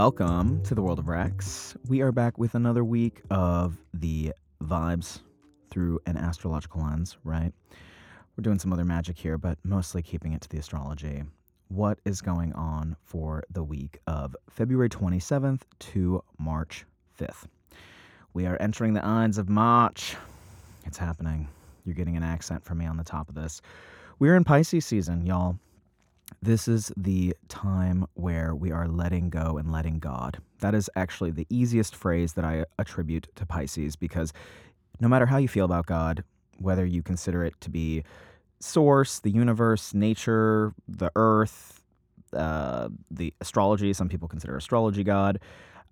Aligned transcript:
Welcome 0.00 0.62
to 0.62 0.76
the 0.76 0.80
world 0.80 1.00
of 1.00 1.08
Rex. 1.08 1.76
We 1.88 2.02
are 2.02 2.12
back 2.12 2.38
with 2.38 2.54
another 2.54 2.84
week 2.84 3.20
of 3.32 3.76
the 3.92 4.32
vibes 4.62 5.18
through 5.72 5.98
an 6.06 6.16
astrological 6.16 6.84
lens, 6.84 7.18
right? 7.24 7.52
We're 8.36 8.42
doing 8.42 8.60
some 8.60 8.72
other 8.72 8.84
magic 8.84 9.18
here, 9.18 9.38
but 9.38 9.58
mostly 9.64 10.00
keeping 10.00 10.34
it 10.34 10.40
to 10.42 10.48
the 10.48 10.58
astrology. 10.58 11.24
What 11.66 11.98
is 12.04 12.20
going 12.20 12.52
on 12.52 12.94
for 13.02 13.42
the 13.50 13.64
week 13.64 13.98
of 14.06 14.36
February 14.48 14.88
27th 14.88 15.62
to 15.80 16.22
March 16.38 16.84
5th? 17.20 17.46
We 18.34 18.46
are 18.46 18.56
entering 18.60 18.94
the 18.94 19.04
Ides 19.04 19.36
of 19.36 19.48
March. 19.48 20.14
It's 20.86 20.96
happening. 20.98 21.48
You're 21.84 21.96
getting 21.96 22.16
an 22.16 22.22
accent 22.22 22.64
from 22.64 22.78
me 22.78 22.86
on 22.86 22.98
the 22.98 23.02
top 23.02 23.28
of 23.28 23.34
this. 23.34 23.60
We're 24.20 24.36
in 24.36 24.44
Pisces 24.44 24.86
season, 24.86 25.26
y'all. 25.26 25.58
This 26.40 26.68
is 26.68 26.92
the 26.96 27.34
time 27.48 28.06
where 28.14 28.54
we 28.54 28.70
are 28.70 28.86
letting 28.86 29.30
go 29.30 29.58
and 29.58 29.72
letting 29.72 29.98
God. 29.98 30.38
That 30.60 30.74
is 30.74 30.88
actually 30.94 31.30
the 31.30 31.46
easiest 31.50 31.96
phrase 31.96 32.34
that 32.34 32.44
I 32.44 32.64
attribute 32.78 33.28
to 33.36 33.46
Pisces 33.46 33.96
because 33.96 34.32
no 35.00 35.08
matter 35.08 35.26
how 35.26 35.38
you 35.38 35.48
feel 35.48 35.64
about 35.64 35.86
God, 35.86 36.24
whether 36.58 36.84
you 36.84 37.02
consider 37.02 37.44
it 37.44 37.54
to 37.60 37.70
be 37.70 38.04
source, 38.60 39.20
the 39.20 39.30
universe, 39.30 39.94
nature, 39.94 40.74
the 40.88 41.10
earth, 41.16 41.82
uh, 42.32 42.88
the 43.10 43.32
astrology, 43.40 43.92
some 43.92 44.08
people 44.08 44.28
consider 44.28 44.56
astrology 44.56 45.04
God, 45.04 45.40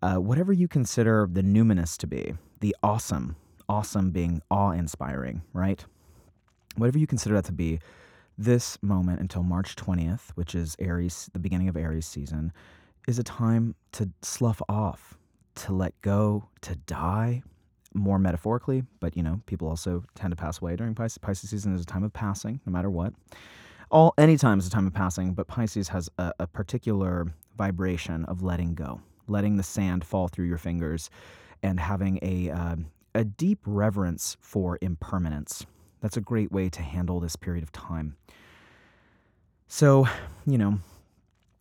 uh, 0.03 0.17
whatever 0.17 0.53
you 0.53 0.69
consider 0.69 1.29
the 1.31 1.43
numinous 1.43 1.97
to 1.99 2.07
be, 2.07 2.35
the 2.61 2.77
awesome, 2.83 3.37
awesome 3.69 4.11
being 4.11 4.43
awe 4.51 4.73
inspiring, 4.73 5.43
right? 5.53 5.85
Whatever 6.77 6.99
you 6.99 7.07
consider 7.07 7.35
that 7.37 7.45
to 7.47 7.53
be, 7.53 7.81
this 8.39 8.79
moment 8.83 9.21
until 9.21 9.43
March 9.43 9.77
20th, 9.77 10.31
which 10.35 10.55
is 10.55 10.77
Aries, 10.79 11.31
the 11.33 11.39
beginning 11.39 11.69
of 11.69 11.77
Aries 11.77 12.07
season, 12.07 12.53
is 13.09 13.19
a 13.19 13.23
time 13.23 13.75
to 13.93 14.11
slough 14.23 14.61
off, 14.69 15.17
to 15.55 15.73
let 15.73 16.01
go, 16.03 16.49
to 16.63 16.75
die, 16.75 17.43
more 17.95 18.19
metaphorically, 18.19 18.85
but 19.01 19.17
you 19.17 19.23
know, 19.23 19.41
people 19.47 19.69
also 19.69 20.05
tend 20.15 20.31
to 20.31 20.37
pass 20.37 20.61
away 20.61 20.77
during 20.77 20.95
Pisces. 20.95 21.19
Pisces 21.19 21.51
season 21.51 21.75
is 21.75 21.81
a 21.81 21.87
time 21.87 22.05
of 22.05 22.13
passing, 22.13 22.61
no 22.67 22.73
matter 22.73 22.91
what. 22.91 23.13
All 23.91 24.13
any 24.19 24.37
time 24.37 24.59
is 24.59 24.67
a 24.67 24.71
time 24.71 24.87
of 24.87 24.93
passing, 24.93 25.33
but 25.33 25.47
Pisces 25.47 25.89
has 25.89 26.11
a, 26.19 26.33
a 26.41 26.47
particular 26.47 27.33
vibration 27.57 28.25
of 28.27 28.43
letting 28.43 28.75
go, 28.75 29.01
letting 29.29 29.57
the 29.57 29.63
sand 29.63 30.05
fall 30.05 30.29
through 30.29 30.47
your 30.47 30.59
fingers, 30.59 31.09
and 31.63 31.81
having 31.81 32.19
a 32.23 32.51
uh, 32.51 32.77
a 33.15 33.25
deep 33.25 33.61
reverence 33.65 34.37
for 34.41 34.79
impermanence. 34.83 35.65
That's 36.07 36.17
a 36.17 36.21
great 36.21 36.53
way 36.53 36.69
to 36.69 36.83
handle 36.83 37.19
this 37.19 37.35
period 37.35 37.65
of 37.65 37.73
time. 37.73 38.15
So, 39.67 40.07
you 40.47 40.57
know, 40.57 40.79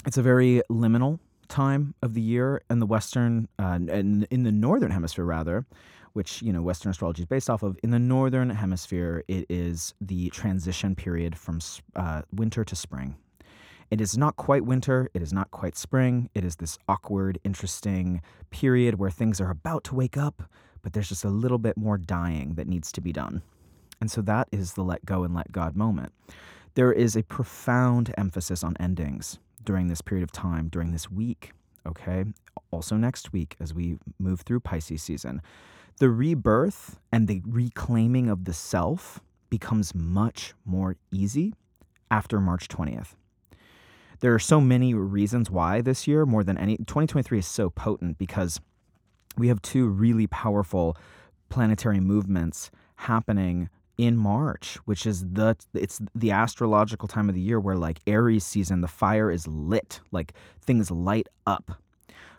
it's 0.06 0.20
a 0.20 0.22
very 0.22 0.62
liminal 0.70 1.18
time 1.48 1.96
of 2.04 2.14
the 2.14 2.22
year 2.22 2.62
in 2.70 2.78
the 2.78 2.86
western 2.86 3.48
uh, 3.58 3.80
and 3.90 4.28
in 4.30 4.44
the 4.44 4.52
northern 4.52 4.92
hemisphere 4.92 5.26
rather 5.26 5.66
which 6.14 6.44
you 6.44 6.54
know 6.54 6.62
Western 6.62 6.92
astrology 6.92 7.24
is 7.24 7.26
based 7.26 7.50
off 7.50 7.64
of. 7.64 7.76
In 7.82 7.90
the 7.90 7.98
northern 7.98 8.52
hemisphere, 8.52 9.24
it 9.28 9.48
is 9.50 9.96
the 10.00 10.30
transition 10.30 10.94
period 10.96 11.36
from 11.36 11.60
uh, 11.96 12.22
winter 12.32 12.64
to 12.64 12.76
spring. 12.76 13.16
It 13.90 14.00
is 14.00 14.16
not 14.16 14.36
quite 14.36 14.64
winter. 14.64 15.10
It 15.16 15.24
is 15.24 15.34
not 15.34 15.50
quite 15.50 15.76
spring. 15.76 16.30
It 16.36 16.44
is 16.44 16.58
this 16.58 16.78
awkward, 16.88 17.40
interesting 17.44 18.22
period 18.52 19.00
where 19.00 19.10
things 19.10 19.42
are 19.42 19.50
about 19.50 19.84
to 19.86 19.96
wake 19.96 20.18
up, 20.18 20.44
but 20.84 20.94
there's 20.94 21.10
just 21.10 21.24
a 21.24 21.30
little 21.30 21.58
bit 21.58 21.78
more 21.78 21.98
dying 21.98 22.54
that 22.54 22.68
needs 22.68 22.92
to 22.92 23.02
be 23.02 23.12
done. 23.12 23.42
And 24.06 24.12
so 24.12 24.22
that 24.22 24.48
is 24.52 24.74
the 24.74 24.84
let 24.84 25.04
go 25.04 25.24
and 25.24 25.34
let 25.34 25.52
God 25.52 25.76
moment. 25.76 26.14
There 26.76 26.94
is 26.94 27.16
a 27.16 27.24
profound 27.24 28.14
emphasis 28.20 28.64
on 28.64 28.78
endings 28.80 29.40
during 29.64 29.88
this 29.88 30.02
period 30.02 30.24
of 30.24 30.32
time, 30.32 30.68
during 30.68 30.92
this 30.92 31.10
week, 31.10 31.54
okay? 31.88 32.26
Also 32.70 32.98
next 32.98 33.34
week 33.34 33.56
as 33.60 33.74
we 33.74 33.98
move 34.20 34.42
through 34.42 34.60
Pisces 34.60 35.02
season 35.02 35.42
the 35.98 36.12
rebirth 36.12 37.00
and 37.12 37.28
the 37.28 37.42
reclaiming 37.48 38.30
of 38.30 38.46
the 38.46 38.54
self 38.54 39.22
becomes 39.50 39.96
much 39.96 40.54
more 40.64 40.98
easy 41.12 41.56
after 42.12 42.40
March 42.40 42.68
20th. 42.68 43.16
There 44.20 44.36
are 44.36 44.40
so 44.40 44.62
many 44.62 44.94
reasons 44.94 45.50
why 45.50 45.82
this 45.82 46.06
year, 46.06 46.28
more 46.28 46.44
than 46.44 46.60
any, 46.60 46.78
2023 46.78 47.40
is 47.40 47.48
so 47.48 47.72
potent 47.72 48.20
because 48.20 48.62
we 49.36 49.48
have 49.48 49.64
two 49.64 49.88
really 49.88 50.28
powerful 50.28 50.96
planetary 51.50 52.00
movements 52.00 52.70
happening 52.96 53.70
in 53.98 54.18
March, 54.18 54.76
which 54.86 55.06
is 55.06 55.26
the 55.26 55.56
it's 55.74 56.02
the 56.14 56.32
astrological 56.32 57.08
time 57.08 57.30
of 57.30 57.36
the 57.36 57.42
year 57.42 57.60
where 57.60 57.78
like 57.78 58.00
Aries 58.08 58.44
season, 58.44 58.82
the 58.82 58.88
fire 58.88 59.32
is 59.32 59.48
lit, 59.48 60.02
like 60.12 60.34
things 60.62 60.92
light 60.92 61.28
up. 61.48 61.72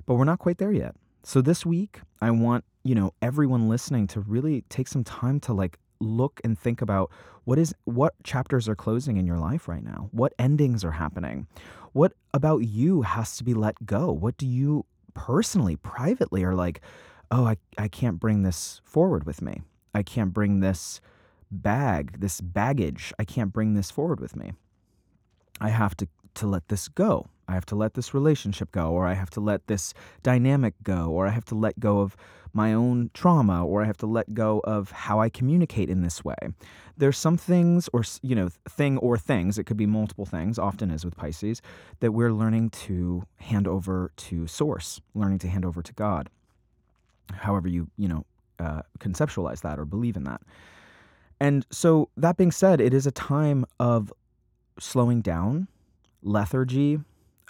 But 0.04 0.14
we're 0.14 0.24
not 0.24 0.38
quite 0.38 0.58
there 0.58 0.72
yet. 0.72 0.94
So 1.22 1.40
this 1.40 1.66
week, 1.66 2.00
I 2.20 2.30
want 2.30 2.64
you 2.86 2.94
know, 2.94 3.12
everyone 3.20 3.68
listening 3.68 4.06
to 4.06 4.20
really 4.20 4.62
take 4.68 4.86
some 4.86 5.02
time 5.02 5.40
to 5.40 5.52
like 5.52 5.76
look 5.98 6.40
and 6.44 6.56
think 6.56 6.80
about 6.80 7.10
what 7.44 7.58
is 7.58 7.74
what 7.84 8.14
chapters 8.22 8.68
are 8.68 8.76
closing 8.76 9.16
in 9.16 9.26
your 9.26 9.38
life 9.38 9.66
right 9.66 9.82
now? 9.82 10.08
What 10.12 10.34
endings 10.38 10.84
are 10.84 10.92
happening? 10.92 11.48
What 11.92 12.12
about 12.32 12.58
you 12.58 13.02
has 13.02 13.36
to 13.38 13.44
be 13.44 13.54
let 13.54 13.86
go? 13.86 14.12
What 14.12 14.36
do 14.36 14.46
you 14.46 14.86
personally, 15.14 15.74
privately 15.76 16.44
are 16.44 16.54
like, 16.54 16.80
"Oh, 17.32 17.44
I 17.44 17.56
I 17.76 17.88
can't 17.88 18.20
bring 18.20 18.44
this 18.44 18.80
forward 18.84 19.24
with 19.24 19.42
me. 19.42 19.62
I 19.92 20.04
can't 20.04 20.32
bring 20.32 20.60
this 20.60 21.00
bag, 21.50 22.20
this 22.20 22.40
baggage. 22.40 23.12
I 23.18 23.24
can't 23.24 23.52
bring 23.52 23.74
this 23.74 23.90
forward 23.90 24.20
with 24.20 24.36
me. 24.36 24.52
I 25.60 25.70
have 25.70 25.96
to 25.98 26.08
to 26.34 26.46
let 26.46 26.68
this 26.68 26.88
go. 26.88 27.28
I 27.48 27.54
have 27.54 27.66
to 27.66 27.76
let 27.76 27.94
this 27.94 28.12
relationship 28.12 28.70
go, 28.72 28.90
or 28.90 29.06
I 29.06 29.14
have 29.14 29.30
to 29.30 29.40
let 29.40 29.66
this 29.68 29.94
dynamic 30.22 30.74
go, 30.82 31.10
or 31.10 31.26
I 31.26 31.30
have 31.30 31.44
to 31.46 31.54
let 31.54 31.80
go 31.80 32.00
of 32.00 32.16
my 32.52 32.72
own 32.72 33.10
trauma, 33.14 33.64
or 33.64 33.82
I 33.82 33.86
have 33.86 33.96
to 33.98 34.06
let 34.06 34.34
go 34.34 34.60
of 34.64 34.90
how 34.90 35.20
I 35.20 35.28
communicate 35.28 35.88
in 35.88 36.02
this 36.02 36.24
way. 36.24 36.36
There's 36.96 37.18
some 37.18 37.36
things, 37.36 37.88
or, 37.92 38.02
you 38.22 38.34
know, 38.34 38.48
thing 38.68 38.98
or 38.98 39.16
things, 39.16 39.58
it 39.58 39.64
could 39.64 39.76
be 39.76 39.86
multiple 39.86 40.26
things, 40.26 40.58
often 40.58 40.90
is 40.90 41.04
with 41.04 41.16
Pisces, 41.16 41.62
that 42.00 42.12
we're 42.12 42.32
learning 42.32 42.70
to 42.70 43.22
hand 43.36 43.68
over 43.68 44.10
to 44.16 44.46
Source, 44.46 45.00
learning 45.14 45.38
to 45.40 45.48
hand 45.48 45.64
over 45.64 45.82
to 45.82 45.92
God. 45.92 46.28
However, 47.32 47.68
you, 47.68 47.88
you 47.96 48.08
know, 48.08 48.24
uh, 48.58 48.82
conceptualize 48.98 49.60
that 49.60 49.78
or 49.78 49.84
believe 49.84 50.16
in 50.16 50.24
that. 50.24 50.40
And 51.40 51.66
so, 51.70 52.08
that 52.16 52.36
being 52.36 52.50
said, 52.50 52.80
it 52.80 52.94
is 52.94 53.06
a 53.06 53.10
time 53.10 53.66
of 53.78 54.12
slowing 54.78 55.20
down, 55.20 55.68
lethargy, 56.22 56.98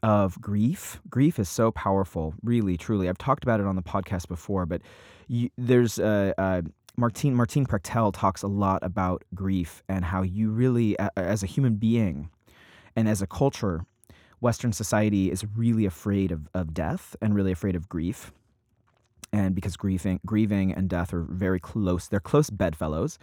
of 0.03 0.41
grief. 0.41 1.01
Grief 1.09 1.39
is 1.39 1.49
so 1.49 1.71
powerful, 1.71 2.35
really, 2.43 2.77
truly. 2.77 3.09
I've 3.09 3.19
talked 3.19 3.45
about 3.45 3.61
it 3.61 3.67
on 3.67 3.77
the 3.77 3.83
podcast 3.83 4.29
before, 4.29 4.67
but 4.67 4.83
you, 5.29 5.51
there's 5.57 5.99
uh, 5.99 6.33
uh, 6.37 6.63
Martín 6.99 7.35
Martín 7.35 7.67
Prechtel 7.67 8.13
talks 8.13 8.43
a 8.43 8.49
lot 8.49 8.83
about 8.83 9.25
grief 9.35 9.83
and 9.89 10.05
how 10.05 10.23
you 10.23 10.51
really, 10.51 10.97
as 11.17 11.43
a 11.43 11.47
human 11.47 11.75
being, 11.75 12.31
and 12.95 13.09
as 13.09 13.21
a 13.23 13.27
culture, 13.27 13.85
Western 14.41 14.73
society 14.73 15.31
is 15.31 15.45
really 15.57 15.87
afraid 15.87 16.31
of, 16.31 16.49
of 16.55 16.75
death 16.75 17.17
and 17.21 17.35
really 17.35 17.53
afraid 17.53 17.75
of 17.75 17.89
grief. 17.89 18.33
And 19.33 19.55
because 19.55 19.77
grieving, 19.77 20.21
grieving 20.25 20.73
and 20.73 20.89
death 20.89 21.13
are 21.13 21.23
very 21.23 21.61
close, 21.61 22.09
they're 22.09 22.21
close 22.21 22.49
bedfellows. 22.49 23.19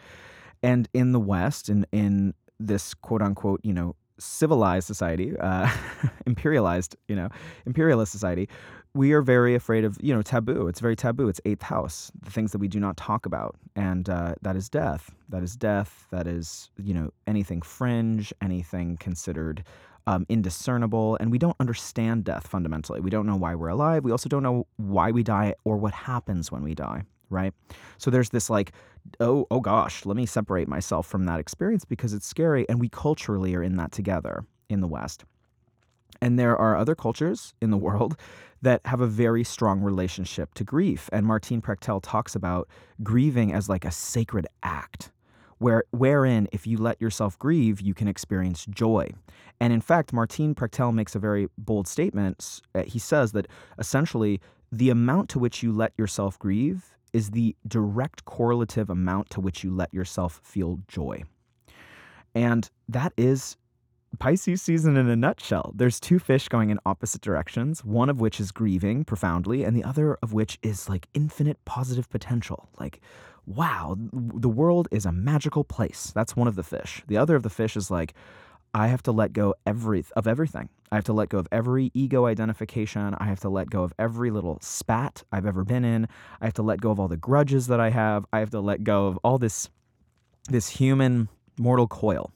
And 0.63 0.87
in 0.93 1.11
the 1.11 1.19
West, 1.19 1.69
and 1.69 1.85
in, 1.91 1.99
in 1.99 2.33
this 2.59 2.93
quote 2.93 3.21
unquote, 3.21 3.59
you 3.63 3.73
know, 3.73 3.95
civilized 4.19 4.87
society, 4.87 5.35
uh, 5.39 5.69
imperialized, 6.27 6.95
you 7.07 7.15
know, 7.15 7.29
imperialist 7.65 8.11
society, 8.11 8.47
we 8.95 9.11
are 9.11 9.21
very 9.21 9.55
afraid 9.55 9.83
of, 9.83 9.97
you 10.01 10.13
know, 10.13 10.21
taboo. 10.21 10.67
It's 10.67 10.79
very 10.79 10.95
taboo. 10.95 11.27
It's 11.27 11.41
eighth 11.45 11.63
house, 11.63 12.11
the 12.21 12.29
things 12.29 12.51
that 12.51 12.59
we 12.59 12.67
do 12.67 12.79
not 12.79 12.95
talk 12.95 13.25
about. 13.25 13.55
And 13.75 14.07
uh, 14.07 14.35
that 14.41 14.55
is 14.55 14.69
death. 14.69 15.11
That 15.29 15.41
is 15.43 15.55
death. 15.55 16.07
That 16.11 16.27
is, 16.27 16.69
you 16.77 16.93
know, 16.93 17.11
anything 17.25 17.61
fringe, 17.61 18.31
anything 18.41 18.97
considered 18.97 19.63
um, 20.05 20.25
indiscernible. 20.29 21.17
And 21.19 21.31
we 21.31 21.39
don't 21.39 21.55
understand 21.59 22.23
death 22.23 22.45
fundamentally. 22.47 22.99
We 22.99 23.09
don't 23.09 23.25
know 23.25 23.35
why 23.35 23.55
we're 23.55 23.69
alive. 23.69 24.03
We 24.03 24.11
also 24.11 24.29
don't 24.29 24.43
know 24.43 24.67
why 24.77 25.11
we 25.11 25.23
die 25.23 25.55
or 25.63 25.77
what 25.77 25.93
happens 25.93 26.51
when 26.51 26.61
we 26.61 26.75
die 26.75 27.03
right? 27.33 27.53
So 27.97 28.09
there's 28.11 28.29
this 28.29 28.49
like, 28.49 28.71
oh, 29.19 29.47
oh 29.51 29.59
gosh, 29.59 30.05
let 30.05 30.15
me 30.15 30.25
separate 30.25 30.67
myself 30.67 31.07
from 31.07 31.25
that 31.25 31.39
experience 31.39 31.85
because 31.85 32.13
it's 32.13 32.27
scary. 32.27 32.67
And 32.69 32.79
we 32.79 32.89
culturally 32.89 33.55
are 33.55 33.63
in 33.63 33.75
that 33.77 33.91
together 33.91 34.45
in 34.69 34.79
the 34.79 34.87
West. 34.87 35.25
And 36.21 36.39
there 36.39 36.55
are 36.55 36.77
other 36.77 36.95
cultures 36.95 37.53
in 37.61 37.71
the 37.71 37.77
world 37.89 38.17
that 38.61 38.81
have 38.85 39.01
a 39.01 39.07
very 39.07 39.43
strong 39.43 39.81
relationship 39.81 40.53
to 40.53 40.63
grief. 40.63 41.09
And 41.11 41.25
Martín 41.25 41.61
Prechtel 41.61 41.99
talks 42.01 42.33
about 42.33 42.69
grieving 43.03 43.53
as 43.53 43.67
like 43.67 43.83
a 43.83 43.91
sacred 43.91 44.47
act. 44.63 45.11
Where, 45.59 45.83
wherein, 45.91 46.49
if 46.51 46.67
you 46.67 46.77
let 46.77 46.99
yourself 46.99 47.39
grieve, 47.39 47.79
you 47.79 47.93
can 47.93 48.07
experience 48.07 48.65
joy. 48.65 49.11
And 49.61 49.71
in 49.71 49.79
fact, 49.79 50.11
Martín 50.11 50.53
Prechtel 50.53 50.93
makes 50.93 51.15
a 51.15 51.19
very 51.19 51.47
bold 51.57 51.87
statement. 51.87 52.61
Uh, 52.75 52.83
he 52.83 52.99
says 52.99 53.31
that 53.31 53.47
essentially, 53.79 54.41
the 54.71 54.89
amount 54.89 55.29
to 55.29 55.39
which 55.39 55.63
you 55.63 55.71
let 55.71 55.93
yourself 55.97 56.37
grieve 56.39 56.97
is 57.13 57.31
the 57.31 57.55
direct 57.67 58.25
correlative 58.25 58.89
amount 58.89 59.29
to 59.29 59.39
which 59.39 59.63
you 59.63 59.73
let 59.73 59.93
yourself 59.93 60.41
feel 60.43 60.79
joy. 60.87 61.23
And 62.35 62.69
that 62.89 63.13
is 63.15 63.57
Pisces 64.19 64.61
season 64.61 64.97
in 64.97 65.09
a 65.09 65.15
nutshell. 65.15 65.73
There's 65.75 65.99
two 65.99 66.19
fish 66.19 66.47
going 66.47 66.69
in 66.69 66.79
opposite 66.85 67.21
directions, 67.21 67.83
one 67.83 68.09
of 68.09 68.19
which 68.19 68.39
is 68.39 68.51
grieving 68.51 69.05
profoundly, 69.05 69.63
and 69.63 69.75
the 69.75 69.83
other 69.83 70.17
of 70.21 70.33
which 70.33 70.59
is 70.61 70.89
like 70.89 71.07
infinite 71.13 71.63
positive 71.65 72.09
potential. 72.09 72.69
Like, 72.79 73.01
wow, 73.45 73.97
the 74.13 74.49
world 74.49 74.87
is 74.91 75.05
a 75.05 75.11
magical 75.11 75.63
place. 75.63 76.11
That's 76.13 76.35
one 76.35 76.47
of 76.47 76.55
the 76.55 76.63
fish. 76.63 77.03
The 77.07 77.17
other 77.17 77.35
of 77.35 77.43
the 77.43 77.49
fish 77.49 77.75
is 77.75 77.89
like, 77.89 78.13
I 78.73 78.87
have 78.87 79.03
to 79.03 79.11
let 79.11 79.33
go 79.33 79.55
every 79.65 80.03
of 80.15 80.27
everything. 80.27 80.69
I 80.91 80.95
have 80.95 81.05
to 81.05 81.13
let 81.13 81.29
go 81.29 81.39
of 81.39 81.47
every 81.51 81.91
ego 81.93 82.25
identification. 82.25 83.15
I 83.19 83.25
have 83.25 83.39
to 83.41 83.49
let 83.49 83.69
go 83.69 83.83
of 83.83 83.93
every 83.97 84.31
little 84.31 84.59
spat 84.61 85.23
I've 85.31 85.45
ever 85.45 85.63
been 85.63 85.85
in. 85.85 86.07
I 86.41 86.45
have 86.45 86.53
to 86.55 86.63
let 86.63 86.81
go 86.81 86.91
of 86.91 86.99
all 86.99 87.07
the 87.07 87.17
grudges 87.17 87.67
that 87.67 87.79
I 87.79 87.89
have. 87.89 88.25
I 88.33 88.39
have 88.39 88.51
to 88.51 88.59
let 88.59 88.83
go 88.83 89.07
of 89.07 89.19
all 89.23 89.37
this 89.37 89.69
this 90.49 90.69
human 90.69 91.29
mortal 91.57 91.87
coil. 91.87 92.31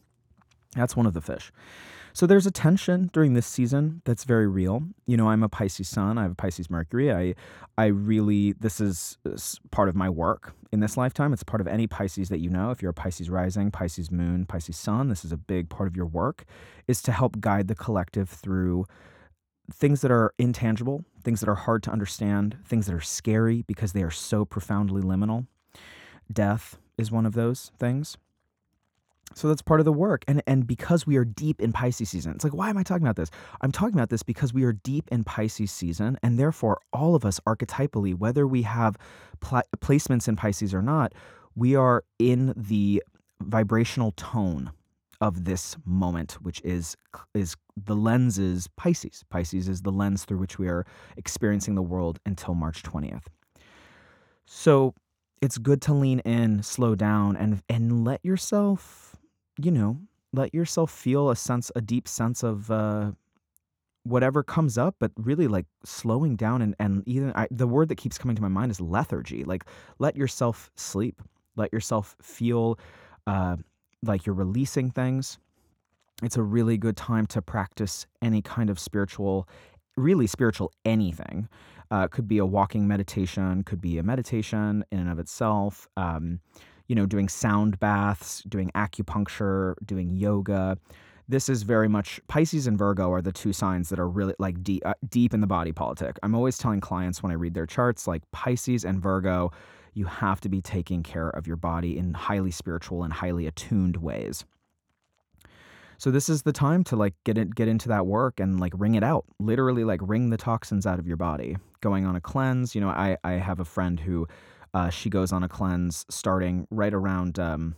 That's 0.76 0.96
one 0.96 1.06
of 1.06 1.14
the 1.14 1.22
fish. 1.22 1.52
So 2.18 2.26
there's 2.26 2.48
a 2.48 2.52
tension 2.52 3.12
during 3.14 3.36
this 3.36 3.46
season 3.46 4.02
that's 4.04 4.24
very 4.24 4.48
real. 4.48 4.82
You 5.06 5.18
know, 5.18 5.30
I'm 5.30 5.44
a 5.44 5.50
Pisces 5.50 5.88
sun, 5.88 6.18
I 6.18 6.24
have 6.24 6.32
a 6.32 6.36
Pisces 6.36 6.68
Mercury. 6.68 7.14
I 7.14 7.36
I 7.78 7.86
really 7.86 8.54
this 8.54 8.82
is, 8.82 9.20
part 9.70 9.88
of 9.88 9.96
my 9.96 10.10
work 10.10 10.56
in 10.72 10.80
this 10.80 10.98
lifetime. 10.98 11.32
It's 11.32 11.44
part 11.44 11.62
of 11.62 11.68
any 11.68 11.86
Pisces 11.86 12.30
that 12.30 12.40
you 12.40 12.50
know. 12.50 12.72
If 12.72 12.82
you're 12.82 12.90
a 12.90 12.94
Pisces 12.96 13.30
rising, 13.30 13.70
Pisces 13.70 14.10
moon, 14.10 14.48
Pisces 14.48 14.78
sun, 14.78 15.10
this 15.10 15.24
is 15.24 15.32
a 15.32 15.38
big 15.38 15.70
part 15.70 15.88
of 15.88 15.96
your 15.96 16.08
work 16.08 16.46
is 16.88 17.04
to 17.04 17.12
help 17.12 17.40
guide 17.40 17.68
the 17.68 17.76
collective 17.76 18.32
through 18.32 18.88
things 19.72 20.02
that 20.02 20.10
are 20.10 20.34
intangible, 20.40 21.06
things 21.24 21.40
that 21.42 21.50
are 21.50 21.54
hard 21.68 21.84
to 21.84 21.92
understand, 21.92 22.58
things 22.66 22.88
that 22.88 22.96
are 22.96 23.00
scary 23.00 23.62
because 23.68 23.94
they 23.94 24.02
are 24.02 24.10
so 24.10 24.44
profoundly 24.44 25.04
liminal. 25.04 25.46
Death 26.34 26.80
is 26.98 27.12
one 27.12 27.28
of 27.28 27.36
those 27.36 27.72
things. 27.78 28.18
So 29.36 29.48
that's 29.48 29.62
part 29.62 29.80
of 29.80 29.86
the 29.86 29.94
work. 29.94 30.24
And 30.28 30.42
and 30.48 30.66
because 30.66 31.06
we 31.06 31.16
are 31.18 31.26
deep 31.26 31.62
in 31.62 31.72
Pisces 31.72 32.10
season, 32.10 32.34
it's 32.34 32.44
like, 32.44 32.54
why 32.54 32.70
am 32.70 32.78
I 32.78 32.84
talking 32.84 33.06
about 33.06 33.18
this? 33.18 33.30
I'm 33.62 33.72
talking 33.72 33.94
about 33.94 34.10
this 34.10 34.24
because 34.24 34.54
we 34.54 34.64
are 34.64 34.74
deep 34.74 35.08
in 35.12 35.24
Pisces 35.24 35.72
season, 35.72 36.18
and 36.24 36.40
therefore 36.40 36.80
all 36.92 37.14
of 37.14 37.26
us 37.26 37.40
archetypally, 37.48 38.16
whether 38.16 38.48
we 38.48 38.64
have 38.64 38.98
pl- 39.40 39.62
placements 39.78 40.28
in 40.28 40.36
Pisces 40.36 40.74
or 40.74 40.82
not, 40.82 41.14
we 41.56 41.76
are 41.76 42.04
in 42.20 42.54
the 42.56 43.04
vibrational 43.42 44.12
tone 44.14 44.72
of 45.22 45.46
this 45.46 45.76
moment, 45.86 46.34
which 46.42 46.62
is 46.64 46.96
is 47.34 47.56
the 47.76 47.96
lens 47.96 48.38
is 48.38 48.68
Pisces. 48.78 49.24
Pisces 49.30 49.68
is 49.68 49.82
the 49.82 49.92
lens 49.92 50.26
through 50.26 50.38
which 50.38 50.58
we 50.58 50.68
are 50.68 50.86
experiencing 51.16 51.76
the 51.76 51.82
world 51.82 52.20
until 52.26 52.54
March 52.54 52.84
20th. 52.84 53.24
So 54.46 54.94
it's 55.42 55.58
good 55.58 55.82
to 55.84 55.94
lean 55.94 56.20
in, 56.20 56.64
slow 56.64 56.96
down, 56.96 57.36
and 57.36 57.62
and 57.70 58.04
let 58.04 58.24
yourself 58.24 59.07
you 59.62 59.72
know, 59.72 60.00
let 60.34 60.54
yourself 60.54 60.92
feel 60.92 61.30
a 61.30 61.36
sense, 61.36 61.72
a 61.76 61.82
deep 61.82 62.08
sense 62.08 62.44
of 62.44 62.70
uh, 62.70 63.12
whatever 64.04 64.44
comes 64.44 64.78
up, 64.78 64.96
but 65.00 65.12
really 65.18 65.48
like 65.48 65.66
slowing 65.84 66.36
down 66.36 66.62
and 66.62 66.76
and 66.80 67.04
even 67.08 67.32
I, 67.36 67.48
the 67.52 67.68
word 67.68 67.90
that 67.90 67.96
keeps 67.96 68.18
coming 68.18 68.36
to 68.36 68.42
my 68.42 68.48
mind 68.48 68.72
is 68.72 68.82
lethargy. 68.82 69.44
Like 69.44 69.66
let 70.00 70.16
yourself 70.16 70.72
sleep, 70.76 71.22
let 71.56 71.72
yourself 71.74 72.16
feel 72.22 72.80
uh, 73.26 73.58
like 74.04 74.26
you're 74.26 74.36
releasing 74.36 74.92
things. 74.92 75.38
It's 76.24 76.38
a 76.38 76.44
really 76.44 76.78
good 76.78 76.98
time 76.98 77.28
to 77.28 77.42
practice 77.42 78.08
any 78.22 78.42
kind 78.42 78.70
of 78.70 78.80
spiritual, 78.80 79.48
really 79.96 80.28
spiritual 80.28 80.72
anything. 80.84 81.48
Uh, 81.90 82.08
could 82.08 82.28
be 82.28 82.38
a 82.38 82.46
walking 82.46 82.86
meditation, 82.86 83.64
could 83.64 83.80
be 83.80 83.98
a 83.98 84.04
meditation 84.04 84.84
in 84.92 85.00
and 85.00 85.10
of 85.10 85.20
itself. 85.20 85.88
Um, 85.96 86.42
you 86.88 86.96
know, 86.96 87.06
doing 87.06 87.30
sound 87.30 87.80
baths, 87.80 88.44
doing 88.48 88.72
acupuncture, 88.76 89.76
doing 89.86 90.16
yoga. 90.16 90.78
This 91.30 91.50
is 91.50 91.64
very 91.64 91.90
much 91.90 92.22
Pisces 92.28 92.68
and 92.68 92.78
Virgo 92.78 93.12
are 93.12 93.22
the 93.22 93.34
two 93.34 93.52
signs 93.52 93.90
that 93.90 94.00
are 94.00 94.08
really 94.08 94.34
like 94.40 94.64
deep, 94.64 94.82
uh, 94.86 94.94
deep 95.10 95.34
in 95.34 95.42
the 95.42 95.48
body 95.48 95.74
politic. 95.74 96.18
I'm 96.24 96.34
always 96.34 96.58
telling 96.58 96.80
clients 96.80 97.22
when 97.22 97.32
I 97.32 97.36
read 97.36 97.54
their 97.54 97.66
charts, 97.66 98.08
like 98.08 98.24
Pisces 98.32 98.86
and 98.86 99.02
Virgo, 99.02 99.52
you 99.94 100.06
have 100.06 100.40
to 100.42 100.50
be 100.50 100.62
taking 100.62 101.04
care 101.04 101.30
of 101.30 101.48
your 101.48 101.58
body 101.58 101.98
in 101.98 102.14
highly 102.14 102.52
spiritual 102.52 103.04
and 103.04 103.12
highly 103.12 103.48
attuned 103.48 103.98
ways. 103.98 104.46
So 105.98 106.12
this 106.12 106.30
is 106.30 106.44
the 106.44 106.54
time 106.54 106.84
to 106.86 106.96
like 106.96 107.16
get 107.24 107.38
it, 107.38 107.56
get 107.56 107.68
into 107.68 107.90
that 107.90 108.06
work 108.06 108.40
and 108.40 108.60
like 108.60 108.74
wring 108.76 108.96
it 108.96 109.04
out. 109.04 109.26
Literally 109.40 109.84
like 109.84 110.00
wring 110.04 110.30
the 110.30 110.38
toxins 110.38 110.86
out 110.86 111.00
of 111.00 111.08
your 111.08 111.18
body. 111.18 111.58
Going 111.82 112.06
on 112.06 112.16
a 112.16 112.22
cleanse. 112.22 112.76
You 112.76 112.82
know, 112.82 112.90
I 112.90 113.18
I 113.24 113.34
have 113.34 113.60
a 113.60 113.66
friend 113.66 114.00
who 114.00 114.28
uh, 114.78 114.90
she 114.92 115.10
goes 115.10 115.32
on 115.32 115.42
a 115.42 115.50
cleanse 115.50 116.06
starting 116.08 116.68
right 116.70 116.94
around 116.94 117.40
um, 117.40 117.76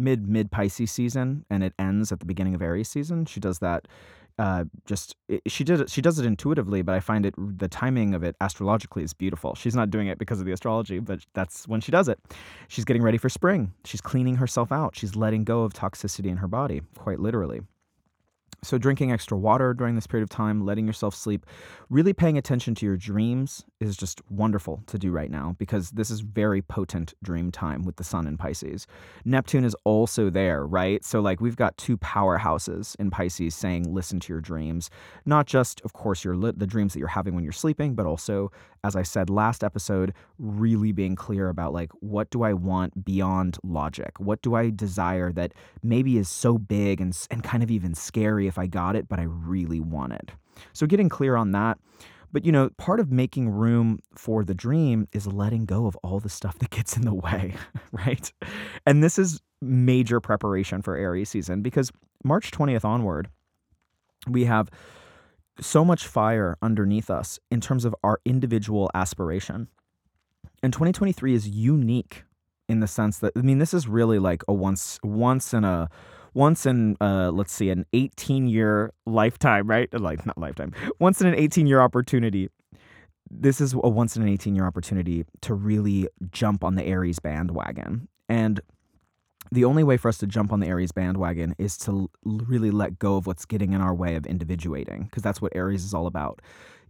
mid 0.00 0.26
mid 0.28 0.50
Pisces 0.50 0.90
season, 0.90 1.44
and 1.48 1.62
it 1.62 1.72
ends 1.78 2.10
at 2.10 2.18
the 2.18 2.26
beginning 2.26 2.56
of 2.56 2.62
Aries 2.62 2.88
season. 2.88 3.24
She 3.24 3.38
does 3.38 3.60
that. 3.60 3.86
Uh, 4.36 4.64
just 4.84 5.14
it, 5.28 5.42
she 5.46 5.62
did 5.62 5.80
it. 5.80 5.88
She 5.88 6.02
does 6.02 6.18
it 6.18 6.26
intuitively, 6.26 6.82
but 6.82 6.96
I 6.96 6.98
find 6.98 7.24
it 7.24 7.34
the 7.38 7.68
timing 7.68 8.14
of 8.14 8.24
it 8.24 8.34
astrologically 8.40 9.04
is 9.04 9.12
beautiful. 9.12 9.54
She's 9.54 9.76
not 9.76 9.90
doing 9.90 10.08
it 10.08 10.18
because 10.18 10.40
of 10.40 10.46
the 10.46 10.50
astrology, 10.50 10.98
but 10.98 11.20
that's 11.34 11.68
when 11.68 11.80
she 11.80 11.92
does 11.92 12.08
it. 12.08 12.18
She's 12.66 12.84
getting 12.84 13.02
ready 13.02 13.18
for 13.18 13.28
spring. 13.28 13.72
She's 13.84 14.00
cleaning 14.00 14.34
herself 14.34 14.72
out. 14.72 14.96
She's 14.96 15.14
letting 15.14 15.44
go 15.44 15.62
of 15.62 15.72
toxicity 15.72 16.30
in 16.30 16.38
her 16.38 16.48
body, 16.48 16.82
quite 16.98 17.20
literally. 17.20 17.60
So, 18.64 18.78
drinking 18.78 19.12
extra 19.12 19.36
water 19.36 19.74
during 19.74 19.94
this 19.94 20.06
period 20.06 20.24
of 20.24 20.30
time, 20.30 20.64
letting 20.64 20.86
yourself 20.86 21.14
sleep, 21.14 21.46
really 21.90 22.12
paying 22.12 22.38
attention 22.38 22.74
to 22.76 22.86
your 22.86 22.96
dreams 22.96 23.64
is 23.80 23.96
just 23.96 24.20
wonderful 24.30 24.82
to 24.86 24.98
do 24.98 25.10
right 25.12 25.30
now 25.30 25.54
because 25.58 25.90
this 25.90 26.10
is 26.10 26.20
very 26.20 26.62
potent 26.62 27.14
dream 27.22 27.52
time 27.52 27.82
with 27.82 27.96
the 27.96 28.04
sun 28.04 28.26
in 28.26 28.36
Pisces. 28.36 28.86
Neptune 29.24 29.64
is 29.64 29.76
also 29.84 30.30
there, 30.30 30.66
right? 30.66 31.04
So, 31.04 31.20
like, 31.20 31.40
we've 31.40 31.56
got 31.56 31.76
two 31.76 31.98
powerhouses 31.98 32.96
in 32.98 33.10
Pisces 33.10 33.54
saying, 33.54 33.92
listen 33.92 34.18
to 34.20 34.32
your 34.32 34.40
dreams. 34.40 34.90
Not 35.26 35.46
just, 35.46 35.80
of 35.82 35.92
course, 35.92 36.24
your 36.24 36.34
the 36.34 36.66
dreams 36.66 36.92
that 36.94 36.98
you're 36.98 37.08
having 37.08 37.34
when 37.34 37.44
you're 37.44 37.52
sleeping, 37.52 37.94
but 37.94 38.06
also, 38.06 38.50
as 38.82 38.96
I 38.96 39.02
said 39.02 39.30
last 39.30 39.62
episode, 39.62 40.12
really 40.38 40.92
being 40.92 41.16
clear 41.16 41.48
about, 41.48 41.72
like, 41.72 41.90
what 42.00 42.30
do 42.30 42.42
I 42.42 42.52
want 42.52 43.04
beyond 43.04 43.58
logic? 43.62 44.18
What 44.18 44.42
do 44.42 44.54
I 44.54 44.70
desire 44.70 45.32
that 45.32 45.52
maybe 45.82 46.18
is 46.18 46.28
so 46.28 46.58
big 46.58 47.00
and, 47.00 47.16
and 47.30 47.42
kind 47.42 47.62
of 47.62 47.70
even 47.70 47.94
scary 47.94 48.46
if 48.54 48.58
I 48.58 48.66
got 48.66 48.94
it, 48.94 49.08
but 49.08 49.18
I 49.18 49.24
really 49.24 49.80
want 49.80 50.12
it. 50.12 50.30
So 50.72 50.86
getting 50.86 51.08
clear 51.08 51.34
on 51.34 51.50
that. 51.52 51.78
But 52.32 52.44
you 52.44 52.52
know, 52.52 52.70
part 52.78 53.00
of 53.00 53.10
making 53.10 53.48
room 53.48 53.98
for 54.14 54.44
the 54.44 54.54
dream 54.54 55.08
is 55.12 55.26
letting 55.26 55.66
go 55.66 55.86
of 55.86 55.96
all 56.02 56.20
the 56.20 56.28
stuff 56.28 56.58
that 56.60 56.70
gets 56.70 56.96
in 56.96 57.04
the 57.04 57.14
way, 57.14 57.54
right? 57.92 58.32
And 58.86 59.02
this 59.02 59.18
is 59.18 59.40
major 59.60 60.20
preparation 60.20 60.82
for 60.82 60.96
Aries 60.96 61.30
season 61.30 61.62
because 61.62 61.90
March 62.22 62.50
20th 62.52 62.84
onward, 62.84 63.28
we 64.28 64.44
have 64.44 64.70
so 65.60 65.84
much 65.84 66.06
fire 66.06 66.56
underneath 66.62 67.10
us 67.10 67.38
in 67.50 67.60
terms 67.60 67.84
of 67.84 67.94
our 68.02 68.20
individual 68.24 68.90
aspiration. 68.94 69.68
And 70.62 70.72
2023 70.72 71.34
is 71.34 71.48
unique 71.48 72.24
in 72.68 72.80
the 72.80 72.86
sense 72.86 73.18
that 73.18 73.32
I 73.36 73.40
mean 73.40 73.58
this 73.58 73.74
is 73.74 73.86
really 73.86 74.18
like 74.18 74.42
a 74.48 74.52
once 74.52 74.98
once 75.02 75.52
in 75.52 75.64
a 75.64 75.88
once 76.34 76.66
in 76.66 76.96
uh, 77.00 77.30
let's 77.30 77.52
see 77.52 77.70
an 77.70 77.86
18 77.92 78.46
year 78.48 78.92
lifetime 79.06 79.66
right? 79.66 79.88
Like 79.92 80.24
not 80.26 80.38
lifetime 80.38 80.72
once 80.98 81.20
in 81.20 81.26
an 81.26 81.34
18 81.34 81.66
year 81.66 81.80
opportunity. 81.80 82.48
This 83.30 83.60
is 83.60 83.72
a 83.72 83.88
once 83.88 84.16
in 84.16 84.22
an 84.22 84.28
18 84.28 84.54
year 84.54 84.66
opportunity 84.66 85.24
to 85.42 85.54
really 85.54 86.08
jump 86.30 86.62
on 86.62 86.74
the 86.74 86.84
aries 86.84 87.18
bandwagon. 87.18 88.08
And 88.28 88.60
the 89.52 89.64
only 89.64 89.84
way 89.84 89.96
for 89.96 90.08
us 90.08 90.18
to 90.18 90.26
jump 90.26 90.52
on 90.52 90.60
the 90.60 90.66
aries 90.66 90.92
bandwagon 90.92 91.54
is 91.58 91.76
to 91.78 92.10
really 92.24 92.70
let 92.70 92.98
go 92.98 93.16
of 93.16 93.26
what's 93.26 93.44
getting 93.44 93.72
in 93.72 93.80
our 93.80 93.94
way 93.94 94.16
of 94.16 94.26
individuating 94.26 95.04
because 95.04 95.22
that's 95.22 95.40
what 95.40 95.54
aries 95.54 95.84
is 95.84 95.94
all 95.94 96.06
about. 96.06 96.40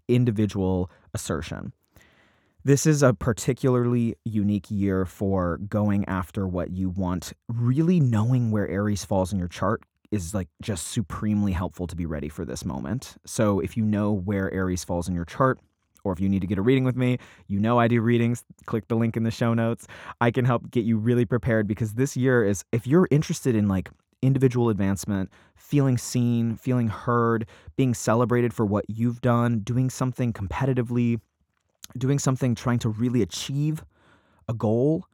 Individual 0.08 0.90
assertion 1.14 1.72
this 2.64 2.86
is 2.86 3.02
a 3.02 3.12
particularly 3.12 4.16
unique 4.24 4.70
year 4.70 5.04
for 5.04 5.58
going 5.68 6.04
after 6.06 6.48
what 6.48 6.70
you 6.70 6.88
want. 6.88 7.34
Really 7.48 8.00
knowing 8.00 8.50
where 8.50 8.66
Aries 8.68 9.04
falls 9.04 9.32
in 9.32 9.38
your 9.38 9.48
chart 9.48 9.82
is 10.10 10.32
like 10.32 10.48
just 10.62 10.88
supremely 10.88 11.52
helpful 11.52 11.86
to 11.86 11.94
be 11.94 12.06
ready 12.06 12.28
for 12.28 12.44
this 12.44 12.64
moment. 12.64 13.16
So 13.26 13.60
if 13.60 13.76
you 13.76 13.84
know 13.84 14.12
where 14.12 14.52
Aries 14.52 14.82
falls 14.82 15.08
in 15.08 15.14
your 15.14 15.26
chart, 15.26 15.58
or 16.04 16.12
if 16.12 16.20
you 16.20 16.28
need 16.28 16.40
to 16.40 16.46
get 16.46 16.58
a 16.58 16.62
reading 16.62 16.84
with 16.84 16.96
me, 16.96 17.18
you 17.48 17.58
know 17.58 17.78
I 17.78 17.88
do 17.88 18.00
readings. 18.00 18.44
Click 18.66 18.88
the 18.88 18.96
link 18.96 19.16
in 19.16 19.24
the 19.24 19.30
show 19.30 19.52
notes. 19.54 19.86
I 20.20 20.30
can 20.30 20.44
help 20.44 20.70
get 20.70 20.84
you 20.84 20.96
really 20.96 21.24
prepared 21.24 21.66
because 21.66 21.94
this 21.94 22.16
year 22.16 22.44
is, 22.44 22.64
if 22.72 22.86
you're 22.86 23.08
interested 23.10 23.54
in 23.54 23.68
like 23.68 23.90
individual 24.22 24.70
advancement, 24.70 25.30
feeling 25.56 25.98
seen, 25.98 26.56
feeling 26.56 26.88
heard, 26.88 27.46
being 27.76 27.92
celebrated 27.94 28.54
for 28.54 28.64
what 28.64 28.84
you've 28.88 29.20
done, 29.20 29.60
doing 29.60 29.90
something 29.90 30.32
competitively, 30.32 31.20
doing 31.96 32.18
something 32.18 32.54
trying 32.54 32.78
to 32.80 32.88
really 32.88 33.22
achieve 33.22 33.84
a 34.48 34.54
goal 34.54 35.06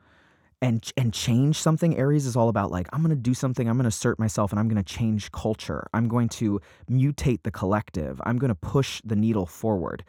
and 0.63 0.93
and 0.97 1.15
change 1.15 1.57
something 1.57 1.97
aries 1.97 2.27
is 2.27 2.37
all 2.37 2.49
about 2.49 2.71
like 2.71 2.89
i'm 2.93 3.03
going 3.03 3.15
to 3.15 3.21
do 3.21 3.35
something 3.35 3.69
i'm 3.69 3.77
going 3.77 3.85
to 3.85 3.89
assert 3.89 4.19
myself 4.19 4.51
and 4.53 4.59
i'm 4.61 4.69
going 4.69 4.83
to 4.83 4.95
change 4.95 5.31
culture. 5.33 5.87
I'm 5.95 6.09
going 6.09 6.29
to 6.31 6.61
mutate 6.91 7.43
the 7.43 7.51
collective. 7.51 8.21
I'm 8.25 8.39
going 8.39 8.51
to 8.51 8.55
push 8.55 9.01
the 9.05 9.17
needle 9.17 9.47
forward. 9.47 10.05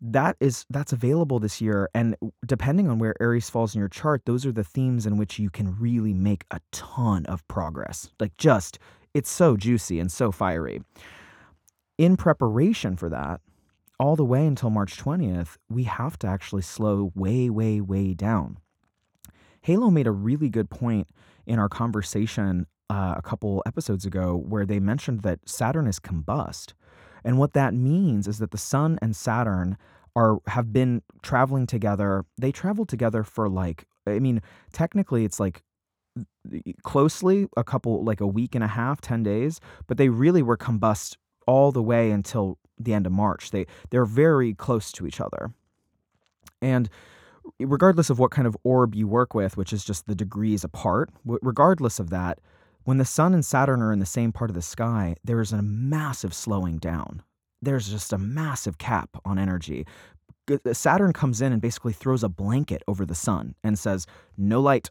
That 0.00 0.36
is 0.40 0.66
that's 0.68 0.92
available 0.92 1.38
this 1.38 1.60
year 1.60 1.88
and 1.94 2.16
depending 2.44 2.88
on 2.88 2.98
where 2.98 3.14
aries 3.20 3.48
falls 3.48 3.74
in 3.74 3.78
your 3.78 3.88
chart 3.88 4.22
those 4.26 4.44
are 4.44 4.52
the 4.52 4.64
themes 4.64 5.06
in 5.06 5.16
which 5.16 5.38
you 5.38 5.48
can 5.48 5.78
really 5.78 6.12
make 6.12 6.44
a 6.50 6.60
ton 6.72 7.24
of 7.26 7.46
progress. 7.48 8.10
Like 8.20 8.36
just 8.36 8.78
it's 9.14 9.30
so 9.30 9.56
juicy 9.56 10.00
and 10.00 10.10
so 10.10 10.32
fiery. 10.32 10.82
In 11.96 12.16
preparation 12.16 12.96
for 12.96 13.08
that, 13.08 13.40
all 14.04 14.16
the 14.16 14.24
way 14.24 14.46
until 14.46 14.68
March 14.68 15.02
20th, 15.02 15.56
we 15.70 15.84
have 15.84 16.18
to 16.18 16.26
actually 16.26 16.60
slow 16.60 17.10
way, 17.14 17.48
way, 17.48 17.80
way 17.80 18.12
down. 18.12 18.58
Halo 19.62 19.90
made 19.90 20.06
a 20.06 20.12
really 20.12 20.50
good 20.50 20.68
point 20.68 21.08
in 21.46 21.58
our 21.58 21.70
conversation 21.70 22.66
uh, 22.90 23.14
a 23.16 23.22
couple 23.22 23.62
episodes 23.64 24.04
ago 24.04 24.36
where 24.36 24.66
they 24.66 24.78
mentioned 24.78 25.22
that 25.22 25.38
Saturn 25.46 25.86
is 25.86 25.98
combust. 25.98 26.74
And 27.24 27.38
what 27.38 27.54
that 27.54 27.72
means 27.72 28.28
is 28.28 28.40
that 28.40 28.50
the 28.50 28.58
sun 28.58 28.98
and 29.00 29.16
Saturn 29.16 29.78
are 30.14 30.36
have 30.48 30.70
been 30.70 31.00
traveling 31.22 31.66
together. 31.66 32.26
They 32.36 32.52
traveled 32.52 32.90
together 32.90 33.24
for 33.24 33.48
like 33.48 33.86
I 34.06 34.18
mean, 34.18 34.42
technically 34.70 35.24
it's 35.24 35.40
like 35.40 35.62
closely 36.82 37.48
a 37.56 37.64
couple 37.64 38.04
like 38.04 38.20
a 38.20 38.26
week 38.26 38.54
and 38.54 38.62
a 38.62 38.68
half, 38.68 39.00
10 39.00 39.22
days, 39.22 39.60
but 39.86 39.96
they 39.96 40.10
really 40.10 40.42
were 40.42 40.58
combust 40.58 41.16
all 41.46 41.72
the 41.72 41.82
way 41.82 42.10
until 42.10 42.58
the 42.78 42.94
end 42.94 43.06
of 43.06 43.12
March. 43.12 43.50
They 43.50 43.66
they're 43.90 44.04
very 44.04 44.54
close 44.54 44.92
to 44.92 45.06
each 45.06 45.20
other. 45.20 45.52
And 46.60 46.88
regardless 47.58 48.10
of 48.10 48.18
what 48.18 48.30
kind 48.30 48.46
of 48.46 48.56
orb 48.64 48.94
you 48.94 49.06
work 49.06 49.34
with, 49.34 49.56
which 49.56 49.72
is 49.72 49.84
just 49.84 50.06
the 50.06 50.14
degrees 50.14 50.64
apart, 50.64 51.10
regardless 51.24 51.98
of 51.98 52.10
that, 52.10 52.40
when 52.84 52.98
the 52.98 53.04
sun 53.04 53.34
and 53.34 53.44
Saturn 53.44 53.82
are 53.82 53.92
in 53.92 53.98
the 53.98 54.06
same 54.06 54.32
part 54.32 54.50
of 54.50 54.54
the 54.54 54.62
sky, 54.62 55.16
there 55.24 55.40
is 55.40 55.52
a 55.52 55.62
massive 55.62 56.34
slowing 56.34 56.78
down. 56.78 57.22
There's 57.62 57.88
just 57.88 58.12
a 58.12 58.18
massive 58.18 58.78
cap 58.78 59.10
on 59.24 59.38
energy. 59.38 59.86
Saturn 60.72 61.14
comes 61.14 61.40
in 61.40 61.52
and 61.52 61.62
basically 61.62 61.94
throws 61.94 62.22
a 62.22 62.28
blanket 62.28 62.82
over 62.86 63.06
the 63.06 63.14
sun 63.14 63.54
and 63.64 63.78
says, 63.78 64.06
No 64.36 64.60
light, 64.60 64.90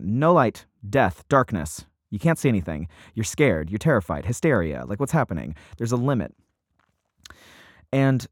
no 0.00 0.32
light, 0.32 0.66
death, 0.88 1.24
darkness. 1.28 1.84
You 2.10 2.18
can't 2.18 2.38
see 2.38 2.48
anything. 2.48 2.88
You're 3.14 3.24
scared. 3.24 3.70
You're 3.70 3.78
terrified. 3.78 4.24
Hysteria. 4.24 4.84
Like, 4.86 4.98
what's 4.98 5.12
happening? 5.12 5.54
There's 5.76 5.92
a 5.92 5.96
limit. 5.96 6.34
And 7.92 8.26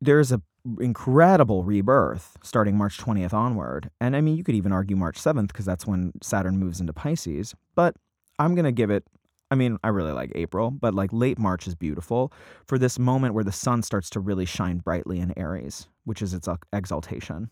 there's 0.00 0.32
a 0.32 0.40
incredible 0.80 1.64
rebirth 1.64 2.36
starting 2.42 2.76
March 2.76 2.98
20th 2.98 3.32
onward. 3.32 3.90
And 4.00 4.14
I 4.16 4.20
mean, 4.20 4.36
you 4.36 4.44
could 4.44 4.54
even 4.54 4.72
argue 4.72 4.96
March 4.96 5.18
7th 5.18 5.48
because 5.48 5.64
that's 5.64 5.86
when 5.86 6.12
Saturn 6.22 6.58
moves 6.58 6.80
into 6.80 6.92
Pisces. 6.92 7.54
But 7.74 7.96
I'm 8.38 8.54
going 8.54 8.64
to 8.64 8.72
give 8.72 8.90
it, 8.90 9.04
I 9.50 9.54
mean, 9.54 9.78
I 9.82 9.88
really 9.88 10.12
like 10.12 10.32
April, 10.34 10.70
but 10.70 10.94
like 10.94 11.12
late 11.12 11.38
March 11.38 11.66
is 11.66 11.74
beautiful 11.74 12.32
for 12.66 12.78
this 12.78 12.98
moment 12.98 13.34
where 13.34 13.44
the 13.44 13.52
sun 13.52 13.82
starts 13.82 14.10
to 14.10 14.20
really 14.20 14.44
shine 14.44 14.78
brightly 14.78 15.20
in 15.20 15.32
Aries, 15.38 15.88
which 16.04 16.22
is 16.22 16.34
its 16.34 16.48
exaltation. 16.72 17.50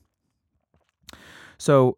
So, 1.59 1.97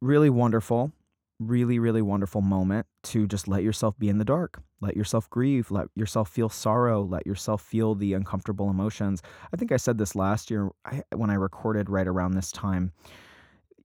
really 0.00 0.30
wonderful, 0.30 0.92
really, 1.38 1.78
really 1.78 2.02
wonderful 2.02 2.40
moment 2.40 2.86
to 3.04 3.26
just 3.26 3.46
let 3.46 3.62
yourself 3.62 3.96
be 3.98 4.08
in 4.08 4.18
the 4.18 4.24
dark, 4.24 4.60
let 4.80 4.96
yourself 4.96 5.28
grieve, 5.30 5.70
let 5.70 5.88
yourself 5.94 6.28
feel 6.28 6.48
sorrow, 6.48 7.02
let 7.02 7.26
yourself 7.26 7.62
feel 7.62 7.94
the 7.94 8.12
uncomfortable 8.12 8.70
emotions. 8.70 9.22
I 9.52 9.56
think 9.56 9.72
I 9.72 9.76
said 9.76 9.98
this 9.98 10.14
last 10.14 10.50
year 10.50 10.70
when 11.14 11.30
I 11.30 11.34
recorded 11.34 11.88
right 11.88 12.06
around 12.06 12.32
this 12.32 12.52
time 12.52 12.92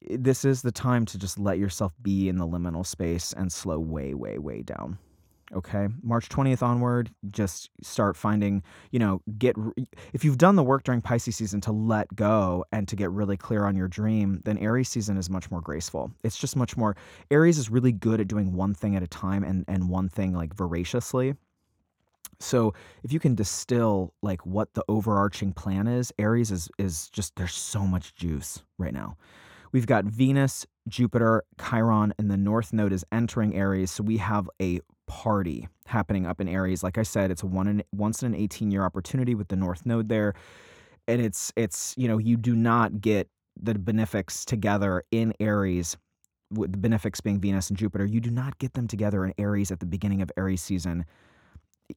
this 0.10 0.46
is 0.46 0.62
the 0.62 0.72
time 0.72 1.06
to 1.06 1.18
just 1.18 1.38
let 1.38 1.60
yourself 1.60 1.94
be 2.02 2.28
in 2.28 2.38
the 2.38 2.48
liminal 2.48 2.86
space 2.86 3.34
and 3.34 3.52
slow 3.52 3.80
way, 3.80 4.14
way, 4.14 4.38
way 4.38 4.62
down. 4.62 4.98
Okay. 5.54 5.90
March 6.02 6.30
20th 6.30 6.64
onward, 6.64 7.12
just 7.30 7.70
start 7.82 8.16
finding, 8.16 8.64
you 8.92 9.00
know, 9.00 9.22
get, 9.38 9.56
if 10.14 10.24
you've 10.24 10.38
done 10.38 10.56
the 10.56 10.64
work 10.64 10.84
during 10.84 11.02
Pisces 11.02 11.36
season 11.36 11.60
to 11.62 11.74
let 11.74 12.14
go 12.16 12.64
and 12.72 12.88
to 12.88 12.96
get 12.96 13.12
really 13.12 13.36
clear 13.36 13.66
on 13.66 13.76
your 13.76 13.90
dream, 13.90 14.42
then 14.46 14.58
Aries 14.60 14.88
season 14.88 15.18
is 15.18 15.30
much 15.30 15.52
more 15.52 15.60
graceful. 15.60 16.12
It's 16.24 16.38
just 16.38 16.56
much 16.56 16.78
more, 16.78 16.96
Aries 17.32 17.58
is 17.58 17.70
really 17.70 17.92
good 17.92 18.22
at 18.22 18.30
doing 18.30 18.54
one 18.54 18.74
thing 18.74 18.96
at 18.96 19.04
a 19.04 19.08
time 19.08 19.44
and, 19.44 19.66
and 19.68 19.90
one 19.90 20.08
thing 20.08 20.34
like 20.34 20.54
voraciously. 20.56 21.36
So 22.40 22.74
if 23.04 23.14
you 23.14 23.20
can 23.20 23.36
distill 23.36 24.14
like 24.22 24.46
what 24.46 24.74
the 24.74 24.84
overarching 24.88 25.54
plan 25.54 25.88
is, 25.88 26.12
Aries 26.18 26.52
is 26.52 26.70
is 26.78 27.10
just 27.10 27.36
there's 27.36 27.54
so 27.54 27.86
much 27.86 28.16
juice 28.16 28.64
right 28.78 28.94
now. 28.94 29.18
We've 29.72 29.86
got 29.86 30.06
Venus, 30.06 30.66
Jupiter, 30.88 31.44
Chiron, 31.60 32.14
and 32.18 32.30
the 32.30 32.38
North 32.38 32.74
Node 32.74 32.92
is 32.92 33.06
entering 33.12 33.56
Aries. 33.56 33.92
So 33.92 34.04
we 34.04 34.18
have 34.18 34.50
a 34.62 34.82
party 35.12 35.68
happening 35.88 36.26
up 36.26 36.40
in 36.40 36.48
Aries. 36.48 36.84
Like 36.84 36.98
I 36.98 37.04
said, 37.04 37.32
it's 37.32 37.44
a 37.44 37.46
one 37.46 37.68
in, 37.68 37.84
once 37.94 38.24
in 38.24 38.34
an 38.34 38.40
18 38.40 38.72
year 38.72 38.86
opportunity 38.86 39.36
with 39.36 39.50
the 39.50 39.58
North 39.58 39.86
Node 39.86 40.08
there. 40.08 40.34
And 41.06 41.22
it's, 41.22 41.52
it's, 41.58 41.94
you 41.98 42.08
know, 42.08 42.18
you 42.18 42.38
do 42.38 42.56
not 42.56 43.02
get 43.02 43.28
the 43.62 43.74
benefics 43.76 44.46
together 44.46 45.04
in 45.12 45.34
Aries, 45.42 45.98
with 46.50 46.72
the 46.72 46.78
benefics 46.78 47.20
being 47.20 47.42
Venus 47.42 47.70
and 47.70 47.78
Jupiter. 47.78 48.06
You 48.06 48.22
do 48.22 48.32
not 48.32 48.58
get 48.58 48.74
them 48.74 48.88
together 48.88 49.26
in 49.26 49.34
Aries 49.38 49.70
at 49.70 49.82
the 49.82 49.86
beginning 49.86 50.22
of 50.22 50.32
Aries 50.38 50.62
season. 50.62 51.06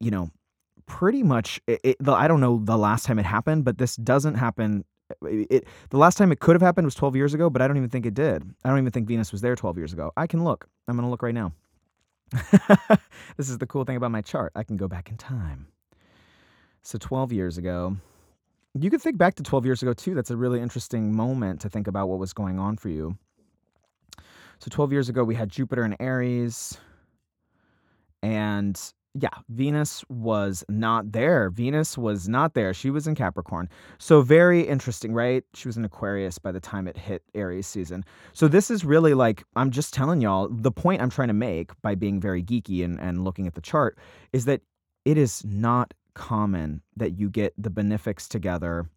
You 0.00 0.10
know, 0.10 0.30
pretty 0.86 1.22
much, 1.22 1.60
it, 1.68 1.80
it, 1.84 1.96
I 2.08 2.26
don't 2.26 2.40
know 2.40 2.60
the 2.64 2.76
last 2.76 3.06
time 3.06 3.20
it 3.20 3.26
happened, 3.26 3.64
but 3.64 3.78
this 3.78 3.94
doesn't 3.94 4.34
happen 4.34 4.84
it 5.22 5.66
the 5.90 5.98
last 5.98 6.16
time 6.16 6.32
it 6.32 6.40
could 6.40 6.54
have 6.54 6.62
happened 6.62 6.86
was 6.86 6.94
12 6.94 7.14
years 7.14 7.34
ago, 7.34 7.50
but 7.50 7.60
I 7.60 7.68
don't 7.68 7.76
even 7.76 7.90
think 7.90 8.06
it 8.06 8.14
did. 8.14 8.42
I 8.64 8.70
don't 8.70 8.78
even 8.78 8.90
think 8.90 9.06
Venus 9.06 9.32
was 9.32 9.42
there 9.42 9.54
12 9.54 9.76
years 9.76 9.92
ago. 9.92 10.10
I 10.16 10.26
can 10.26 10.42
look. 10.42 10.66
I'm 10.88 10.96
going 10.96 11.06
to 11.06 11.10
look 11.10 11.22
right 11.22 11.34
now. 11.34 11.52
this 13.36 13.48
is 13.48 13.58
the 13.58 13.66
cool 13.66 13.84
thing 13.84 13.96
about 13.96 14.10
my 14.10 14.22
chart. 14.22 14.52
I 14.54 14.62
can 14.62 14.76
go 14.76 14.88
back 14.88 15.10
in 15.10 15.16
time. 15.16 15.66
So 16.82 16.98
12 16.98 17.32
years 17.32 17.58
ago, 17.58 17.96
you 18.74 18.90
could 18.90 19.00
think 19.00 19.16
back 19.16 19.36
to 19.36 19.42
12 19.42 19.64
years 19.64 19.82
ago 19.82 19.92
too. 19.92 20.14
That's 20.14 20.30
a 20.30 20.36
really 20.36 20.60
interesting 20.60 21.14
moment 21.14 21.60
to 21.60 21.68
think 21.68 21.86
about 21.86 22.08
what 22.08 22.18
was 22.18 22.32
going 22.32 22.58
on 22.58 22.76
for 22.76 22.88
you. 22.88 23.16
So 24.58 24.68
12 24.70 24.92
years 24.92 25.08
ago, 25.08 25.24
we 25.24 25.34
had 25.34 25.48
Jupiter 25.48 25.84
in 25.84 25.96
Aries, 26.00 26.78
and 28.22 28.80
yeah, 29.14 29.30
Venus 29.48 30.04
was 30.08 30.64
not 30.68 31.12
there. 31.12 31.48
Venus 31.50 31.96
was 31.96 32.28
not 32.28 32.54
there. 32.54 32.74
She 32.74 32.90
was 32.90 33.06
in 33.06 33.14
Capricorn. 33.14 33.68
So 33.98 34.22
very 34.22 34.62
interesting, 34.62 35.12
right? 35.12 35.44
She 35.54 35.68
was 35.68 35.76
in 35.76 35.84
Aquarius 35.84 36.38
by 36.38 36.50
the 36.50 36.60
time 36.60 36.88
it 36.88 36.96
hit 36.96 37.22
Aries 37.34 37.66
season. 37.66 38.04
So 38.32 38.48
this 38.48 38.70
is 38.72 38.84
really 38.84 39.14
like 39.14 39.44
I'm 39.54 39.70
just 39.70 39.94
telling 39.94 40.20
y'all 40.20 40.48
the 40.50 40.72
point 40.72 41.00
I'm 41.00 41.10
trying 41.10 41.28
to 41.28 41.34
make 41.34 41.70
by 41.80 41.94
being 41.94 42.20
very 42.20 42.42
geeky 42.42 42.84
and, 42.84 42.98
and 43.00 43.22
looking 43.22 43.46
at 43.46 43.54
the 43.54 43.60
chart 43.60 43.96
is 44.32 44.46
that 44.46 44.62
it 45.04 45.16
is 45.16 45.44
not 45.44 45.94
common 46.14 46.82
that 46.96 47.18
you 47.18 47.30
get 47.30 47.54
the 47.56 47.70
benefics 47.70 48.28
together 48.28 48.88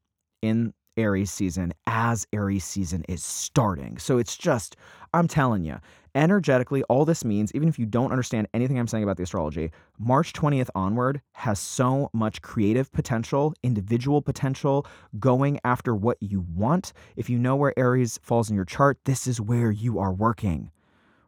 in 0.41 0.73
Aries 0.97 1.31
season 1.31 1.73
as 1.85 2.27
Aries 2.33 2.65
season 2.65 3.05
is 3.07 3.23
starting. 3.23 3.97
So 3.97 4.17
it's 4.17 4.35
just, 4.35 4.75
I'm 5.13 5.27
telling 5.27 5.63
you, 5.63 5.77
energetically, 6.15 6.83
all 6.83 7.05
this 7.05 7.23
means, 7.23 7.53
even 7.53 7.69
if 7.69 7.77
you 7.77 7.85
don't 7.85 8.11
understand 8.11 8.47
anything 8.53 8.79
I'm 8.79 8.87
saying 8.87 9.03
about 9.03 9.17
the 9.17 9.23
astrology, 9.23 9.71
March 9.99 10.33
20th 10.33 10.69
onward 10.75 11.21
has 11.33 11.59
so 11.59 12.09
much 12.13 12.41
creative 12.41 12.91
potential, 12.91 13.53
individual 13.63 14.21
potential, 14.21 14.85
going 15.19 15.59
after 15.63 15.95
what 15.95 16.17
you 16.19 16.45
want. 16.55 16.93
If 17.15 17.29
you 17.29 17.37
know 17.37 17.55
where 17.55 17.77
Aries 17.77 18.19
falls 18.23 18.49
in 18.49 18.55
your 18.55 18.65
chart, 18.65 18.97
this 19.05 19.27
is 19.27 19.39
where 19.39 19.71
you 19.71 19.99
are 19.99 20.11
working. 20.11 20.71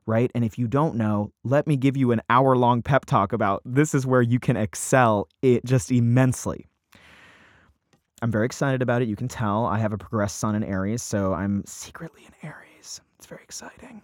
Right. 0.06 0.32
And 0.34 0.44
if 0.44 0.58
you 0.58 0.68
don't 0.68 0.96
know, 0.96 1.32
let 1.44 1.68
me 1.68 1.78
give 1.78 1.96
you 1.96 2.12
an 2.12 2.22
hour 2.32 2.56
long 2.56 2.82
pep 2.82 3.06
talk 3.06 3.32
about 3.32 3.62
this 3.64 3.94
is 3.94 4.08
where 4.08 4.24
you 4.24 4.40
can 4.40 4.58
excel 4.58 5.28
it 5.44 5.64
just 5.66 5.92
immensely. 5.92 6.69
I'm 8.22 8.32
very 8.32 8.46
excited 8.46 8.82
about 8.82 9.02
it. 9.02 9.08
You 9.08 9.16
can 9.16 9.28
tell 9.28 9.66
I 9.66 9.78
have 9.78 9.94
a 9.94 9.98
progressed 9.98 10.40
sun 10.40 10.56
in 10.56 10.64
Aries, 10.64 11.02
so 11.02 11.34
I'm 11.34 11.64
secretly 11.66 12.24
in 12.26 12.50
Aries. 12.50 13.02
It's 13.18 13.26
very 13.26 13.44
exciting. 13.44 14.02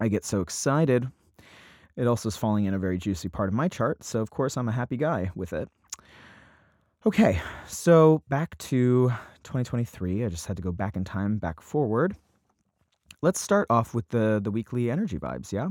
I 0.00 0.08
get 0.08 0.24
so 0.24 0.40
excited. 0.40 1.10
It 1.96 2.06
also 2.06 2.28
is 2.28 2.36
falling 2.36 2.66
in 2.66 2.74
a 2.74 2.78
very 2.78 2.98
juicy 2.98 3.28
part 3.28 3.48
of 3.48 3.54
my 3.54 3.68
chart, 3.68 4.04
so 4.04 4.20
of 4.20 4.30
course 4.30 4.56
I'm 4.56 4.68
a 4.68 4.72
happy 4.72 4.96
guy 4.96 5.30
with 5.34 5.52
it. 5.52 5.68
Okay, 7.06 7.40
so 7.66 8.22
back 8.28 8.56
to 8.58 9.08
2023. 9.44 10.24
I 10.24 10.28
just 10.28 10.46
had 10.46 10.56
to 10.56 10.62
go 10.62 10.72
back 10.72 10.96
in 10.96 11.04
time, 11.04 11.38
back 11.38 11.60
forward. 11.60 12.14
Let's 13.22 13.40
start 13.40 13.66
off 13.70 13.94
with 13.94 14.08
the 14.10 14.40
the 14.42 14.50
weekly 14.50 14.90
energy 14.90 15.18
vibes, 15.18 15.52
yeah? 15.52 15.68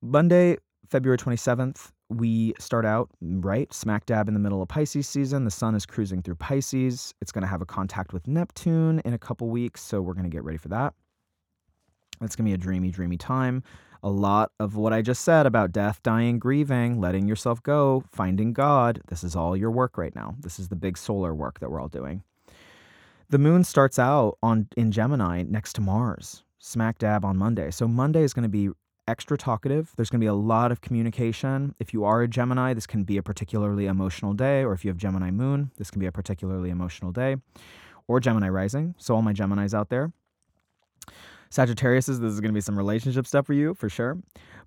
Monday, 0.00 0.56
February 0.88 1.18
27th, 1.18 1.92
we 2.08 2.54
start 2.58 2.86
out 2.86 3.10
right 3.20 3.72
smack 3.74 4.06
dab 4.06 4.26
in 4.26 4.34
the 4.34 4.40
middle 4.40 4.62
of 4.62 4.68
Pisces 4.68 5.06
season. 5.06 5.44
The 5.44 5.50
sun 5.50 5.74
is 5.74 5.84
cruising 5.84 6.22
through 6.22 6.36
Pisces. 6.36 7.12
It's 7.20 7.30
going 7.30 7.42
to 7.42 7.48
have 7.48 7.60
a 7.60 7.66
contact 7.66 8.14
with 8.14 8.26
Neptune 8.26 9.00
in 9.04 9.12
a 9.12 9.18
couple 9.18 9.48
weeks, 9.48 9.82
so 9.82 10.00
we're 10.00 10.14
going 10.14 10.24
to 10.24 10.30
get 10.30 10.44
ready 10.44 10.56
for 10.56 10.68
that. 10.68 10.94
It's 12.22 12.34
going 12.34 12.46
to 12.46 12.50
be 12.50 12.54
a 12.54 12.58
dreamy, 12.58 12.90
dreamy 12.90 13.18
time. 13.18 13.62
A 14.02 14.08
lot 14.08 14.52
of 14.60 14.76
what 14.76 14.92
I 14.94 15.02
just 15.02 15.24
said 15.24 15.44
about 15.44 15.72
death, 15.72 16.02
dying, 16.02 16.38
grieving, 16.38 17.00
letting 17.00 17.28
yourself 17.28 17.62
go, 17.62 18.04
finding 18.10 18.54
God, 18.54 19.02
this 19.08 19.22
is 19.22 19.36
all 19.36 19.56
your 19.56 19.70
work 19.70 19.98
right 19.98 20.14
now. 20.14 20.36
This 20.40 20.58
is 20.58 20.68
the 20.68 20.76
big 20.76 20.96
solar 20.96 21.34
work 21.34 21.60
that 21.60 21.70
we're 21.70 21.80
all 21.80 21.88
doing. 21.88 22.22
The 23.28 23.38
moon 23.38 23.62
starts 23.62 23.98
out 23.98 24.38
on 24.42 24.68
in 24.76 24.90
Gemini 24.90 25.42
next 25.42 25.74
to 25.74 25.82
Mars, 25.82 26.44
smack 26.58 26.98
dab 26.98 27.26
on 27.26 27.36
Monday. 27.36 27.70
So 27.70 27.86
Monday 27.86 28.22
is 28.22 28.32
going 28.32 28.44
to 28.44 28.48
be 28.48 28.70
extra 29.08 29.36
talkative. 29.36 29.92
There's 29.96 30.10
going 30.10 30.20
to 30.20 30.24
be 30.24 30.28
a 30.28 30.34
lot 30.34 30.70
of 30.70 30.80
communication. 30.80 31.74
If 31.80 31.92
you 31.92 32.04
are 32.04 32.22
a 32.22 32.28
Gemini, 32.28 32.74
this 32.74 32.86
can 32.86 33.04
be 33.04 33.16
a 33.16 33.22
particularly 33.22 33.86
emotional 33.86 34.34
day, 34.34 34.62
or 34.62 34.72
if 34.72 34.84
you 34.84 34.90
have 34.90 34.98
Gemini 34.98 35.30
moon, 35.30 35.72
this 35.78 35.90
can 35.90 35.98
be 35.98 36.06
a 36.06 36.12
particularly 36.12 36.70
emotional 36.70 37.10
day, 37.10 37.36
or 38.06 38.20
Gemini 38.20 38.48
rising. 38.48 38.94
So, 38.98 39.14
all 39.14 39.22
my 39.22 39.32
Geminis 39.32 39.74
out 39.74 39.88
there. 39.88 40.12
Sagittarius 41.50 42.08
is 42.08 42.20
this 42.20 42.32
is 42.32 42.40
going 42.40 42.50
to 42.50 42.54
be 42.54 42.60
some 42.60 42.76
relationship 42.76 43.26
stuff 43.26 43.46
for 43.46 43.54
you 43.54 43.74
for 43.74 43.88
sure. 43.88 44.18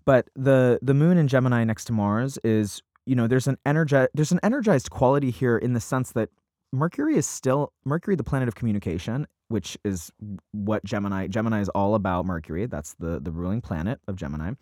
But 0.06 0.30
the 0.36 0.80
the 0.82 0.94
moon 0.94 1.18
in 1.18 1.28
Gemini 1.28 1.64
next 1.64 1.86
to 1.86 1.94
Mars 1.94 2.40
is, 2.44 2.82
you 3.06 3.16
know, 3.16 3.28
there's 3.28 3.48
an 3.48 3.58
energi- 3.66 4.08
there's 4.14 4.32
an 4.32 4.40
energized 4.42 4.90
quality 4.90 5.30
here 5.30 5.58
in 5.58 5.74
the 5.74 5.80
sense 5.80 6.12
that 6.14 6.30
Mercury 6.74 7.16
is 7.16 7.28
still 7.28 7.74
Mercury 7.86 8.16
the 8.16 8.24
planet 8.24 8.48
of 8.48 8.56
communication, 8.56 9.28
which 9.52 9.78
is 9.84 10.12
what 10.52 10.84
Gemini 10.84 11.28
Gemini 11.28 11.62
is 11.62 11.70
all 11.70 11.96
about 11.96 12.26
Mercury. 12.26 12.66
That's 12.66 12.96
the 12.96 13.20
the 13.20 13.32
ruling 13.32 13.62
planet 13.62 14.00
of 14.08 14.16
Gemini. 14.16 14.54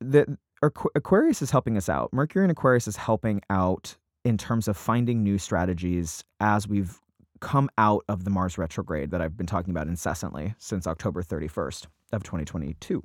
The 0.00 0.38
Aquarius 0.62 1.42
is 1.42 1.50
helping 1.50 1.76
us 1.76 1.88
out. 1.88 2.12
Mercury 2.12 2.44
and 2.44 2.50
Aquarius 2.50 2.88
is 2.88 2.96
helping 2.96 3.40
out 3.50 3.96
in 4.24 4.38
terms 4.38 4.66
of 4.66 4.76
finding 4.76 5.22
new 5.22 5.38
strategies 5.38 6.24
as 6.40 6.66
we've 6.66 6.98
come 7.40 7.68
out 7.76 8.04
of 8.08 8.24
the 8.24 8.30
Mars 8.30 8.56
retrograde 8.56 9.10
that 9.10 9.20
I've 9.20 9.36
been 9.36 9.46
talking 9.46 9.70
about 9.70 9.86
incessantly 9.86 10.54
since 10.58 10.86
October 10.86 11.22
31st 11.22 11.86
of 12.12 12.22
2022. 12.22 13.02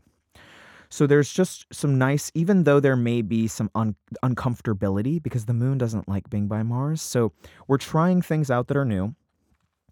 So 0.89 1.05
there's 1.05 1.31
just 1.31 1.65
some 1.71 1.97
nice, 1.97 2.31
even 2.33 2.63
though 2.63 2.79
there 2.79 2.95
may 2.95 3.21
be 3.21 3.47
some 3.47 3.69
un- 3.75 3.95
uncomfortability 4.23 5.21
because 5.21 5.45
the 5.45 5.53
moon 5.53 5.77
doesn't 5.77 6.07
like 6.07 6.29
being 6.29 6.47
by 6.47 6.63
Mars. 6.63 7.01
So 7.01 7.31
we're 7.67 7.77
trying 7.77 8.21
things 8.21 8.49
out 8.49 8.67
that 8.67 8.77
are 8.77 8.85
new. 8.85 9.15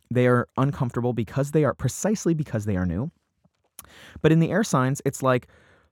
They 0.10 0.28
are 0.28 0.48
uncomfortable 0.58 1.14
because 1.14 1.52
they 1.52 1.64
are 1.64 1.74
precisely 1.74 2.34
because 2.34 2.66
they 2.66 2.78
are 2.78 2.86
new. 2.86 3.12
But 4.22 4.32
in 4.32 4.40
the 4.40 4.52
air 4.52 4.64
signs, 4.64 5.02
it's 5.06 5.24
like, 5.24 5.48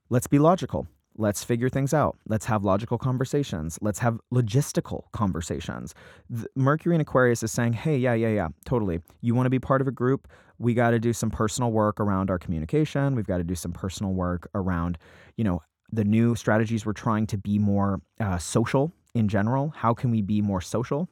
let's 0.09 0.27
be 0.27 0.39
logical. 0.39 0.87
Let's 1.17 1.43
figure 1.45 1.69
things 1.69 1.93
out. 1.93 2.17
Let's 2.27 2.45
have 2.45 2.65
logical 2.65 2.97
conversations. 2.97 3.79
Let's 3.81 3.99
have 3.99 4.19
logistical 4.33 5.03
conversations. 5.13 5.93
The 6.29 6.47
Mercury 6.55 6.93
in 6.95 7.01
Aquarius 7.01 7.41
is 7.41 7.51
saying, 7.51 7.73
hey, 7.73 7.97
yeah, 7.97 8.13
yeah, 8.13 8.29
yeah, 8.29 8.49
totally. 8.65 8.99
You 9.21 9.33
want 9.33 9.45
to 9.45 9.49
be 9.49 9.59
part 9.59 9.79
of 9.79 9.87
a 9.87 9.91
group? 9.91 10.27
We 10.57 10.73
got 10.73 10.91
to 10.91 10.99
do 10.99 11.13
some 11.13 11.31
personal 11.31 11.71
work 11.71 12.01
around 12.01 12.29
our 12.29 12.37
communication. 12.37 13.15
We've 13.15 13.27
got 13.27 13.37
to 13.37 13.43
do 13.45 13.55
some 13.55 13.71
personal 13.71 14.13
work 14.13 14.49
around, 14.55 14.97
you 15.37 15.45
know, 15.45 15.61
the 15.91 16.03
new 16.03 16.35
strategies 16.35 16.85
we're 16.85 16.93
trying 16.93 17.27
to 17.27 17.37
be 17.37 17.59
more 17.59 18.01
uh, 18.19 18.37
social 18.37 18.91
in 19.13 19.29
general. 19.29 19.73
How 19.75 19.93
can 19.93 20.11
we 20.11 20.21
be 20.21 20.41
more 20.41 20.59
social? 20.59 21.07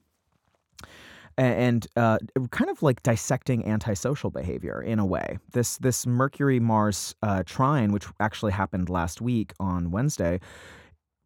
And 1.38 1.88
uh, 1.96 2.18
kind 2.52 2.70
of 2.70 2.82
like 2.84 3.02
dissecting 3.04 3.66
antisocial 3.66 4.30
behavior 4.30 4.82
in 4.82 5.00
a 5.00 5.06
way. 5.06 5.38
This 5.52 5.78
this 5.78 6.06
Mercury 6.06 6.60
Mars 6.60 7.16
uh, 7.22 7.44
trine, 7.46 7.92
which 7.92 8.06
actually 8.20 8.52
happened 8.52 8.90
last 8.90 9.22
week 9.22 9.54
on 9.60 9.92
Wednesday, 9.92 10.40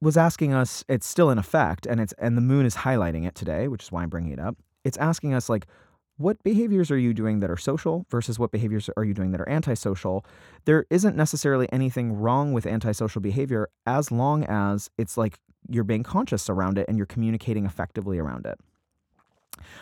was 0.02 0.18
asking 0.18 0.54
us. 0.54 0.84
It's 0.88 1.08
still 1.08 1.30
in 1.30 1.38
effect, 1.38 1.86
and 1.86 2.00
it's 2.00 2.14
and 2.20 2.38
the 2.38 2.42
Moon 2.42 2.66
is 2.66 2.76
highlighting 2.76 3.26
it 3.28 3.36
today, 3.36 3.68
which 3.68 3.84
is 3.84 3.92
why 3.92 4.04
I'm 4.04 4.10
bringing 4.10 4.32
it 4.32 4.40
up. 4.40 4.58
It's 4.84 4.98
asking 4.98 5.34
us 5.34 5.50
like. 5.50 5.68
What 6.20 6.42
behaviors 6.42 6.90
are 6.90 6.98
you 6.98 7.14
doing 7.14 7.42
that 7.42 7.52
are 7.52 7.58
social 7.58 8.08
versus 8.10 8.40
what 8.40 8.50
behaviors 8.50 8.90
are 8.98 9.04
you 9.04 9.14
doing 9.14 9.34
that 9.34 9.42
are 9.42 9.48
antisocial? 9.48 10.26
There 10.66 10.88
isn't 10.90 11.16
necessarily 11.16 11.72
anything 11.72 12.12
wrong 12.12 12.54
with 12.54 12.66
antisocial 12.66 13.22
behavior 13.22 13.70
as 13.86 14.12
long 14.12 14.44
as 14.46 14.90
it's 14.98 15.16
like 15.16 15.38
you're 15.70 15.84
being 15.84 16.02
conscious 16.02 16.50
around 16.50 16.80
it 16.80 16.88
and 16.88 16.98
you're 16.98 17.06
communicating 17.06 17.68
effectively 17.68 18.18
around 18.18 18.48
it. 18.48 18.60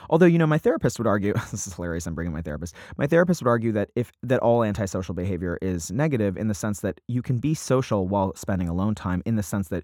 Although, 0.09 0.25
you 0.25 0.37
know, 0.37 0.47
my 0.47 0.57
therapist 0.57 0.97
would 0.99 1.07
argue 1.07 1.33
this 1.51 1.67
is 1.67 1.73
hilarious. 1.73 2.07
I'm 2.07 2.15
bringing 2.15 2.33
my 2.33 2.41
therapist. 2.41 2.75
My 2.97 3.07
therapist 3.07 3.41
would 3.41 3.49
argue 3.49 3.71
that 3.73 3.89
if 3.95 4.11
that 4.23 4.39
all 4.39 4.63
antisocial 4.63 5.13
behavior 5.13 5.57
is 5.61 5.91
negative 5.91 6.37
in 6.37 6.47
the 6.47 6.53
sense 6.53 6.81
that 6.81 6.99
you 7.07 7.21
can 7.21 7.37
be 7.37 7.53
social 7.53 8.07
while 8.07 8.35
spending 8.35 8.69
alone 8.69 8.95
time, 8.95 9.21
in 9.25 9.35
the 9.35 9.43
sense 9.43 9.69
that 9.69 9.83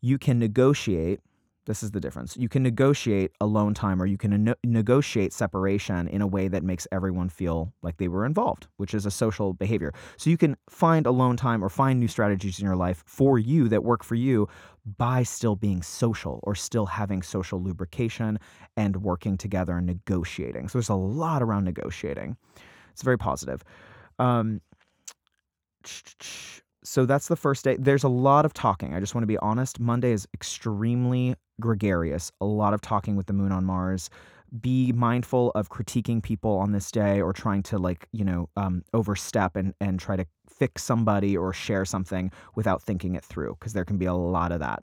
you 0.00 0.18
can 0.18 0.38
negotiate 0.38 1.20
this 1.66 1.82
is 1.82 1.90
the 1.90 2.00
difference. 2.00 2.36
You 2.36 2.48
can 2.48 2.62
negotiate 2.62 3.32
alone 3.40 3.74
time 3.74 4.00
or 4.00 4.06
you 4.06 4.16
can 4.16 4.44
ne- 4.44 4.54
negotiate 4.64 5.32
separation 5.32 6.08
in 6.08 6.22
a 6.22 6.26
way 6.26 6.48
that 6.48 6.62
makes 6.62 6.86
everyone 6.92 7.28
feel 7.28 7.72
like 7.82 7.96
they 7.96 8.08
were 8.08 8.24
involved, 8.24 8.68
which 8.76 8.94
is 8.94 9.04
a 9.04 9.10
social 9.10 9.52
behavior. 9.52 9.92
So 10.16 10.30
you 10.30 10.38
can 10.38 10.56
find 10.70 11.06
alone 11.06 11.36
time 11.36 11.62
or 11.62 11.68
find 11.68 11.98
new 11.98 12.08
strategies 12.08 12.60
in 12.60 12.64
your 12.64 12.76
life 12.76 13.02
for 13.04 13.38
you 13.38 13.68
that 13.68 13.84
work 13.84 14.04
for 14.04 14.14
you 14.14 14.48
by 14.98 15.22
still 15.22 15.56
being 15.56 15.82
social 15.82 16.40
or 16.44 16.54
still 16.54 16.86
having 16.86 17.22
social 17.22 17.60
lubrication 17.60 18.38
and 18.76 19.02
working 19.02 19.36
together 19.36 19.76
and 19.76 19.86
negotiating. 19.86 20.68
So 20.68 20.78
there's 20.78 20.88
a 20.88 20.94
lot 20.94 21.42
around 21.42 21.64
negotiating. 21.64 22.36
It's 22.92 23.02
very 23.02 23.18
positive. 23.18 23.64
Um, 24.18 24.60
so 26.84 27.04
that's 27.04 27.28
the 27.28 27.36
first 27.36 27.64
day. 27.64 27.76
There's 27.78 28.04
a 28.04 28.08
lot 28.08 28.44
of 28.44 28.52
talking. 28.52 28.94
I 28.94 29.00
just 29.00 29.14
want 29.14 29.24
to 29.24 29.26
be 29.26 29.38
honest. 29.38 29.80
Monday 29.80 30.12
is 30.12 30.26
extremely 30.32 31.34
gregarious, 31.60 32.30
a 32.40 32.44
lot 32.44 32.74
of 32.74 32.80
talking 32.80 33.16
with 33.16 33.26
the 33.26 33.32
moon 33.32 33.50
on 33.50 33.64
Mars. 33.64 34.08
Be 34.60 34.92
mindful 34.92 35.50
of 35.54 35.68
critiquing 35.68 36.22
people 36.22 36.56
on 36.58 36.72
this 36.72 36.90
day 36.90 37.20
or 37.20 37.32
trying 37.32 37.62
to, 37.64 37.78
like, 37.78 38.08
you 38.12 38.24
know, 38.24 38.48
um, 38.56 38.82
overstep 38.94 39.56
and, 39.56 39.74
and 39.80 39.98
try 39.98 40.16
to 40.16 40.26
fix 40.48 40.82
somebody 40.82 41.36
or 41.36 41.52
share 41.52 41.84
something 41.84 42.30
without 42.54 42.82
thinking 42.82 43.14
it 43.14 43.24
through, 43.24 43.56
because 43.58 43.72
there 43.72 43.84
can 43.84 43.98
be 43.98 44.06
a 44.06 44.14
lot 44.14 44.52
of 44.52 44.60
that. 44.60 44.82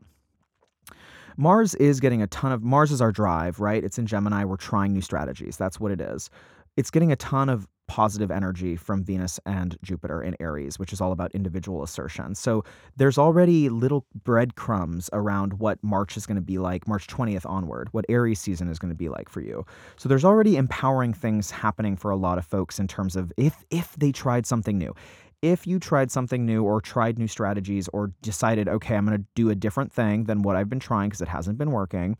Mars 1.37 1.73
is 1.75 1.99
getting 1.99 2.21
a 2.21 2.27
ton 2.27 2.51
of 2.51 2.61
Mars 2.61 2.91
is 2.91 3.01
our 3.01 3.11
drive, 3.11 3.59
right? 3.59 3.83
It's 3.83 3.97
in 3.97 4.05
Gemini. 4.05 4.43
We're 4.43 4.57
trying 4.57 4.93
new 4.93 5.01
strategies. 5.01 5.57
That's 5.57 5.79
what 5.79 5.91
it 5.91 5.99
is. 5.99 6.29
It's 6.77 6.91
getting 6.91 7.11
a 7.11 7.15
ton 7.15 7.49
of 7.49 7.67
positive 7.87 8.31
energy 8.31 8.75
from 8.75 9.03
Venus 9.03 9.39
and 9.45 9.77
Jupiter 9.83 10.21
in 10.21 10.35
Aries, 10.39 10.79
which 10.79 10.93
is 10.93 11.01
all 11.01 11.11
about 11.11 11.31
individual 11.33 11.83
assertion. 11.83 12.35
So 12.35 12.63
there's 12.95 13.17
already 13.17 13.69
little 13.69 14.05
breadcrumbs 14.23 15.09
around 15.13 15.59
what 15.59 15.83
March 15.83 16.17
is 16.17 16.25
going 16.25 16.35
to 16.35 16.41
be 16.41 16.57
like, 16.57 16.87
March 16.87 17.07
20th 17.07 17.45
onward, 17.45 17.89
what 17.91 18.05
Aries 18.09 18.39
season 18.39 18.69
is 18.69 18.79
going 18.79 18.89
to 18.89 18.95
be 18.95 19.09
like 19.09 19.29
for 19.29 19.41
you. 19.41 19.65
So 19.97 20.07
there's 20.07 20.25
already 20.25 20.55
empowering 20.55 21.13
things 21.13 21.51
happening 21.51 21.95
for 21.95 22.11
a 22.11 22.15
lot 22.15 22.37
of 22.37 22.45
folks 22.45 22.79
in 22.79 22.87
terms 22.87 23.15
of 23.15 23.31
if 23.37 23.63
if 23.69 23.95
they 23.95 24.11
tried 24.11 24.45
something 24.45 24.77
new. 24.77 24.93
If 25.41 25.67
you 25.67 25.77
tried 25.77 26.09
something 26.09 26.45
new 26.45 26.63
or 26.63 26.79
tried 26.79 27.19
new 27.19 27.27
strategies 27.27 27.89
or 27.89 28.13
decided, 28.21 28.69
okay, 28.69 28.95
I'm 28.95 29.05
going 29.05 29.17
to 29.17 29.25
do 29.35 29.49
a 29.49 29.55
different 29.55 29.91
thing 29.91 30.23
than 30.23 30.41
what 30.41 30.55
I've 30.55 30.69
been 30.69 30.79
trying 30.79 31.09
because 31.09 31.21
it 31.21 31.27
hasn't 31.27 31.57
been 31.57 31.71
working, 31.71 32.15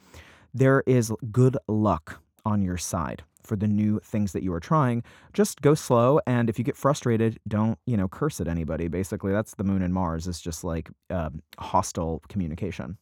there 0.54 0.84
is 0.86 1.14
good 1.32 1.58
luck 1.70 2.22
on 2.46 2.62
your 2.62 2.78
side 2.78 3.24
for 3.44 3.56
the 3.56 3.68
new 3.68 4.00
things 4.04 4.34
that 4.34 4.44
you 4.44 4.54
are 4.54 4.60
trying. 4.60 5.04
Just 5.34 5.62
go 5.62 5.74
slow, 5.74 6.20
and 6.26 6.50
if 6.50 6.58
you 6.58 6.66
get 6.66 6.78
frustrated, 6.78 7.40
don't 7.48 7.78
you 7.86 7.98
know 7.98 8.08
curse 8.08 8.42
at 8.42 8.48
anybody. 8.48 8.88
Basically, 8.88 9.32
that's 9.32 9.56
the 9.56 9.64
moon 9.64 9.82
and 9.82 9.94
Mars. 9.94 10.28
It's 10.28 10.42
just 10.42 10.64
like 10.64 10.90
uh, 11.10 11.30
hostile 11.60 12.22
communication. 12.30 12.98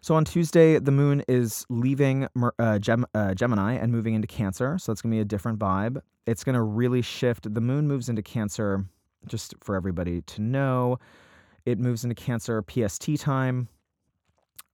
So 0.00 0.14
on 0.14 0.24
Tuesday, 0.24 0.78
the 0.78 0.92
moon 0.92 1.22
is 1.28 1.66
leaving 1.68 2.28
uh, 2.58 2.78
Gem- 2.78 3.04
uh, 3.14 3.34
Gemini 3.34 3.74
and 3.74 3.92
moving 3.92 4.14
into 4.14 4.28
Cancer. 4.28 4.78
So 4.78 4.92
it's 4.92 5.02
going 5.02 5.10
to 5.10 5.16
be 5.16 5.20
a 5.20 5.24
different 5.24 5.58
vibe. 5.58 6.00
It's 6.26 6.44
going 6.44 6.54
to 6.54 6.62
really 6.62 7.02
shift. 7.02 7.52
The 7.52 7.60
moon 7.60 7.88
moves 7.88 8.08
into 8.08 8.22
Cancer, 8.22 8.84
just 9.26 9.56
for 9.60 9.74
everybody 9.74 10.22
to 10.22 10.40
know. 10.40 11.00
It 11.66 11.80
moves 11.80 12.04
into 12.04 12.14
Cancer 12.14 12.62
PST 12.62 13.16
time 13.16 13.66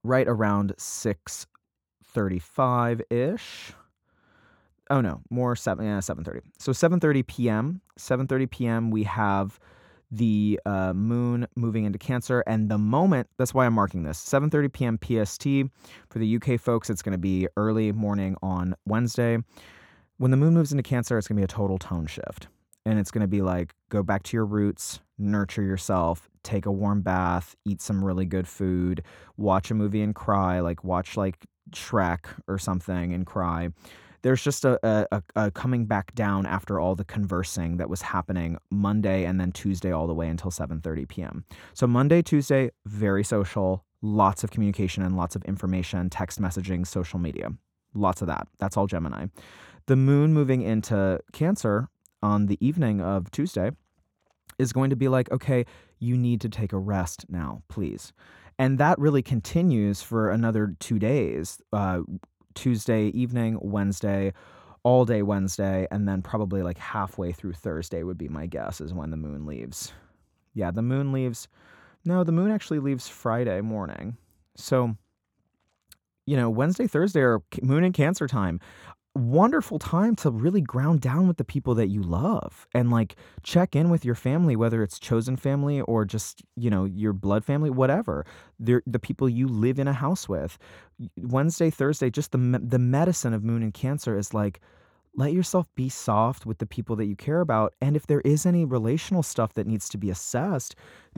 right 0.03 0.27
around 0.27 0.75
6:35 0.77 3.01
ish 3.09 3.73
oh 4.89 5.01
no, 5.01 5.21
more 5.29 5.55
seven 5.55 5.85
yeah, 5.85 5.99
seven 5.99 6.23
thirty. 6.23 6.41
So 6.59 6.71
seven 6.73 6.99
thirty 6.99 7.23
p.m. 7.23 7.81
Seven 7.97 8.27
thirty 8.27 8.45
p.m. 8.45 8.91
We 8.91 9.03
have 9.03 9.59
the 10.11 10.59
uh, 10.65 10.93
moon 10.93 11.47
moving 11.55 11.85
into 11.85 11.99
Cancer, 11.99 12.43
and 12.47 12.69
the 12.69 12.77
moment 12.77 13.27
that's 13.37 13.53
why 13.53 13.65
I'm 13.65 13.73
marking 13.73 14.03
this 14.03 14.23
7:30 14.23 14.71
p.m. 14.71 14.97
PST 14.97 15.43
for 16.09 16.19
the 16.19 16.35
UK 16.35 16.59
folks. 16.59 16.89
It's 16.89 17.01
going 17.01 17.13
to 17.13 17.17
be 17.17 17.47
early 17.57 17.91
morning 17.91 18.35
on 18.41 18.75
Wednesday. 18.85 19.37
When 20.17 20.31
the 20.31 20.37
moon 20.37 20.53
moves 20.53 20.71
into 20.71 20.83
Cancer, 20.83 21.17
it's 21.17 21.27
going 21.27 21.35
to 21.37 21.41
be 21.41 21.43
a 21.45 21.47
total 21.47 21.77
tone 21.77 22.07
shift, 22.07 22.47
and 22.85 22.99
it's 22.99 23.11
going 23.11 23.21
to 23.21 23.27
be 23.27 23.41
like 23.41 23.73
go 23.89 24.03
back 24.03 24.23
to 24.23 24.37
your 24.37 24.45
roots, 24.45 24.99
nurture 25.17 25.63
yourself, 25.63 26.29
take 26.43 26.65
a 26.65 26.71
warm 26.71 27.01
bath, 27.01 27.55
eat 27.65 27.81
some 27.81 28.03
really 28.03 28.25
good 28.25 28.47
food, 28.47 29.03
watch 29.37 29.71
a 29.71 29.73
movie 29.73 30.01
and 30.01 30.15
cry, 30.15 30.59
like 30.59 30.83
watch 30.83 31.17
like 31.17 31.37
Shrek 31.71 32.25
or 32.47 32.57
something 32.57 33.11
and 33.11 33.25
cry 33.25 33.69
there's 34.25 34.43
just 34.43 34.65
a, 34.65 34.79
a, 35.11 35.21
a, 35.35 35.51
coming 35.51 35.85
back 35.85 36.15
down 36.15 36.47
after 36.47 36.79
all 36.79 36.95
the 36.95 37.03
conversing 37.05 37.77
that 37.77 37.91
was 37.91 38.01
happening 38.01 38.57
Monday 38.71 39.23
and 39.23 39.39
then 39.39 39.51
Tuesday 39.51 39.91
all 39.91 40.07
the 40.07 40.15
way 40.15 40.27
until 40.27 40.49
7:30 40.49 41.07
p.m. 41.07 41.45
So 41.75 41.85
Monday, 41.85 42.23
Tuesday, 42.23 42.71
very 42.87 43.23
social, 43.23 43.85
lots 44.01 44.43
of 44.43 44.49
communication 44.49 45.03
and 45.03 45.15
lots 45.15 45.35
of 45.35 45.43
information, 45.45 46.09
text 46.09 46.41
messaging, 46.41 46.87
social 46.87 47.19
media. 47.19 47.49
Lots 47.93 48.23
of 48.23 48.27
that. 48.27 48.47
That's 48.57 48.75
all 48.75 48.87
Gemini. 48.87 49.27
The 49.85 49.95
moon 49.95 50.33
moving 50.33 50.63
into 50.63 51.19
Cancer 51.31 51.89
on 52.23 52.47
the 52.47 52.57
evening 52.65 53.01
of 53.01 53.29
Tuesday 53.29 53.73
is 54.57 54.73
going 54.73 54.89
to 54.89 54.95
be 54.95 55.07
like, 55.07 55.31
okay, 55.31 55.67
you 55.99 56.17
need 56.17 56.41
to 56.41 56.49
take 56.49 56.73
a 56.73 56.79
rest 56.79 57.27
now, 57.29 57.61
please. 57.67 58.11
And 58.57 58.79
that 58.79 58.97
really 58.97 59.21
continues 59.21 60.01
for 60.01 60.31
another 60.31 60.75
two 60.79 60.97
days. 60.97 61.61
Uh, 61.71 62.01
Tuesday 62.55 63.07
evening, 63.07 63.59
Wednesday, 63.61 64.33
all 64.83 65.05
day 65.05 65.21
Wednesday, 65.21 65.87
and 65.91 66.07
then 66.07 66.21
probably 66.21 66.61
like 66.61 66.77
halfway 66.77 67.31
through 67.31 67.53
Thursday 67.53 68.03
would 68.03 68.17
be 68.17 68.27
my 68.27 68.45
guess 68.45 68.81
is 68.81 68.93
when 68.93 69.11
the 69.11 69.17
moon 69.17 69.45
leaves. 69.45 69.93
Yeah, 70.53 70.71
the 70.71 70.81
moon 70.81 71.11
leaves. 71.11 71.47
No, 72.05 72.23
the 72.23 72.31
moon 72.31 72.51
actually 72.51 72.79
leaves 72.79 73.07
Friday 73.07 73.61
morning. 73.61 74.17
So, 74.55 74.95
you 76.25 76.37
know, 76.37 76.49
Wednesday, 76.49 76.87
Thursday 76.87 77.21
are 77.21 77.41
moon 77.61 77.83
and 77.83 77.93
Cancer 77.93 78.27
time. 78.27 78.59
Wonderful 79.15 79.79
time 79.79 80.13
to 80.13 80.29
really 80.29 80.59
ground 80.59 80.99
down 80.99 81.25
with 81.25 81.37
the 81.37 81.43
people 81.45 81.73
that 81.73 81.87
you 81.87 82.01
love 82.01 82.67
and 82.73 82.91
like 82.91 83.15
check 83.43 83.73
in 83.73 83.89
with 83.89 84.03
your 84.03 84.13
family 84.13 84.57
whether 84.57 84.83
it's 84.83 84.99
chosen 84.99 85.37
family 85.37 85.79
or 85.81 86.03
just 86.03 86.43
you 86.57 86.69
know 86.69 86.83
your 86.83 87.13
blood 87.13 87.45
family 87.45 87.69
whatever 87.69 88.25
They're 88.59 88.83
the 88.85 88.99
people 88.99 89.29
you 89.29 89.47
live 89.47 89.79
in 89.79 89.87
a 89.87 89.93
house 89.93 90.27
with 90.27 90.57
wednesday 91.15 91.69
thursday 91.69 92.09
just 92.09 92.33
the 92.33 92.61
the 92.61 92.79
medicine 92.79 93.33
of 93.33 93.41
moon 93.41 93.63
and 93.63 93.73
cancer 93.73 94.17
is 94.17 94.33
like 94.33 94.59
let 95.17 95.33
yourself 95.33 95.73
be 95.75 95.89
soft 95.89 96.45
with 96.45 96.57
the 96.57 96.65
people 96.65 96.95
that 96.97 97.05
you 97.05 97.15
care 97.15 97.39
about. 97.39 97.73
And 97.81 97.95
if 97.95 98.07
there 98.07 98.21
is 98.21 98.45
any 98.45 98.65
relational 98.65 99.23
stuff 99.23 99.53
that 99.53 99.67
needs 99.67 99.87
to 99.89 99.97
be 99.97 100.09
assessed, 100.09 100.75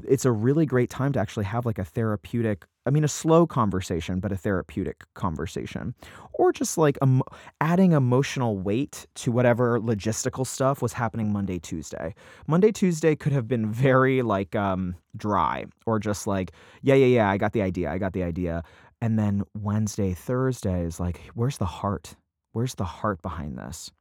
it's 0.08 0.26
a 0.26 0.32
really 0.32 0.66
great 0.66 0.90
time 0.90 1.14
to 1.14 1.20
actually 1.20 1.46
have 1.46 1.66
like 1.66 1.80
a 1.80 1.84
therapeutic, 1.84 2.66
I 2.88 2.90
mean, 2.90 3.04
a 3.04 3.10
slow 3.10 3.46
conversation, 3.46 4.20
but 4.20 4.32
a 4.32 4.38
therapeutic 4.38 5.04
conversation. 5.14 5.94
Or 6.34 6.52
just 6.52 6.78
like 6.78 6.98
um, 7.02 7.22
adding 7.60 7.92
emotional 7.92 8.58
weight 8.58 9.06
to 9.16 9.32
whatever 9.32 9.80
logistical 9.80 10.48
stuff 10.48 10.82
was 10.82 10.94
happening 10.94 11.34
Monday, 11.34 11.60
Tuesday. 11.60 12.16
Monday, 12.48 12.72
Tuesday 12.72 13.16
could 13.16 13.34
have 13.34 13.48
been 13.48 13.72
very 13.72 14.22
like 14.22 14.56
um, 14.56 14.96
dry 15.18 15.66
or 15.86 16.00
just 16.00 16.28
like, 16.28 16.52
yeah, 16.82 16.96
yeah, 16.96 17.08
yeah, 17.08 17.30
I 17.30 17.38
got 17.38 17.54
the 17.54 17.62
idea. 17.62 17.92
I 17.92 17.98
got 17.98 18.14
the 18.14 18.24
idea. 18.24 18.64
And 19.02 19.20
then 19.20 19.44
Wednesday, 19.54 20.14
Thursday 20.14 20.82
is 20.84 21.00
like, 21.00 21.20
where's 21.36 21.58
the 21.58 21.66
heart? 21.66 22.16
Where's 22.54 22.76
the 22.76 22.86
heart 22.86 23.22
behind 23.22 23.58
this? 23.58 23.92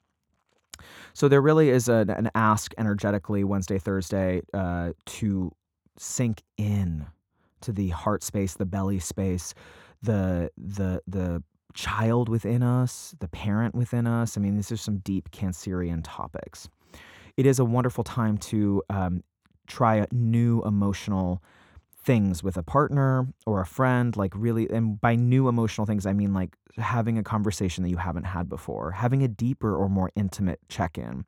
So 1.12 1.28
there 1.28 1.42
really 1.42 1.70
is 1.70 1.88
an, 1.88 2.10
an 2.10 2.30
ask 2.34 2.72
energetically 2.78 3.44
Wednesday, 3.44 3.78
Thursday 3.78 4.42
uh, 4.54 4.92
to 5.06 5.52
sink 5.98 6.42
in 6.56 7.06
to 7.66 7.72
the 7.72 7.90
heart 7.90 8.22
space, 8.22 8.54
the 8.54 8.66
belly 8.66 8.98
space, 8.98 9.54
the 10.02 10.50
the 10.56 11.02
the 11.06 11.42
child 11.74 12.28
within 12.28 12.62
us, 12.62 13.14
the 13.20 13.28
parent 13.28 13.74
within 13.74 14.06
us. 14.06 14.36
I 14.36 14.40
mean, 14.40 14.56
these 14.56 14.72
are 14.72 14.76
some 14.76 14.98
deep 14.98 15.30
Cancerian 15.30 16.00
topics. 16.02 16.68
It 17.36 17.44
is 17.44 17.58
a 17.58 17.64
wonderful 17.64 18.02
time 18.02 18.38
to 18.38 18.82
um, 18.88 19.22
try 19.66 20.06
new 20.10 20.62
emotional 20.64 21.42
things 22.02 22.42
with 22.42 22.56
a 22.56 22.62
partner 22.62 23.26
or 23.44 23.60
a 23.60 23.66
friend, 23.66 24.16
like 24.16 24.32
really, 24.34 24.70
and 24.70 24.98
by 25.00 25.16
new 25.16 25.48
emotional 25.48 25.86
things, 25.86 26.06
I 26.06 26.12
mean 26.12 26.32
like 26.32 26.56
having 26.76 27.18
a 27.18 27.22
conversation 27.22 27.82
that 27.82 27.90
you 27.90 27.96
haven't 27.96 28.24
had 28.24 28.48
before, 28.48 28.92
having 28.92 29.22
a 29.22 29.28
deeper 29.28 29.76
or 29.76 29.88
more 29.88 30.10
intimate 30.14 30.60
check 30.68 30.96
in. 30.96 31.24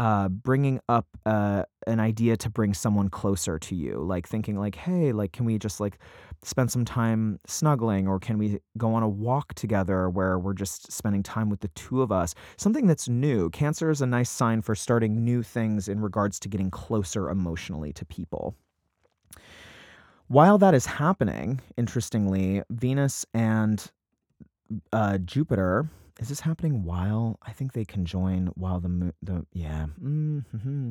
Uh, 0.00 0.30
bringing 0.30 0.80
up 0.88 1.06
uh, 1.26 1.62
an 1.86 2.00
idea 2.00 2.34
to 2.34 2.48
bring 2.48 2.72
someone 2.72 3.10
closer 3.10 3.58
to 3.58 3.74
you, 3.74 3.98
like 3.98 4.26
thinking 4.26 4.56
like, 4.56 4.74
hey, 4.74 5.12
like, 5.12 5.30
can 5.30 5.44
we 5.44 5.58
just 5.58 5.78
like 5.78 5.98
spend 6.42 6.70
some 6.70 6.86
time 6.86 7.38
snuggling, 7.46 8.08
or 8.08 8.18
can 8.18 8.38
we 8.38 8.58
go 8.78 8.94
on 8.94 9.02
a 9.02 9.08
walk 9.08 9.52
together 9.52 10.08
where 10.08 10.38
we're 10.38 10.54
just 10.54 10.90
spending 10.90 11.22
time 11.22 11.50
with 11.50 11.60
the 11.60 11.68
two 11.74 12.00
of 12.00 12.10
us? 12.10 12.34
Something 12.56 12.86
that's 12.86 13.10
new. 13.10 13.50
Cancer 13.50 13.90
is 13.90 14.00
a 14.00 14.06
nice 14.06 14.30
sign 14.30 14.62
for 14.62 14.74
starting 14.74 15.22
new 15.22 15.42
things 15.42 15.86
in 15.86 16.00
regards 16.00 16.40
to 16.40 16.48
getting 16.48 16.70
closer 16.70 17.28
emotionally 17.28 17.92
to 17.92 18.06
people. 18.06 18.54
While 20.28 20.56
that 20.58 20.72
is 20.72 20.86
happening, 20.86 21.60
interestingly, 21.76 22.62
Venus 22.70 23.26
and 23.34 23.84
uh, 24.94 25.18
Jupiter. 25.18 25.90
Is 26.18 26.28
this 26.28 26.40
happening 26.40 26.84
while? 26.84 27.38
I 27.42 27.52
think 27.52 27.72
they 27.72 27.84
conjoin 27.84 28.48
while 28.54 28.80
the 28.80 28.88
moon. 28.88 29.12
The 29.22 29.46
yeah. 29.52 29.86
Mm-hmm. 30.02 30.90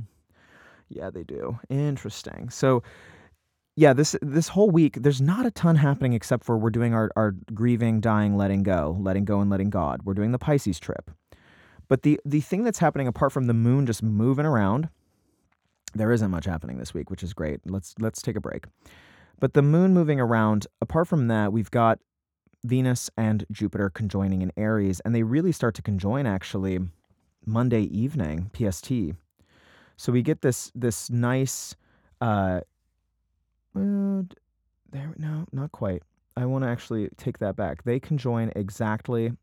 Yeah, 0.90 1.10
they 1.10 1.24
do. 1.24 1.60
Interesting. 1.70 2.50
So, 2.50 2.82
yeah, 3.76 3.94
this 3.94 4.16
this 4.22 4.48
whole 4.48 4.70
week, 4.70 4.98
there's 5.02 5.22
not 5.22 5.46
a 5.46 5.52
ton 5.52 5.76
happening 5.76 6.14
except 6.14 6.44
for 6.44 6.58
we're 6.58 6.70
doing 6.70 6.94
our 6.94 7.12
our 7.16 7.36
grieving, 7.54 8.02
dying, 8.02 8.36
letting 8.36 8.64
go, 8.64 8.98
letting 9.00 9.26
go, 9.26 9.40
and 9.40 9.50
letting 9.50 9.70
God. 9.70 10.02
We're 10.04 10.16
doing 10.16 10.32
the 10.32 10.40
Pisces 10.40 10.80
trip. 10.80 11.12
But 11.88 12.04
the 12.04 12.20
the 12.26 12.42
thing 12.42 12.64
that's 12.64 12.80
happening 12.80 13.08
apart 13.08 13.32
from 13.32 13.48
the 13.48 13.54
moon 13.54 13.86
just 13.86 14.04
moving 14.04 14.46
around, 14.46 14.90
there 15.94 16.12
isn't 16.12 16.32
much 16.32 16.46
happening 16.46 16.78
this 16.78 16.94
week, 16.94 17.10
which 17.10 17.24
is 17.24 17.34
great. 17.34 17.60
Let's 17.66 17.96
let's 18.00 18.22
take 18.22 18.36
a 18.36 18.42
break. 18.42 18.66
But 19.40 19.54
the 19.54 19.62
moon 19.62 19.94
moving 19.94 20.20
around, 20.20 20.68
apart 20.82 21.08
from 21.08 21.28
that, 21.28 21.54
we've 21.54 21.72
got 21.72 22.00
Venus 22.64 23.10
and 23.18 23.46
Jupiter 23.52 23.90
conjoining 23.90 24.42
in 24.42 24.52
Aries, 24.58 25.00
and 25.02 25.16
they 25.16 25.24
really 25.24 25.52
start 25.52 25.76
to 25.76 25.82
conjoin 25.82 26.26
actually 26.26 26.80
Monday 27.46 27.84
evening 27.84 28.52
PST. 28.54 28.92
So 29.98 30.12
we 30.12 30.22
get 30.22 30.42
this 30.42 30.72
this 30.76 31.10
nice 31.10 31.76
uh 32.22 32.62
well, 33.74 34.26
there 34.92 35.14
no, 35.18 35.46
not 35.52 35.72
quite. 35.72 36.04
I 36.36 36.46
want 36.46 36.64
to 36.64 36.70
actually 36.70 37.10
take 37.18 37.40
that 37.40 37.56
back. 37.56 37.84
They 37.84 38.00
conjoin 38.00 38.52
exactly 38.56 39.34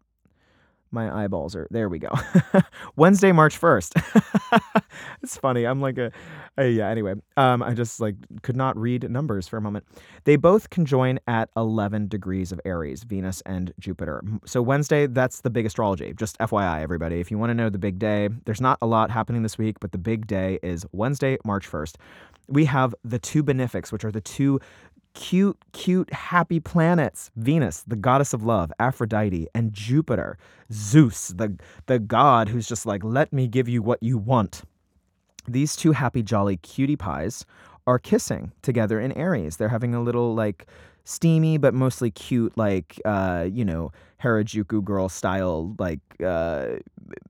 my 0.90 1.24
eyeballs 1.24 1.54
are 1.54 1.66
there 1.70 1.88
we 1.88 1.98
go. 1.98 2.10
Wednesday 2.96 3.32
march 3.32 3.60
1st 3.60 4.72
it's 5.22 5.36
funny 5.36 5.64
i'm 5.64 5.80
like 5.80 5.98
a, 5.98 6.10
a, 6.56 6.68
yeah 6.68 6.88
anyway 6.88 7.14
um 7.36 7.62
i 7.62 7.74
just 7.74 8.00
like 8.00 8.14
could 8.42 8.56
not 8.56 8.76
read 8.76 9.08
numbers 9.10 9.48
for 9.48 9.56
a 9.56 9.60
moment. 9.60 9.84
They 10.24 10.36
both 10.36 10.70
conjoin 10.70 11.18
at 11.26 11.50
11 11.56 12.08
degrees 12.08 12.52
of 12.52 12.60
aries 12.64 13.04
venus 13.04 13.42
and 13.46 13.72
jupiter. 13.78 14.22
So 14.44 14.62
wednesday 14.62 15.06
that's 15.06 15.40
the 15.40 15.50
big 15.50 15.66
astrology 15.66 16.12
just 16.14 16.38
fyi 16.38 16.82
everybody. 16.82 17.20
If 17.20 17.30
you 17.30 17.38
want 17.38 17.50
to 17.50 17.54
know 17.54 17.68
the 17.70 17.78
big 17.78 17.98
day 17.98 18.28
there's 18.44 18.60
not 18.60 18.78
a 18.82 18.86
lot 18.86 19.10
happening 19.10 19.42
this 19.42 19.58
week 19.58 19.80
but 19.80 19.92
the 19.92 19.98
big 19.98 20.26
day 20.26 20.58
is 20.62 20.86
wednesday 20.92 21.38
march 21.44 21.70
1st 21.70 21.96
we 22.48 22.64
have 22.64 22.94
the 23.04 23.18
two 23.18 23.42
benefics 23.42 23.92
which 23.92 24.04
are 24.04 24.12
the 24.12 24.20
two 24.20 24.60
cute, 25.16 25.56
cute, 25.72 26.12
happy 26.12 26.60
planets 26.60 27.30
Venus, 27.36 27.82
the 27.86 27.96
goddess 27.96 28.32
of 28.34 28.44
love, 28.44 28.70
Aphrodite, 28.78 29.48
and 29.54 29.72
Jupiter, 29.72 30.38
Zeus, 30.70 31.28
the, 31.28 31.56
the 31.86 31.98
god 31.98 32.48
who's 32.48 32.68
just 32.68 32.86
like, 32.86 33.02
let 33.02 33.32
me 33.32 33.48
give 33.48 33.68
you 33.68 33.82
what 33.82 34.00
you 34.02 34.18
want. 34.18 34.62
These 35.48 35.74
two 35.74 35.92
happy, 35.92 36.22
jolly 36.22 36.58
cutie 36.58 36.96
pies 36.96 37.46
are 37.86 37.98
kissing 37.98 38.52
together 38.62 39.00
in 39.00 39.12
Aries. 39.12 39.56
They're 39.56 39.68
having 39.70 39.94
a 39.94 40.02
little 40.02 40.34
like 40.34 40.66
steamy 41.06 41.56
but 41.56 41.72
mostly 41.72 42.10
cute, 42.10 42.56
like 42.58 43.00
uh, 43.04 43.48
you 43.50 43.64
know, 43.64 43.92
Harajuku 44.22 44.84
girl 44.84 45.08
style 45.08 45.74
like 45.78 46.00
uh, 46.22 46.76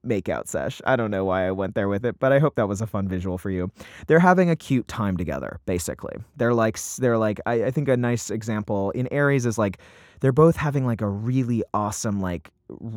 makeout 0.05 0.49
sesh. 0.49 0.81
I 0.85 0.97
don't 0.97 1.11
know 1.11 1.25
why 1.25 1.47
I 1.47 1.51
went 1.53 1.75
there 1.75 1.89
with 1.89 2.05
it, 2.05 2.19
but 2.19 2.33
I 2.33 2.39
hope 2.39 2.57
that 2.57 2.69
was 2.69 2.81
a 2.81 2.87
fun 2.87 3.07
visual 3.07 3.39
for 3.39 3.51
you. 3.51 3.71
They're 4.07 4.19
having 4.19 4.51
a 4.51 4.57
cute 4.57 4.89
time 4.89 5.17
together, 5.17 5.61
basically. 5.67 6.17
They're 6.37 6.55
like 6.55 6.79
they're 6.99 7.19
like 7.19 7.39
I, 7.47 7.65
I 7.65 7.71
think 7.71 7.89
a 7.89 7.97
nice 7.97 8.31
example 8.31 8.91
in 8.93 9.07
Aries 9.13 9.47
is 9.47 9.59
like 9.59 9.79
they're 10.21 10.33
both 10.33 10.57
having 10.57 10.87
like 10.87 11.03
a 11.03 11.09
really 11.09 11.63
awesome 11.75 12.21
like 12.21 12.51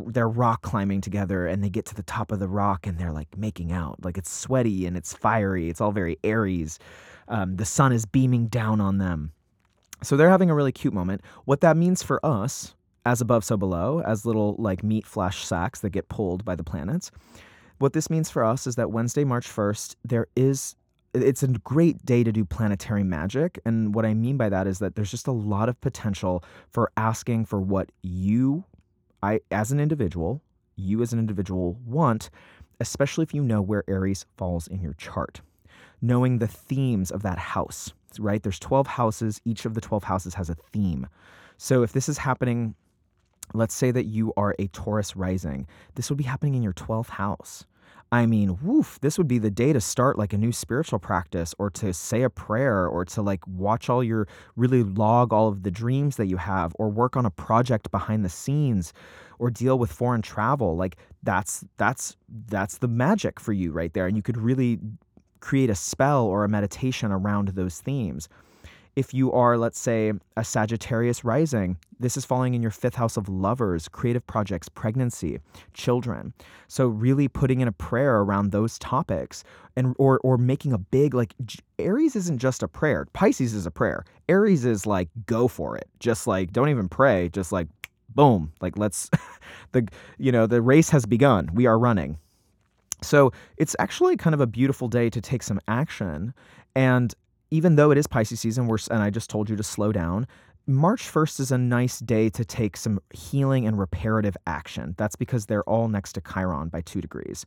they're 0.08 0.30
rock 0.30 0.62
climbing 0.62 1.02
together 1.02 1.46
and 1.46 1.63
they 1.63 1.70
get 1.70 1.86
to 1.86 1.96
the 1.96 2.04
top 2.04 2.32
of 2.32 2.39
the 2.39 2.48
rock 2.48 2.88
and 2.88 2.98
they're 2.98 3.12
like 3.12 3.38
making 3.38 3.72
out 3.72 4.04
like 4.04 4.18
it's 4.18 4.32
sweaty 4.32 4.86
and 4.86 4.98
it's 4.98 5.13
fiery 5.13 5.70
it's 5.70 5.80
all 5.80 5.92
very 5.92 6.18
aries 6.24 6.80
um, 7.28 7.58
the 7.58 7.65
sun 7.65 7.92
is 7.92 8.06
beaming 8.06 8.48
down 8.48 8.82
on 8.82 8.98
them 8.98 9.32
so 10.01 10.15
they're 10.15 10.29
having 10.29 10.49
a 10.49 10.55
really 10.55 10.71
cute 10.71 10.93
moment. 10.93 11.21
What 11.45 11.62
that 11.62 11.77
means 11.77 12.03
for 12.03 12.23
us, 12.25 12.75
as 13.05 13.21
above, 13.21 13.43
so 13.43 13.57
below, 13.57 14.01
as 14.05 14.25
little 14.25 14.55
like 14.57 14.83
meat 14.83 15.05
flash 15.05 15.45
sacks 15.45 15.79
that 15.79 15.89
get 15.89 16.09
pulled 16.09 16.45
by 16.45 16.55
the 16.55 16.63
planets, 16.63 17.12
what 17.79 17.93
this 17.93 18.09
means 18.09 18.29
for 18.29 18.43
us 18.43 18.67
is 18.67 18.75
that 18.75 18.91
Wednesday, 18.91 19.23
March 19.23 19.47
1st, 19.47 19.95
there 20.03 20.27
is 20.35 20.75
it's 21.13 21.41
a 21.41 21.47
great 21.47 22.05
day 22.05 22.23
to 22.23 22.31
do 22.31 22.45
planetary 22.45 23.03
magic. 23.03 23.59
And 23.65 23.95
what 23.95 24.05
I 24.05 24.13
mean 24.13 24.38
by 24.38 24.49
that 24.49 24.67
is 24.67 24.77
that 24.79 24.95
there's 24.95 25.09
just 25.09 25.27
a 25.27 25.31
lot 25.31 25.67
of 25.67 25.79
potential 25.81 26.43
for 26.69 26.91
asking 26.97 27.45
for 27.45 27.59
what 27.59 27.91
you, 28.03 28.63
I 29.23 29.39
as 29.49 29.71
an 29.71 29.79
individual, 29.79 30.41
you 30.75 31.01
as 31.01 31.12
an 31.12 31.19
individual 31.19 31.77
want, 31.85 32.29
especially 32.79 33.23
if 33.23 33.33
you 33.33 33.43
know 33.43 33.62
where 33.62 33.83
Aries 33.88 34.25
falls 34.38 34.67
in 34.67 34.81
your 34.81 34.93
chart. 34.93 35.41
Knowing 36.01 36.38
the 36.38 36.47
themes 36.47 37.12
of 37.12 37.23
that 37.23 37.39
house 37.39 37.93
right? 38.17 38.41
There's 38.41 38.60
12 38.60 38.88
houses. 38.88 39.41
Each 39.45 39.65
of 39.65 39.74
the 39.74 39.82
12 39.82 40.06
houses 40.06 40.34
has 40.36 40.50
a 40.50 40.56
theme. 40.56 41.08
So 41.58 41.84
if 41.84 41.91
this 41.91 42.08
is 42.08 42.17
happening, 42.17 42.74
let's 43.54 43.76
say 43.76 43.91
that 43.91 44.06
you 44.06 44.34
are 44.38 44.56
a 44.58 44.67
Taurus 44.67 45.15
rising, 45.15 45.67
this 45.95 46.10
would 46.10 46.17
be 46.17 46.24
happening 46.24 46.56
in 46.56 46.63
your 46.63 46.74
12th 46.74 47.10
house. 47.10 47.65
I 48.12 48.26
mean, 48.26 48.58
woof, 48.63 48.98
this 49.02 49.19
would 49.19 49.28
be 49.28 49.38
the 49.38 49.52
day 49.52 49.72
to 49.72 49.80
start 49.80 50.17
like 50.17 50.34
a 50.34 50.38
new 50.38 50.52
spiritual 50.52 50.98
practice 50.98 51.54
or 51.60 51.69
to 51.72 51.93
say 51.93 52.24
a 52.24 52.30
prayer 52.30 52.88
or 52.88 53.06
to 53.06 53.22
like 53.22 53.45
watch 53.45 53.88
all 53.88 54.04
your 54.04 54.28
really 54.56 54.84
log 54.84 55.32
all 55.32 55.48
of 55.48 55.62
the 55.62 55.69
dreams 55.69 56.15
that 56.15 56.26
you 56.26 56.38
have 56.38 56.76
or 56.80 56.89
work 56.89 57.15
on 57.15 57.26
a 57.26 57.30
project 57.30 57.91
behind 57.91 58.26
the 58.26 58.30
scenes 58.30 58.93
or 59.38 59.52
deal 59.52 59.78
with 59.78 59.91
foreign 59.91 60.24
travel. 60.24 60.76
Like 60.76 60.98
that's 61.22 61.63
that's 61.78 62.15
that's 62.48 62.80
the 62.80 62.88
magic 62.88 63.39
for 63.39 63.54
you 63.54 63.72
right 63.72 63.93
there 63.93 64.08
and 64.08 64.17
you 64.17 64.24
could 64.24 64.38
really 64.38 64.80
create 65.39 65.69
a 65.69 65.75
spell 65.75 66.25
or 66.25 66.43
a 66.43 66.49
meditation 66.49 67.12
around 67.12 67.49
those 67.49 67.80
themes. 67.82 68.30
If 68.95 69.13
you 69.13 69.32
are, 69.32 69.58
let's 69.58 69.80
say, 69.80 70.12
a 70.36 70.43
Sagittarius 70.43 71.23
rising, 71.23 71.78
this 71.99 72.17
is 72.17 72.25
falling 72.25 72.54
in 72.54 72.62
your 72.62 72.71
fifth 72.71 72.95
house 72.95 73.17
of 73.17 73.30
lovers, 73.30 73.88
creative 73.88 74.25
projects, 74.25 74.67
pregnancy, 74.67 75.39
children. 75.73 76.34
So 76.67 76.88
really 76.88 77.28
putting 77.28 77.62
in 77.62 77.67
a 77.67 77.71
prayer 77.71 78.17
around 78.17 78.52
those 78.52 78.78
topics 78.80 79.43
and 79.75 79.95
or 79.97 80.19
or 80.23 80.38
making 80.38 80.73
a 80.73 80.78
big 80.78 81.13
like 81.13 81.34
Aries 81.78 82.15
isn't 82.15 82.39
just 82.39 82.63
a 82.63 82.67
prayer. 82.67 83.06
Pisces 83.13 83.54
is 83.54 83.65
a 83.65 83.71
prayer. 83.71 84.04
Aries 84.28 84.65
is 84.65 84.86
like 84.86 85.10
go 85.25 85.47
for 85.47 85.78
it. 85.78 85.88
Just 85.99 86.28
like 86.28 86.52
don't 86.52 86.69
even 86.69 86.89
pray, 86.89 87.30
just 87.30 87.52
like 87.52 87.67
boom, 88.15 88.52
like 88.60 88.78
let's 88.78 89.10
the 89.71 89.88
you 90.17 90.32
know, 90.32 90.45
the 90.45 90.62
race 90.62 90.89
has 90.89 91.06
begun. 91.06 91.49
We 91.54 91.67
are 91.67 91.80
running. 91.80 92.17
So, 93.01 93.31
it's 93.57 93.75
actually 93.79 94.17
kind 94.17 94.33
of 94.33 94.41
a 94.41 94.47
beautiful 94.47 94.88
day 94.88 95.09
to 95.09 95.21
take 95.21 95.43
some 95.43 95.59
action 95.67 96.33
and 96.75 97.13
even 97.51 97.75
though 97.75 97.91
it 97.91 97.97
is 97.97 98.07
Pisces 98.07 98.39
season, 98.39 98.67
we're 98.67 98.77
and 98.91 99.01
I 99.01 99.09
just 99.09 99.29
told 99.29 99.49
you 99.49 99.55
to 99.55 99.63
slow 99.63 99.91
down, 99.91 100.27
March 100.67 101.01
1st 101.01 101.39
is 101.39 101.51
a 101.51 101.57
nice 101.57 101.99
day 101.99 102.29
to 102.29 102.45
take 102.45 102.77
some 102.77 102.99
healing 103.12 103.65
and 103.65 103.79
reparative 103.79 104.38
action. 104.45 104.93
That's 104.97 105.15
because 105.15 105.47
they're 105.47 105.63
all 105.63 105.88
next 105.88 106.13
to 106.13 106.21
Chiron 106.21 106.69
by 106.69 106.81
two 106.81 107.01
degrees. 107.01 107.45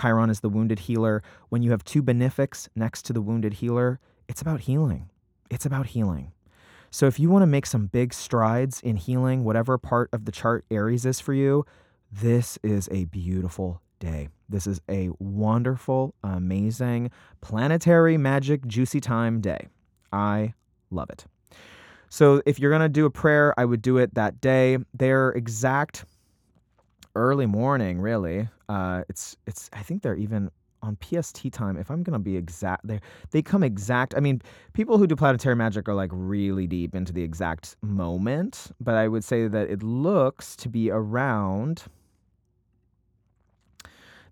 Chiron 0.00 0.28
is 0.28 0.40
the 0.40 0.48
wounded 0.48 0.80
healer. 0.80 1.22
When 1.50 1.62
you 1.62 1.70
have 1.70 1.84
two 1.84 2.02
benefics 2.02 2.68
next 2.74 3.02
to 3.02 3.12
the 3.12 3.22
wounded 3.22 3.54
healer, 3.54 4.00
it's 4.28 4.42
about 4.42 4.62
healing. 4.62 5.08
It's 5.50 5.66
about 5.66 5.86
healing. 5.86 6.32
So 6.90 7.06
if 7.06 7.20
you 7.20 7.30
want 7.30 7.42
to 7.42 7.46
make 7.46 7.66
some 7.66 7.86
big 7.86 8.12
strides 8.12 8.80
in 8.80 8.96
healing, 8.96 9.44
whatever 9.44 9.78
part 9.78 10.10
of 10.12 10.24
the 10.24 10.32
chart 10.32 10.64
Aries 10.68 11.06
is 11.06 11.20
for 11.20 11.32
you, 11.32 11.64
this 12.10 12.58
is 12.64 12.88
a 12.90 13.04
beautiful 13.04 13.82
day. 13.98 14.28
This 14.48 14.66
is 14.66 14.80
a 14.88 15.10
wonderful, 15.18 16.14
amazing, 16.22 17.10
planetary 17.40 18.16
magic, 18.16 18.66
juicy 18.66 19.00
time 19.00 19.40
day. 19.40 19.68
I 20.12 20.54
love 20.90 21.10
it. 21.10 21.24
So 22.08 22.42
if 22.46 22.58
you're 22.58 22.70
going 22.70 22.82
to 22.82 22.88
do 22.88 23.06
a 23.06 23.10
prayer, 23.10 23.54
I 23.58 23.64
would 23.64 23.82
do 23.82 23.98
it 23.98 24.14
that 24.14 24.40
day. 24.40 24.78
They're 24.94 25.30
exact 25.30 26.04
early 27.16 27.46
morning, 27.46 28.00
really. 28.00 28.48
Uh, 28.68 29.02
it's 29.08 29.36
it's 29.46 29.70
I 29.72 29.82
think 29.82 30.02
they're 30.02 30.16
even 30.16 30.50
on 30.82 30.98
PST 31.00 31.50
time. 31.52 31.76
If 31.76 31.90
I'm 31.90 32.02
gonna 32.02 32.18
be 32.18 32.36
exact, 32.36 32.86
they 32.86 33.00
they 33.30 33.42
come 33.42 33.62
exact. 33.62 34.14
I 34.16 34.20
mean, 34.20 34.42
people 34.74 34.98
who 34.98 35.06
do 35.06 35.16
planetary 35.16 35.56
magic 35.56 35.88
are 35.88 35.94
like 35.94 36.10
really 36.12 36.66
deep 36.66 36.94
into 36.94 37.12
the 37.12 37.22
exact 37.22 37.76
moment, 37.82 38.70
but 38.80 38.94
I 38.94 39.08
would 39.08 39.24
say 39.24 39.48
that 39.48 39.70
it 39.70 39.82
looks 39.82 40.54
to 40.56 40.68
be 40.68 40.90
around. 40.90 41.84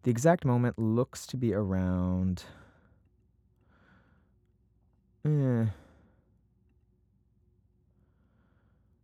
The 0.03 0.11
exact 0.11 0.45
moment 0.45 0.79
looks 0.79 1.27
to 1.29 1.37
be 1.37 1.55
around. 1.55 2.45
Eh, 5.25 5.67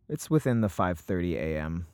It's 0.09 0.29
within 0.29 0.61
the 0.61 0.67
5:30 0.67 1.35
a.m. 1.35 1.85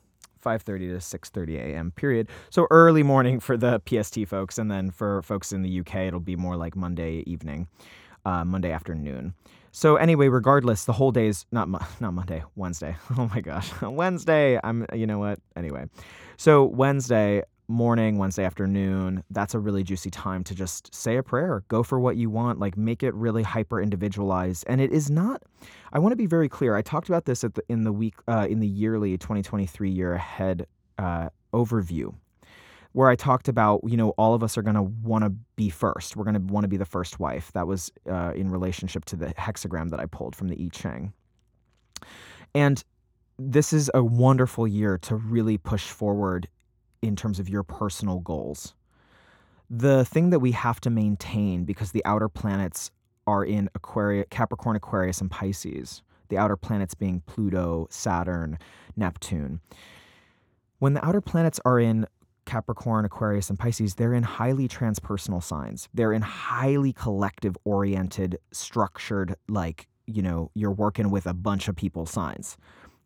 5:30 0.44 0.88
to 0.88 1.00
6:30 1.00 1.56
a.m. 1.58 1.90
period. 1.92 2.28
So 2.50 2.66
early 2.70 3.02
morning 3.02 3.40
for 3.40 3.56
the 3.56 3.80
PST 3.86 4.24
folks, 4.26 4.58
and 4.58 4.70
then 4.70 4.90
for 4.90 5.22
folks 5.22 5.52
in 5.52 5.62
the 5.62 5.80
UK, 5.80 6.06
it'll 6.06 6.20
be 6.20 6.36
more 6.36 6.56
like 6.56 6.74
Monday 6.74 7.22
evening, 7.26 7.68
uh, 8.24 8.44
Monday 8.44 8.72
afternoon. 8.72 9.34
So 9.70 9.96
anyway, 9.96 10.28
regardless, 10.28 10.84
the 10.86 10.94
whole 10.94 11.12
day 11.12 11.26
is 11.26 11.44
not 11.52 11.68
not 12.00 12.14
Monday, 12.14 12.42
Wednesday. 12.56 12.96
Oh 13.18 13.28
my 13.34 13.40
gosh, 13.42 13.70
Wednesday. 13.82 14.58
I'm 14.64 14.86
you 14.94 15.06
know 15.06 15.18
what? 15.18 15.38
Anyway, 15.54 15.86
so 16.38 16.64
Wednesday 16.64 17.42
morning, 17.68 18.18
Wednesday 18.18 18.44
afternoon, 18.44 19.24
that's 19.30 19.54
a 19.54 19.58
really 19.58 19.82
juicy 19.82 20.10
time 20.10 20.44
to 20.44 20.54
just 20.54 20.94
say 20.94 21.16
a 21.16 21.22
prayer, 21.22 21.62
go 21.68 21.82
for 21.82 21.98
what 21.98 22.16
you 22.16 22.30
want, 22.30 22.58
like 22.58 22.76
make 22.76 23.02
it 23.02 23.14
really 23.14 23.42
hyper 23.42 23.80
individualized. 23.80 24.64
And 24.66 24.80
it 24.80 24.92
is 24.92 25.10
not, 25.10 25.42
I 25.92 25.98
want 25.98 26.12
to 26.12 26.16
be 26.16 26.26
very 26.26 26.48
clear. 26.48 26.76
I 26.76 26.82
talked 26.82 27.08
about 27.08 27.24
this 27.24 27.44
at 27.44 27.54
the, 27.54 27.62
in 27.68 27.84
the 27.84 27.92
week, 27.92 28.14
uh, 28.28 28.46
in 28.48 28.60
the 28.60 28.68
yearly 28.68 29.18
2023 29.18 29.90
year 29.90 30.14
ahead 30.14 30.66
uh, 30.98 31.30
overview. 31.52 32.14
Where 32.92 33.10
I 33.10 33.16
talked 33.16 33.48
about, 33.48 33.82
you 33.86 33.96
know, 33.98 34.10
all 34.10 34.32
of 34.32 34.42
us 34.42 34.56
are 34.56 34.62
going 34.62 34.76
to 34.76 34.82
want 34.82 35.22
to 35.24 35.30
be 35.56 35.68
first. 35.68 36.16
We're 36.16 36.24
going 36.24 36.46
to 36.46 36.52
want 36.52 36.64
to 36.64 36.68
be 36.68 36.78
the 36.78 36.86
first 36.86 37.20
wife. 37.20 37.52
That 37.52 37.66
was 37.66 37.92
uh, 38.10 38.32
in 38.34 38.50
relationship 38.50 39.04
to 39.06 39.16
the 39.16 39.26
hexagram 39.34 39.90
that 39.90 40.00
I 40.00 40.06
pulled 40.06 40.34
from 40.34 40.48
the 40.48 40.56
I 40.58 40.68
Ching. 40.72 41.12
And 42.54 42.82
this 43.38 43.74
is 43.74 43.90
a 43.92 44.02
wonderful 44.02 44.66
year 44.66 44.96
to 44.98 45.16
really 45.16 45.58
push 45.58 45.88
forward 45.88 46.48
in 47.02 47.16
terms 47.16 47.38
of 47.38 47.48
your 47.48 47.62
personal 47.62 48.18
goals. 48.20 48.74
The 49.68 50.04
thing 50.04 50.30
that 50.30 50.38
we 50.38 50.52
have 50.52 50.80
to 50.82 50.90
maintain 50.90 51.64
because 51.64 51.92
the 51.92 52.04
outer 52.04 52.28
planets 52.28 52.90
are 53.26 53.44
in 53.44 53.68
Aquarius, 53.74 54.26
Capricorn, 54.30 54.76
Aquarius, 54.76 55.20
and 55.20 55.30
Pisces, 55.30 56.02
the 56.28 56.38
outer 56.38 56.56
planets 56.56 56.94
being 56.94 57.22
Pluto, 57.26 57.86
Saturn, 57.90 58.58
Neptune. 58.96 59.60
When 60.78 60.94
the 60.94 61.04
outer 61.04 61.20
planets 61.20 61.58
are 61.64 61.80
in 61.80 62.06
Capricorn, 62.44 63.04
Aquarius, 63.04 63.50
and 63.50 63.58
Pisces, 63.58 63.96
they're 63.96 64.14
in 64.14 64.22
highly 64.22 64.68
transpersonal 64.68 65.42
signs. 65.42 65.88
They're 65.92 66.12
in 66.12 66.22
highly 66.22 66.92
collective 66.92 67.56
oriented, 67.64 68.38
structured, 68.52 69.34
like, 69.48 69.88
you 70.06 70.22
know, 70.22 70.50
you're 70.54 70.70
working 70.70 71.10
with 71.10 71.26
a 71.26 71.34
bunch 71.34 71.66
of 71.66 71.74
people 71.74 72.06
signs. 72.06 72.56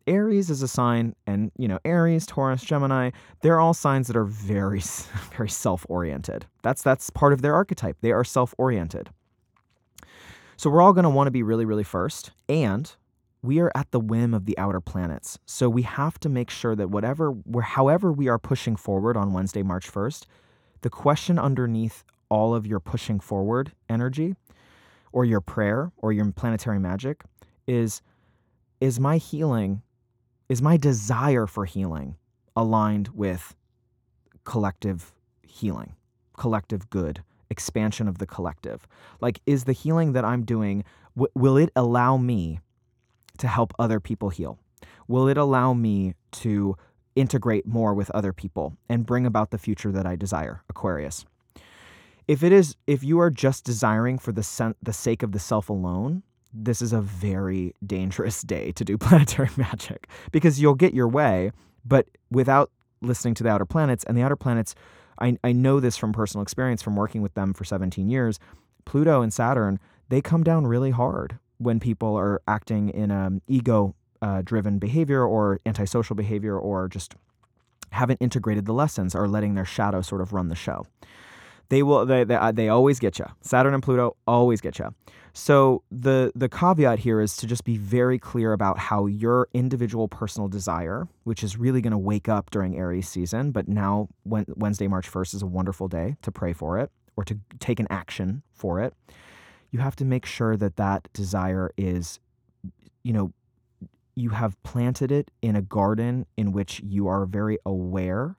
Aries 0.07 0.51
is 0.51 0.63
a 0.63 0.69
sign, 0.69 1.15
and 1.27 1.53
you 1.57 1.69
know, 1.69 1.79
Aries, 1.85 2.27
Taurus, 2.27 2.63
Gemini, 2.63 3.11
they're 3.43 3.61
all 3.61 3.75
signs 3.75 4.07
that 4.07 4.17
are 4.17 4.25
very, 4.25 4.81
very 5.37 5.49
self-oriented. 5.49 6.47
That's 6.63 6.83
that's 6.83 7.11
part 7.11 7.33
of 7.33 7.43
their 7.43 7.55
archetype. 7.55 7.97
They 8.01 8.13
are 8.13 8.25
self-oriented. 8.25 9.11
So 10.57 10.69
we're 10.69 10.83
all 10.83 10.93
going 10.93 11.05
to 11.05 11.11
want 11.11 11.27
to 11.27 11.31
be 11.31 11.43
really, 11.43 11.65
really 11.65 11.85
first, 11.85 12.33
and 12.49 12.95
we 13.43 13.61
are 13.61 13.73
at 13.75 13.91
the 13.91 14.01
whim 14.01 14.35
of 14.35 14.45
the 14.45 14.59
outer 14.59 14.81
planets. 14.81 15.39
So 15.47 15.69
we 15.69 15.83
have 15.83 16.19
to 16.21 16.29
make 16.29 16.51
sure 16.51 16.77
that 16.77 16.91
whatever, 16.91 17.33
we 17.33 17.63
however 17.63 18.13
we 18.13 18.29
are 18.29 18.39
pushing 18.39 18.77
forward 18.77 19.17
on 19.17 19.33
Wednesday, 19.33 19.63
March 19.63 19.91
1st, 19.91 20.27
the 20.83 20.91
question 20.91 21.39
underneath 21.39 22.05
all 22.29 22.55
of 22.55 22.67
your 22.67 22.81
pushing 22.81 23.21
forward 23.21 23.73
energy, 23.89 24.37
or 25.13 25.25
your 25.25 25.41
prayer, 25.41 25.93
or 25.97 26.13
your 26.13 26.31
planetary 26.33 26.79
magic, 26.79 27.23
is 27.67 28.03
is 28.81 28.99
my 28.99 29.19
healing 29.19 29.83
is 30.51 30.61
my 30.61 30.77
desire 30.77 31.47
for 31.47 31.65
healing 31.65 32.17
aligned 32.57 33.09
with 33.15 33.55
collective 34.45 35.13
healing, 35.47 35.95
collective 36.37 36.91
good, 36.91 37.23
expansion 37.49 38.09
of 38.09 38.19
the 38.19 38.27
collective? 38.27 38.87
Like, 39.21 39.41
is 39.47 39.65
the 39.65 39.73
healing 39.73 40.13
that 40.13 40.25
I'm 40.25 40.45
doing, 40.45 40.85
w- 41.15 41.31
will 41.37 41.57
it 41.57 41.71
allow 41.77 42.17
me 42.17 42.59
to 43.39 43.47
help 43.47 43.73
other 43.79 44.01
people 44.01 44.31
heal? 44.31 44.59
Will 45.07 45.29
it 45.29 45.37
allow 45.37 45.73
me 45.73 46.15
to 46.33 46.77
integrate 47.15 47.65
more 47.65 47.95
with 47.95 48.11
other 48.11 48.33
people 48.33 48.77
and 48.89 49.07
bring 49.07 49.27
about 49.27 49.53
the 49.53 49.59
future 49.59 49.93
that 49.93 50.05
I 50.05 50.17
desire? 50.17 50.65
Aquarius. 50.69 51.25
If 52.27 52.43
it 52.43 52.51
is, 52.51 52.75
if 52.89 53.05
you 53.05 53.21
are 53.21 53.31
just 53.31 53.65
desiring 53.65 54.19
for 54.19 54.33
the, 54.33 54.43
sen- 54.43 54.75
the 54.83 54.93
sake 54.93 55.23
of 55.23 55.31
the 55.31 55.39
self 55.39 55.69
alone, 55.69 56.25
this 56.53 56.83
is 56.83 56.93
a 56.93 57.01
very 57.01 57.75
dangerous 57.85 58.43
day 58.43 58.73
to 58.73 58.85
do 58.85 58.99
planetary 58.99 59.51
magic 59.57 60.09
because 60.33 60.61
you'll 60.61 60.75
get 60.75 60.95
your 60.95 61.09
way, 61.09 61.53
but 61.85 62.07
without 62.31 62.71
listening 63.03 63.35
to 63.35 63.43
the 63.43 63.49
outer 63.49 63.65
planets. 63.65 64.05
And 64.05 64.17
the 64.17 64.23
outer 64.23 64.37
planets, 64.37 64.75
I, 65.21 65.37
I 65.43 65.53
know 65.53 65.81
this 65.81 65.97
from 65.97 66.13
personal 66.13 66.43
experience 66.43 66.83
from 66.83 66.97
working 66.97 67.23
with 67.23 67.35
them 67.35 67.53
for 67.55 67.65
17 67.65 68.09
years. 68.09 68.39
Pluto 68.85 69.23
and 69.23 69.33
Saturn, 69.33 69.79
they 70.09 70.21
come 70.21 70.43
down 70.43 70.67
really 70.67 70.91
hard 70.91 71.39
when 71.59 71.79
people 71.79 72.17
are 72.17 72.43
acting 72.49 72.89
in 72.89 73.11
an 73.11 73.43
ego 73.47 73.95
uh, 74.23 74.43
driven 74.43 74.79
behavior 74.79 75.25
or 75.25 75.61
antisocial 75.65 76.17
behavior 76.17 76.59
or 76.59 76.89
just 76.89 77.15
haven't 77.93 78.19
integrated 78.21 78.67
the 78.67 78.73
lessons 78.73 79.15
or 79.15 79.29
letting 79.29 79.55
their 79.55 79.65
shadow 79.65 80.01
sort 80.01 80.21
of 80.21 80.33
run 80.33 80.49
the 80.49 80.55
show. 80.55 80.87
They 81.71 81.83
will 81.83 82.05
they 82.05 82.25
they, 82.25 82.35
uh, 82.35 82.53
they 82.53 82.69
always 82.69 82.99
get 82.99 83.19
you. 83.19 83.27
Saturn 83.41 83.75
and 83.75 83.83
Pluto 83.83 84.17
always 84.27 84.61
get 84.61 84.79
you. 84.79 84.95
So 85.33 85.85
the 85.91 86.33
the 86.35 86.49
caveat 86.49 86.99
here 86.99 87.21
is 87.21 87.37
to 87.39 87.47
just 87.47 87.65
be 87.65 87.77
very 87.77 88.19
clear 88.19 88.53
about 88.53 88.79
how 88.79 89.07
your 89.07 89.49
individual 89.55 90.09
personal 90.09 90.49
desire, 90.49 91.09
which 91.25 91.43
is 91.43 91.57
really 91.57 91.81
going 91.81 91.93
to 91.93 91.99
wake 91.99 92.29
up 92.29 92.51
during 92.51 92.77
Aries 92.77 93.09
season, 93.09 93.53
but 93.53 93.69
now 93.69 94.09
when, 94.25 94.45
Wednesday, 94.49 94.89
March 94.89 95.11
1st 95.11 95.35
is 95.35 95.43
a 95.43 95.47
wonderful 95.47 95.87
day 95.87 96.17
to 96.23 96.33
pray 96.33 96.53
for 96.53 96.79
it 96.79 96.91
or 97.17 97.25
to 97.25 97.39
take 97.61 97.79
an 97.79 97.87
action 97.89 98.43
for 98.53 98.81
it. 98.81 98.93
You 99.71 99.79
have 99.79 99.95
to 99.97 100.05
make 100.05 100.27
sure 100.27 100.57
that 100.57 100.77
that 100.77 101.09
desire 101.13 101.71
is 101.77 102.19
you 103.05 103.13
know 103.13 103.33
you 104.17 104.31
have 104.31 104.61
planted 104.65 105.13
it 105.13 105.31
in 105.41 105.55
a 105.55 105.63
garden 105.63 106.27
in 106.37 106.51
which 106.51 106.81
you 106.85 107.07
are 107.07 107.25
very 107.27 107.59
aware 107.65 108.37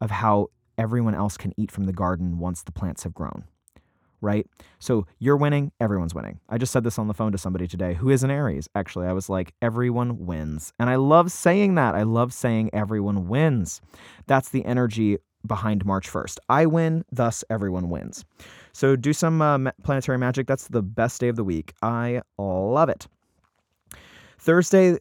of 0.00 0.12
how 0.12 0.48
everyone 0.78 1.14
else 1.14 1.36
can 1.36 1.52
eat 1.56 1.70
from 1.70 1.84
the 1.84 1.92
garden 1.92 2.38
once 2.38 2.62
the 2.62 2.72
plants 2.72 3.02
have 3.02 3.14
grown 3.14 3.44
right? 4.20 4.46
So 4.78 5.06
you're 5.18 5.36
winning, 5.36 5.72
everyone's 5.80 6.14
winning. 6.14 6.40
I 6.48 6.58
just 6.58 6.72
said 6.72 6.84
this 6.84 6.98
on 6.98 7.08
the 7.08 7.14
phone 7.14 7.32
to 7.32 7.38
somebody 7.38 7.66
today 7.66 7.94
who 7.94 8.10
is 8.10 8.22
an 8.22 8.30
Aries. 8.30 8.68
Actually, 8.74 9.06
I 9.06 9.12
was 9.12 9.28
like, 9.28 9.54
everyone 9.62 10.26
wins. 10.26 10.72
And 10.78 10.90
I 10.90 10.96
love 10.96 11.30
saying 11.30 11.74
that. 11.76 11.94
I 11.94 12.02
love 12.02 12.32
saying 12.32 12.70
everyone 12.72 13.28
wins. 13.28 13.80
That's 14.26 14.50
the 14.50 14.64
energy 14.64 15.18
behind 15.46 15.84
March 15.84 16.10
1st. 16.10 16.38
I 16.48 16.66
win, 16.66 17.04
thus 17.12 17.44
everyone 17.48 17.90
wins. 17.90 18.24
So 18.72 18.96
do 18.96 19.12
some 19.12 19.40
uh, 19.40 19.70
planetary 19.82 20.18
magic. 20.18 20.46
That's 20.46 20.68
the 20.68 20.82
best 20.82 21.20
day 21.20 21.28
of 21.28 21.36
the 21.36 21.44
week. 21.44 21.72
I 21.82 22.22
love 22.38 22.88
it. 22.88 23.06
Thursday, 24.38 24.98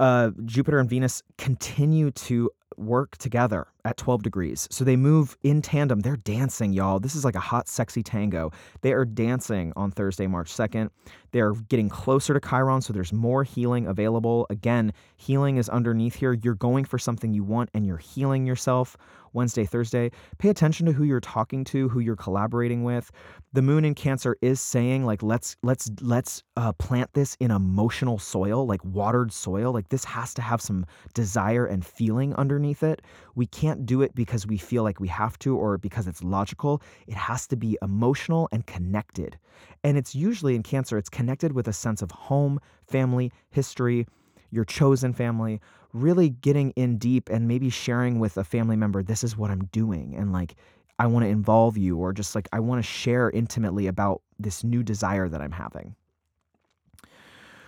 uh, 0.00 0.30
Jupiter 0.44 0.78
and 0.78 0.88
Venus 0.88 1.22
continue 1.38 2.10
to 2.12 2.50
work 2.76 3.16
together 3.18 3.66
at 3.84 3.96
12 3.96 4.22
degrees. 4.22 4.68
So 4.70 4.84
they 4.84 4.96
move 4.96 5.36
in 5.42 5.62
tandem. 5.62 6.00
They're 6.00 6.16
dancing, 6.16 6.72
y'all. 6.72 7.00
This 7.00 7.14
is 7.14 7.24
like 7.24 7.34
a 7.34 7.40
hot, 7.40 7.68
sexy 7.68 8.02
tango. 8.02 8.50
They 8.80 8.92
are 8.92 9.04
dancing 9.04 9.72
on 9.76 9.90
Thursday, 9.90 10.26
March 10.26 10.52
2nd. 10.52 10.90
They're 11.32 11.52
getting 11.52 11.88
closer 11.88 12.38
to 12.38 12.46
Chiron, 12.46 12.82
so 12.82 12.92
there's 12.92 13.12
more 13.12 13.42
healing 13.42 13.86
available. 13.86 14.46
Again, 14.50 14.92
healing 15.16 15.56
is 15.56 15.68
underneath 15.68 16.14
here. 16.14 16.34
You're 16.34 16.54
going 16.54 16.84
for 16.84 16.98
something 16.98 17.32
you 17.32 17.44
want 17.44 17.70
and 17.74 17.86
you're 17.86 17.96
healing 17.96 18.46
yourself. 18.46 18.96
Wednesday, 19.32 19.64
Thursday. 19.64 20.10
Pay 20.38 20.50
attention 20.50 20.86
to 20.86 20.92
who 20.92 21.04
you're 21.04 21.20
talking 21.20 21.64
to, 21.64 21.88
who 21.88 22.00
you're 22.00 22.16
collaborating 22.16 22.84
with. 22.84 23.10
The 23.52 23.62
moon 23.62 23.84
in 23.84 23.94
Cancer 23.94 24.36
is 24.40 24.60
saying 24.60 25.04
like 25.04 25.22
let's 25.22 25.56
let's 25.62 25.90
let's 26.00 26.42
uh, 26.56 26.72
plant 26.72 27.12
this 27.14 27.36
in 27.40 27.50
emotional 27.50 28.18
soil, 28.18 28.66
like 28.66 28.84
watered 28.84 29.32
soil. 29.32 29.72
Like 29.72 29.88
this 29.88 30.04
has 30.04 30.34
to 30.34 30.42
have 30.42 30.60
some 30.60 30.86
desire 31.14 31.66
and 31.66 31.84
feeling 31.84 32.34
underneath 32.34 32.82
it. 32.82 33.02
We 33.34 33.46
can't 33.46 33.71
do 33.80 34.02
it 34.02 34.14
because 34.14 34.46
we 34.46 34.56
feel 34.56 34.82
like 34.82 35.00
we 35.00 35.08
have 35.08 35.38
to 35.40 35.56
or 35.56 35.78
because 35.78 36.06
it's 36.06 36.22
logical. 36.22 36.82
It 37.06 37.14
has 37.14 37.46
to 37.48 37.56
be 37.56 37.78
emotional 37.82 38.48
and 38.52 38.66
connected. 38.66 39.38
And 39.84 39.96
it's 39.98 40.14
usually 40.14 40.54
in 40.54 40.62
Cancer, 40.62 40.98
it's 40.98 41.08
connected 41.08 41.52
with 41.52 41.68
a 41.68 41.72
sense 41.72 42.02
of 42.02 42.10
home, 42.10 42.60
family, 42.86 43.32
history, 43.50 44.06
your 44.50 44.64
chosen 44.64 45.12
family, 45.12 45.60
really 45.92 46.30
getting 46.30 46.70
in 46.70 46.98
deep 46.98 47.28
and 47.30 47.48
maybe 47.48 47.70
sharing 47.70 48.18
with 48.18 48.36
a 48.36 48.44
family 48.44 48.76
member, 48.76 49.02
this 49.02 49.24
is 49.24 49.36
what 49.36 49.50
I'm 49.50 49.64
doing. 49.66 50.14
And 50.16 50.32
like, 50.32 50.54
I 50.98 51.06
want 51.06 51.24
to 51.24 51.28
involve 51.28 51.76
you, 51.76 51.96
or 51.96 52.12
just 52.12 52.34
like, 52.34 52.48
I 52.52 52.60
want 52.60 52.78
to 52.78 52.88
share 52.88 53.30
intimately 53.30 53.86
about 53.86 54.22
this 54.38 54.62
new 54.62 54.82
desire 54.82 55.28
that 55.28 55.40
I'm 55.40 55.52
having. 55.52 55.96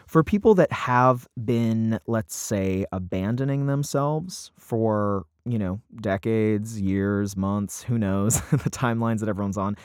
For 0.06 0.22
people 0.22 0.54
that 0.56 0.70
have 0.70 1.26
been, 1.42 1.98
let's 2.06 2.36
say, 2.36 2.84
abandoning 2.92 3.66
themselves 3.66 4.52
for, 4.56 5.24
you 5.44 5.58
know, 5.58 5.80
decades, 6.00 6.80
years, 6.80 7.36
months, 7.36 7.82
who 7.82 7.98
knows, 7.98 8.40
the 8.50 8.70
timelines 8.70 9.20
that 9.20 9.28
everyone's 9.28 9.58
on, 9.58 9.76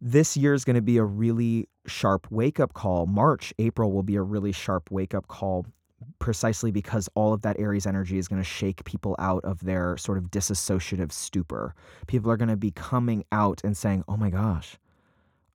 this 0.00 0.36
year 0.36 0.54
is 0.54 0.64
going 0.64 0.76
to 0.76 0.82
be 0.82 0.96
a 0.96 1.04
really 1.04 1.68
sharp 1.86 2.26
wake 2.30 2.58
up 2.58 2.72
call. 2.72 3.06
March, 3.06 3.52
April 3.58 3.92
will 3.92 4.02
be 4.02 4.16
a 4.16 4.22
really 4.22 4.52
sharp 4.52 4.90
wake 4.90 5.14
up 5.14 5.28
call 5.28 5.66
precisely 6.18 6.70
because 6.70 7.08
all 7.14 7.32
of 7.32 7.42
that 7.42 7.58
Aries 7.58 7.86
energy 7.86 8.16
is 8.16 8.26
going 8.26 8.40
to 8.40 8.48
shake 8.48 8.84
people 8.84 9.14
out 9.18 9.44
of 9.44 9.60
their 9.60 9.96
sort 9.96 10.16
of 10.16 10.30
disassociative 10.30 11.12
stupor. 11.12 11.74
People 12.06 12.30
are 12.30 12.36
going 12.36 12.48
to 12.48 12.56
be 12.56 12.70
coming 12.70 13.24
out 13.32 13.60
and 13.64 13.76
saying, 13.76 14.04
"Oh 14.08 14.16
my 14.16 14.30
gosh, 14.30 14.78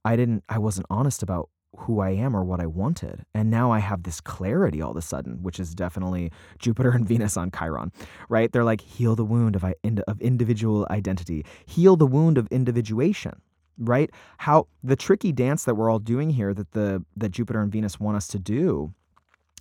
I 0.04 0.16
didn't 0.16 0.44
I 0.48 0.60
wasn't 0.60 0.86
honest 0.90 1.24
about 1.24 1.50
who 1.78 2.00
I 2.00 2.12
am 2.12 2.36
or 2.36 2.44
what 2.44 2.60
I 2.60 2.66
wanted. 2.66 3.26
And 3.34 3.50
now 3.50 3.72
I 3.72 3.80
have 3.80 4.04
this 4.04 4.22
clarity 4.22 4.82
all 4.82 4.92
of 4.92 4.98
a 4.98 5.02
sudden, 5.02 5.42
which 5.44 5.60
is 5.60 5.76
definitely 5.76 6.32
Jupiter 6.60 6.92
and 6.96 7.08
Venus 7.08 7.38
on 7.38 7.52
Chiron, 7.52 7.92
right? 8.30 8.52
They're 8.52 8.64
like, 8.64 8.82
heal 8.82 9.16
the 9.16 9.26
wound 9.26 9.56
of, 9.56 9.66
of 10.08 10.22
individual 10.22 10.88
identity, 10.90 11.46
heal 11.66 11.96
the 11.96 12.08
wound 12.08 12.38
of 12.38 12.48
individuation, 12.52 13.42
right? 13.78 14.10
How 14.40 14.68
the 14.84 14.96
tricky 14.96 15.32
dance 15.32 15.66
that 15.66 15.76
we're 15.76 15.90
all 15.90 16.00
doing 16.00 16.30
here 16.30 16.54
that 16.54 16.72
the 16.72 17.04
that 17.18 17.30
Jupiter 17.30 17.62
and 17.62 17.72
Venus 17.72 18.00
want 18.00 18.18
us 18.18 18.28
to 18.30 18.40
do 18.40 18.94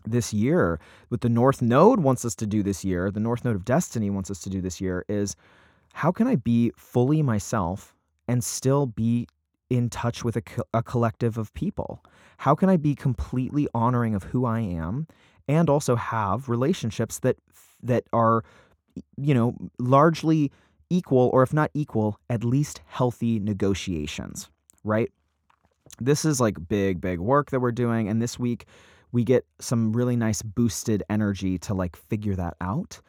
this 0.07 0.33
year, 0.33 0.79
what 1.09 1.22
the 1.22 1.29
North 1.29 1.62
Node 1.62 2.00
wants 2.00 2.24
us 2.24 2.35
to 2.37 2.46
do 2.46 2.62
this 2.62 2.85
year, 2.85 3.11
the 3.11 3.20
North 3.20 3.44
Node 3.44 3.57
of 3.57 3.64
Destiny 3.64 4.11
wants 4.11 4.31
us 4.31 4.40
to 4.40 4.50
do 4.50 4.61
this 4.61 4.81
year 4.81 5.05
is 5.09 5.35
how 5.94 6.12
can 6.12 6.27
I 6.27 6.37
be 6.37 6.72
fully 6.77 7.22
myself 7.22 7.94
and 8.29 8.42
still 8.42 8.87
be 8.87 9.29
in 9.77 9.91
touch 9.91 10.25
with 10.25 10.37
a, 10.37 10.43
co- 10.43 10.65
a 10.73 10.83
collective 10.83 11.39
of 11.39 11.53
people? 11.55 12.05
How 12.39 12.55
can 12.55 12.69
I 12.69 12.77
be 12.77 12.95
completely 12.95 13.69
honoring 13.75 14.15
of 14.15 14.25
who 14.25 14.45
I 14.45 14.61
am 14.61 15.07
and 15.49 15.69
also 15.69 15.97
have 15.97 16.49
relationships 16.49 17.19
that 17.21 17.37
that 17.83 18.05
are 18.13 18.45
you 19.17 19.35
know 19.35 19.55
largely 19.79 20.51
equal 20.89 21.31
or 21.33 21.43
if 21.43 21.53
not 21.53 21.71
equal 21.75 22.19
at 22.31 22.45
least 22.45 22.81
healthy 22.87 23.41
negotiations 23.41 24.49
right 24.85 25.11
this 26.01 26.25
is 26.25 26.41
like 26.41 26.69
big 26.69 27.01
big 27.01 27.19
work 27.19 27.51
that 27.51 27.61
we're 27.61 27.73
doing 27.73 28.09
and 28.09 28.23
this 28.23 28.39
week 28.39 28.67
we 29.15 29.23
get 29.23 29.47
some 29.61 29.93
really 29.93 30.17
nice 30.17 30.43
boosted 30.43 31.05
energy 31.09 31.57
to 31.57 31.73
like 31.73 31.95
figure 31.95 32.35
that 32.35 32.57
out. 32.61 33.01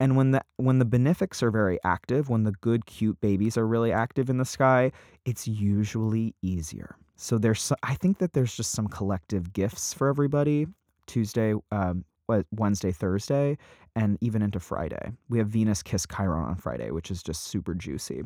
And 0.00 0.16
when 0.16 0.32
the 0.32 0.42
when 0.56 0.78
the 0.78 0.84
benefics 0.84 1.42
are 1.42 1.50
very 1.50 1.78
active, 1.84 2.28
when 2.28 2.44
the 2.44 2.52
good 2.52 2.86
cute 2.86 3.20
babies 3.20 3.56
are 3.56 3.66
really 3.66 3.92
active 3.92 4.28
in 4.28 4.38
the 4.38 4.44
sky, 4.44 4.90
it's 5.24 5.46
usually 5.46 6.34
easier. 6.42 6.96
So 7.16 7.38
there's 7.38 7.72
I 7.82 7.94
think 7.94 8.18
that 8.18 8.32
there's 8.32 8.56
just 8.56 8.72
some 8.72 8.88
collective 8.88 9.52
gifts 9.52 9.94
for 9.94 10.08
everybody. 10.08 10.66
Tuesday, 11.06 11.54
um, 11.70 12.04
Wednesday, 12.52 12.90
Thursday, 12.90 13.58
and 13.94 14.16
even 14.20 14.42
into 14.42 14.58
Friday. 14.58 15.12
We 15.28 15.38
have 15.38 15.48
Venus 15.48 15.82
kiss 15.82 16.06
Chiron 16.06 16.44
on 16.44 16.56
Friday, 16.56 16.90
which 16.90 17.10
is 17.10 17.22
just 17.22 17.44
super 17.44 17.74
juicy. 17.74 18.22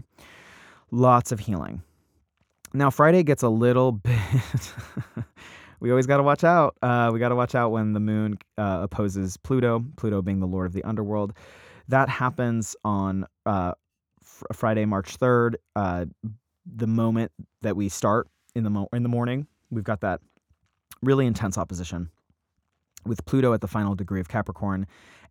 Lots 0.90 1.32
of 1.32 1.40
healing. 1.40 1.82
Now 2.72 2.90
Friday 2.90 3.22
gets 3.22 3.42
a 3.42 3.48
little 3.48 3.92
bit 3.92 4.16
we 5.80 5.90
always 5.90 6.06
got 6.06 6.18
to 6.18 6.22
watch 6.22 6.44
out. 6.44 6.76
Uh, 6.82 7.10
we 7.12 7.18
got 7.18 7.28
to 7.28 7.36
watch 7.36 7.54
out 7.54 7.70
when 7.70 7.92
the 7.92 8.00
moon 8.00 8.38
uh, 8.56 8.80
opposes 8.82 9.36
Pluto, 9.36 9.84
Pluto 9.96 10.22
being 10.22 10.40
the 10.40 10.46
lord 10.46 10.66
of 10.66 10.72
the 10.72 10.84
underworld. 10.84 11.32
That 11.88 12.08
happens 12.08 12.76
on 12.84 13.26
uh, 13.46 13.72
fr- 14.22 14.46
Friday, 14.52 14.84
March 14.84 15.18
3rd. 15.18 15.54
Uh, 15.74 16.06
the 16.66 16.86
moment 16.86 17.32
that 17.62 17.76
we 17.76 17.88
start 17.88 18.28
in 18.54 18.64
the, 18.64 18.70
mo- 18.70 18.88
in 18.92 19.02
the 19.02 19.08
morning, 19.08 19.46
we've 19.70 19.84
got 19.84 20.00
that 20.02 20.20
really 21.02 21.26
intense 21.26 21.56
opposition 21.56 22.10
with 23.06 23.24
Pluto 23.24 23.52
at 23.52 23.60
the 23.60 23.68
final 23.68 23.94
degree 23.94 24.20
of 24.20 24.28
Capricorn 24.28 24.86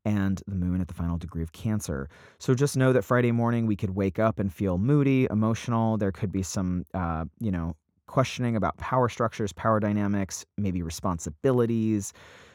and 0.06 0.42
the 0.48 0.56
moon 0.56 0.80
at 0.80 0.88
the 0.88 0.94
final 0.94 1.18
degree 1.18 1.44
of 1.44 1.52
Cancer. 1.52 2.10
So 2.40 2.54
just 2.54 2.78
know 2.78 2.94
that 2.94 3.04
Friday 3.04 3.32
morning 3.32 3.66
we 3.66 3.76
could 3.76 3.92
wake 3.92 4.20
up 4.20 4.40
and 4.40 4.52
feel 4.54 4.78
moody, 4.78 5.28
emotional. 5.30 5.98
There 5.98 6.12
could 6.12 6.32
be 6.32 6.44
some, 6.44 6.86
uh, 6.94 7.26
you 7.40 7.52
know, 7.52 7.76
questioning 8.08 8.56
about 8.56 8.78
power 8.78 9.10
structures, 9.10 9.54
power 9.54 9.80
dynamics, 9.80 10.46
maybe 10.58 10.82
responsibilities, 10.82 12.14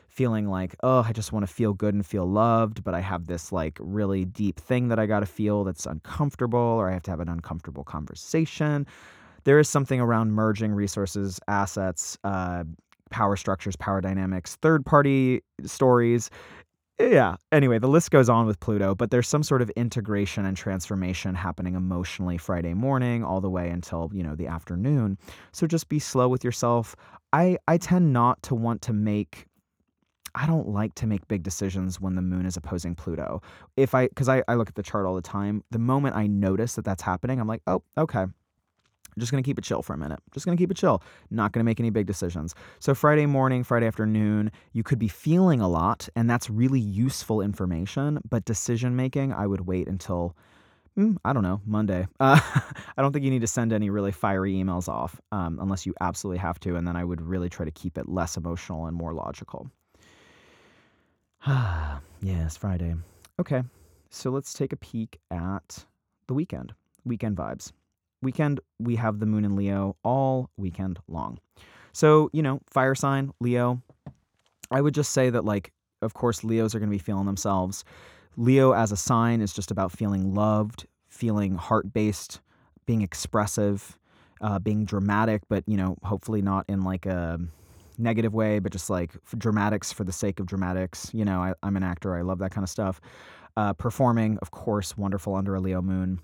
feeling 0.09 0.47
like, 0.49 0.75
oh, 0.83 1.05
I 1.09 1.13
just 1.13 1.33
want 1.33 1.47
to 1.47 1.53
feel 1.53 1.73
good 1.73 1.95
and 1.95 2.05
feel 2.05 2.27
loved, 2.27 2.85
but 2.85 2.95
I 2.95 3.01
have 3.01 3.27
this 3.27 3.53
like 3.53 3.79
really 3.81 4.25
deep 4.27 4.61
thing 4.61 4.89
that 4.89 4.99
I 4.99 5.07
got 5.07 5.21
to 5.21 5.27
feel 5.27 5.65
that's 5.65 5.87
uncomfortable, 5.87 6.59
or 6.59 6.91
I 6.91 6.93
have 6.93 7.03
to 7.05 7.11
have 7.11 7.21
an 7.21 7.29
uncomfortable 7.29 7.85
conversation. 7.85 8.87
There 9.45 9.59
is 9.59 9.69
something 9.69 10.01
around 10.01 10.33
merging 10.33 10.73
resources, 10.73 11.41
assets, 11.49 12.19
uh, 12.25 12.65
power 13.11 13.37
structures, 13.37 13.77
power 13.77 14.01
dynamics, 14.01 14.57
third 14.57 14.85
party 14.85 15.43
stories, 15.65 16.31
yeah. 17.11 17.37
Anyway, 17.51 17.79
the 17.79 17.89
list 17.89 18.11
goes 18.11 18.29
on 18.29 18.47
with 18.47 18.61
Pluto, 18.61 18.95
but 18.95 19.11
there's 19.11 19.29
some 19.29 19.43
sort 19.43 19.63
of 19.63 19.71
integration 19.71 20.45
and 20.45 20.57
transformation 20.57 21.35
happening 21.35 21.75
emotionally 21.75 22.39
Friday 22.39 22.75
morning 22.75 23.25
all 23.25 23.41
the 23.41 23.51
way 23.51 23.71
until, 23.71 24.11
you 24.13 24.23
know, 24.23 24.35
the 24.35 24.47
afternoon. 24.47 25.19
So 25.53 25.67
just 25.67 25.89
be 25.89 25.99
slow 25.99 26.29
with 26.29 26.45
yourself. 26.45 26.95
I 27.33 27.59
I 27.67 27.79
tend 27.79 28.13
not 28.13 28.43
to 28.45 28.55
want 28.55 28.83
to 28.83 28.93
make 28.93 29.47
I 30.35 30.47
don't 30.47 30.69
like 30.69 30.95
to 30.97 31.07
make 31.07 31.29
big 31.29 31.43
decisions 31.43 32.01
when 32.01 32.15
the 32.15 32.23
moon 32.23 32.47
is 32.47 32.57
opposing 32.57 32.95
Pluto. 32.95 33.43
If 33.77 33.95
I, 33.95 34.09
because 34.09 34.31
I, 34.31 34.43
I 34.49 34.55
look 34.55 34.69
at 34.69 34.77
the 34.77 34.83
chart 34.83 35.05
all 35.05 35.15
the 35.15 35.21
time, 35.21 35.63
the 35.71 35.79
moment 35.79 36.17
I 36.17 36.27
notice 36.27 36.75
that 36.77 36.87
that's 36.87 37.03
happening, 37.03 37.39
I'm 37.39 37.47
like, 37.47 37.61
oh, 37.67 37.83
okay, 37.99 38.25
I'm 39.15 39.21
just 39.21 39.31
going 39.31 39.43
to 39.43 39.47
keep 39.47 39.59
it 39.59 39.65
chill 39.65 39.83
for 39.83 39.93
a 39.93 39.99
minute. 39.99 40.21
Just 40.33 40.47
going 40.47 40.57
to 40.57 40.63
keep 40.63 40.71
it 40.71 40.77
chill. 40.77 41.03
Not 41.31 41.53
going 41.53 41.61
to 41.61 41.65
make 41.65 41.81
any 41.81 41.91
big 41.91 42.07
decisions. 42.07 42.55
So, 42.81 42.95
Friday 42.95 43.27
morning, 43.27 43.63
Friday 43.63 43.87
afternoon, 43.87 44.51
you 44.73 44.83
could 44.83 44.99
be 44.99 45.09
feeling 45.09 45.61
a 45.61 45.69
lot, 45.69 46.09
and 46.17 46.31
that's 46.31 46.49
really 46.49 46.81
useful 46.81 47.43
information. 47.43 48.21
But 48.29 48.47
decision 48.47 48.97
making, 48.97 49.33
I 49.35 49.47
would 49.47 49.67
wait 49.67 49.87
until, 49.87 50.35
mm, 50.97 51.17
I 51.27 51.35
don't 51.35 51.43
know, 51.43 51.61
Monday. 51.67 52.07
Uh, 52.21 52.41
I 52.97 53.03
don't 53.03 53.13
think 53.13 53.25
you 53.25 53.31
need 53.31 53.41
to 53.41 53.47
send 53.47 53.73
any 53.73 53.91
really 53.91 54.13
fiery 54.13 54.55
emails 54.55 54.89
off 54.89 55.21
um, 55.33 55.59
unless 55.61 55.85
you 55.85 55.95
absolutely 56.01 56.39
have 56.39 56.59
to. 56.61 56.77
And 56.77 56.87
then 56.87 56.97
I 56.97 57.05
would 57.05 57.21
really 57.21 57.49
try 57.49 57.65
to 57.65 57.71
keep 57.71 57.99
it 57.99 58.09
less 58.09 58.37
emotional 58.37 58.87
and 58.87 58.97
more 58.97 59.13
logical. 59.13 59.71
Ah, 61.45 62.01
yes, 62.21 62.57
Friday. 62.57 62.95
Okay. 63.41 63.65
So, 64.11 64.31
let's 64.31 64.55
take 64.55 64.73
a 64.73 64.77
peek 64.77 65.19
at 65.33 65.85
the 66.29 66.35
weekend, 66.35 66.73
weekend 67.05 67.37
vibes 67.37 67.73
weekend, 68.23 68.61
we 68.79 68.97
have 68.97 69.19
the 69.19 69.27
moon 69.27 69.45
in 69.45 69.57
Leo 69.57 69.97
all 70.05 70.51
weekend 70.57 70.99
long. 71.09 71.39
So, 71.93 72.31
you 72.33 72.43
know, 72.43 72.61
fire 72.71 72.95
sign, 72.95 73.33
Leo. 73.41 73.83
I 74.71 74.81
would 74.81 74.95
just 74.95 75.13
say 75.13 75.29
that, 75.31 75.45
like, 75.45 75.73
of 76.01 76.15
course, 76.15 76.43
Leos 76.43 76.75
are 76.75 76.79
going 76.79 76.91
to 76.91 76.95
be 76.95 77.03
feeling 77.03 77.27
themselves. 77.27 77.85
Leo 78.37 78.73
as 78.73 78.93
a 78.93 78.97
sign 78.97 79.41
is 79.41 79.53
just 79.53 79.71
about 79.71 79.93
feeling 79.93 80.35
loved, 80.35 80.87
feeling 81.09 81.55
heart 81.55 81.93
based, 81.93 82.41
being 82.87 83.03
expressive, 83.03 83.99
uh, 84.41 84.59
being 84.59 84.85
dramatic, 84.85 85.43
but, 85.49 85.63
you 85.67 85.77
know, 85.77 85.97
hopefully 86.03 86.41
not 86.41 86.65
in 86.69 86.83
like 86.83 87.05
a 87.05 87.39
negative 87.99 88.33
way, 88.33 88.59
but 88.59 88.73
just 88.73 88.89
like 88.89 89.13
dramatics 89.37 89.93
for 89.93 90.05
the 90.05 90.13
sake 90.13 90.41
of 90.41 90.47
dramatics. 90.47 91.11
You 91.13 91.27
know, 91.27 91.41
I, 91.41 91.55
am 91.63 91.77
an 91.77 91.83
actor, 91.83 92.17
I 92.17 92.23
love 92.23 92.39
that 92.39 92.51
kind 92.51 92.65
of 92.65 92.71
stuff. 92.71 93.01
Uh, 93.57 93.75
performing, 93.75 94.39
of 94.39 94.51
course, 94.51 94.97
wonderful 94.97 95.35
under 95.35 95.55
a 95.55 95.61
Leo 95.61 95.83
moon 95.83 96.21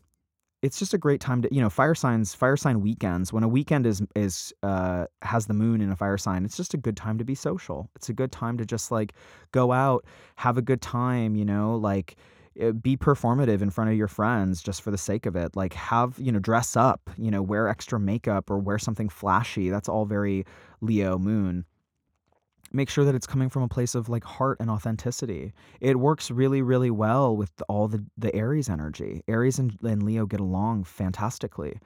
it's 0.63 0.79
just 0.79 0.93
a 0.93 0.99
great 0.99 1.21
time 1.21 1.43
to 1.43 1.55
you 1.55 1.61
know 1.61 1.71
fire 1.71 1.95
signs 1.95 2.35
fire 2.35 2.57
sign 2.57 2.81
weekends 2.81 3.33
when 3.33 3.43
a 3.43 3.49
weekend 3.49 3.87
is 3.87 4.03
is 4.17 4.53
uh 4.63 5.07
has 5.23 5.47
the 5.47 5.55
moon 5.55 5.81
in 5.81 5.91
a 5.91 5.97
fire 5.97 6.19
sign 6.19 6.45
it's 6.45 6.57
just 6.57 6.75
a 6.75 6.77
good 6.77 6.97
time 6.97 7.19
to 7.19 7.25
be 7.25 7.35
social 7.35 7.89
it's 7.95 8.09
a 8.09 8.13
good 8.13 8.33
time 8.33 8.59
to 8.59 8.65
just 8.65 8.91
like 8.91 9.13
go 9.53 9.73
out 9.73 10.05
have 10.37 10.59
a 10.59 10.63
good 10.63 10.81
time 10.81 11.37
you 11.37 11.45
know 11.45 11.77
like 11.77 12.17
uh, 12.61 12.73
be 12.73 12.97
performative 12.97 13.63
in 13.63 13.71
front 13.71 13.89
of 13.91 13.97
your 13.97 14.09
friends 14.09 14.63
just 14.63 14.83
for 14.83 14.91
the 14.91 14.99
sake 14.99 15.27
of 15.27 15.37
it. 15.37 15.55
Like 15.55 15.75
have, 15.75 16.19
you 16.19 16.33
know, 16.33 16.41
dress 16.41 16.77
up, 16.77 17.09
you 17.17 17.31
know, 17.31 17.41
wear 17.41 17.69
extra 17.69 18.01
makeup 18.01 18.51
or 18.51 18.59
wear 18.59 18.79
something 18.79 19.09
flashy. 19.09 19.71
That's 19.71 19.89
all 19.89 20.07
very 20.07 20.45
Leo 20.81 21.19
moon. 21.19 21.65
Make 22.73 22.91
sure 22.91 23.05
that 23.05 23.15
it's 23.15 23.27
coming 23.27 23.49
from 23.49 23.63
a 23.63 23.69
place 23.69 23.95
of 23.95 24.09
like 24.09 24.25
heart 24.25 24.59
and 24.61 24.71
authenticity. 24.71 25.53
It 25.81 25.99
works 25.99 26.31
really, 26.31 26.63
really 26.63 26.91
well 26.91 27.37
with 27.37 27.51
all 27.69 27.89
the, 27.89 28.05
the 28.17 28.35
Aries 28.35 28.69
energy. 28.69 29.23
Aries 29.29 29.59
and, 29.59 29.77
and 29.83 30.03
Leo 30.03 30.27
get 30.27 30.41
along 30.41 30.85
fantastically. 30.85 31.79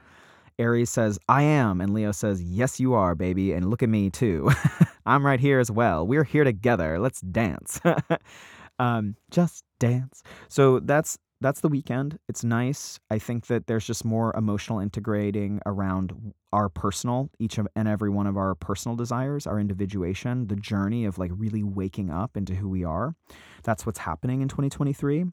Aries 0.59 0.91
says, 0.91 1.19
I 1.29 1.43
am. 1.43 1.81
And 1.81 1.95
Leo 1.95 2.13
says, 2.13 2.43
Yes, 2.43 2.79
you 2.81 2.95
are, 2.95 3.15
baby. 3.15 3.53
And 3.53 3.71
look 3.71 3.83
at 3.83 3.89
me, 3.89 4.11
too. 4.11 4.51
I'm 5.07 5.25
right 5.25 5.41
here 5.41 5.59
as 5.59 5.71
well. 5.71 6.07
We're 6.07 6.25
here 6.25 6.45
together. 6.45 6.99
Let's 6.99 7.21
dance. 7.21 7.81
um, 8.79 9.17
just 9.31 9.65
dance. 9.79 10.23
So 10.49 10.81
that's 10.81 11.19
that's 11.43 11.61
the 11.61 11.69
weekend. 11.69 12.19
It's 12.29 12.45
nice. 12.45 12.99
I 13.11 13.19
think 13.19 13.47
that 13.49 13.67
there's 13.67 13.87
just 13.87 14.05
more 14.05 14.35
emotional 14.37 14.79
integrating 14.79 15.61
around 15.67 16.33
our 16.53 16.69
personal, 16.69 17.31
each 17.39 17.59
of 17.59 17.67
and 17.75 17.89
every 17.89 18.11
one 18.11 18.27
of 18.27 18.37
our 18.37 18.55
personal 18.55 18.97
desires, 18.97 19.47
our 19.47 19.59
individuation, 19.59 20.47
the 20.47 20.57
journey 20.57 21.05
of 21.05 21.19
like 21.19 21.31
really 21.35 21.63
waking 21.63 22.11
up 22.11 22.37
into 22.37 22.55
who 22.55 22.69
we 22.69 22.85
are. 22.85 23.15
That's 23.63 23.85
what's 23.85 23.99
happening 23.99 24.41
in 24.41 24.49
2023 24.49 25.27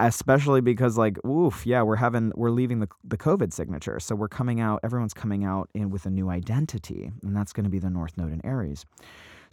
especially 0.00 0.60
because 0.60 0.98
like 0.98 1.24
oof 1.24 1.64
yeah 1.64 1.80
we're 1.80 1.94
having 1.94 2.32
we're 2.34 2.50
leaving 2.50 2.80
the, 2.80 2.88
the 3.04 3.16
covid 3.16 3.52
signature 3.52 4.00
so 4.00 4.14
we're 4.14 4.26
coming 4.26 4.60
out 4.60 4.80
everyone's 4.82 5.14
coming 5.14 5.44
out 5.44 5.70
in 5.72 5.88
with 5.88 6.04
a 6.04 6.10
new 6.10 6.28
identity 6.30 7.12
and 7.22 7.36
that's 7.36 7.52
going 7.52 7.62
to 7.62 7.70
be 7.70 7.78
the 7.78 7.88
north 7.88 8.16
node 8.16 8.32
in 8.32 8.44
aries 8.44 8.84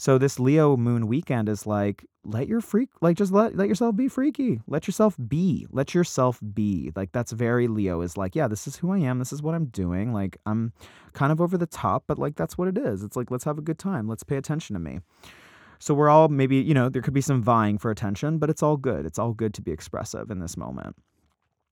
so 0.02 0.18
this 0.18 0.40
leo 0.40 0.76
moon 0.76 1.06
weekend 1.06 1.48
is 1.48 1.68
like 1.68 2.04
let 2.24 2.48
your 2.48 2.60
freak 2.60 2.90
like 3.02 3.16
just 3.16 3.32
let 3.32 3.56
let 3.56 3.68
yourself 3.68 3.96
be 3.96 4.08
freaky 4.08 4.60
let 4.68 4.88
yourself 4.88 5.16
be 5.28 5.68
let 5.72 5.94
yourself 5.94 6.40
be 6.54 6.92
like 6.96 7.12
that's 7.12 7.32
very 7.32 7.68
leo 7.68 8.02
is 8.02 8.18
like 8.18 8.36
yeah 8.36 8.48
this 8.48 8.66
is 8.66 8.78
who 8.78 8.92
i 8.92 8.98
am 8.98 9.20
this 9.20 9.32
is 9.32 9.44
what 9.44 9.54
i'm 9.54 9.66
doing 9.66 10.12
like 10.12 10.38
i'm 10.48 10.74
kind 11.14 11.32
of 11.32 11.40
over 11.40 11.56
the 11.56 11.68
top 11.68 12.04
but 12.08 12.18
like 12.18 12.36
that's 12.36 12.58
what 12.58 12.68
it 12.68 12.78
is 12.78 13.04
it's 13.04 13.16
like 13.16 13.30
let's 13.30 13.44
have 13.44 13.60
a 13.60 13.62
good 13.62 13.78
time 13.78 14.08
let's 14.08 14.24
pay 14.24 14.38
attention 14.38 14.74
to 14.74 14.80
me 14.80 15.00
so 15.82 15.96
we're 15.96 16.10
all 16.10 16.28
maybe, 16.28 16.58
you 16.58 16.76
know, 16.76 16.90
there 16.90 17.02
could 17.02 17.16
be 17.16 17.22
some 17.22 17.42
vying 17.42 17.80
for 17.80 17.90
attention, 17.90 18.38
but 18.38 18.52
it's 18.52 18.62
all 18.62 18.78
good. 18.78 19.04
It's 19.04 19.18
all 19.18 19.34
good 19.34 19.52
to 19.56 19.64
be 19.64 19.72
expressive 19.72 20.30
in 20.30 20.38
this 20.38 20.56
moment. 20.56 20.96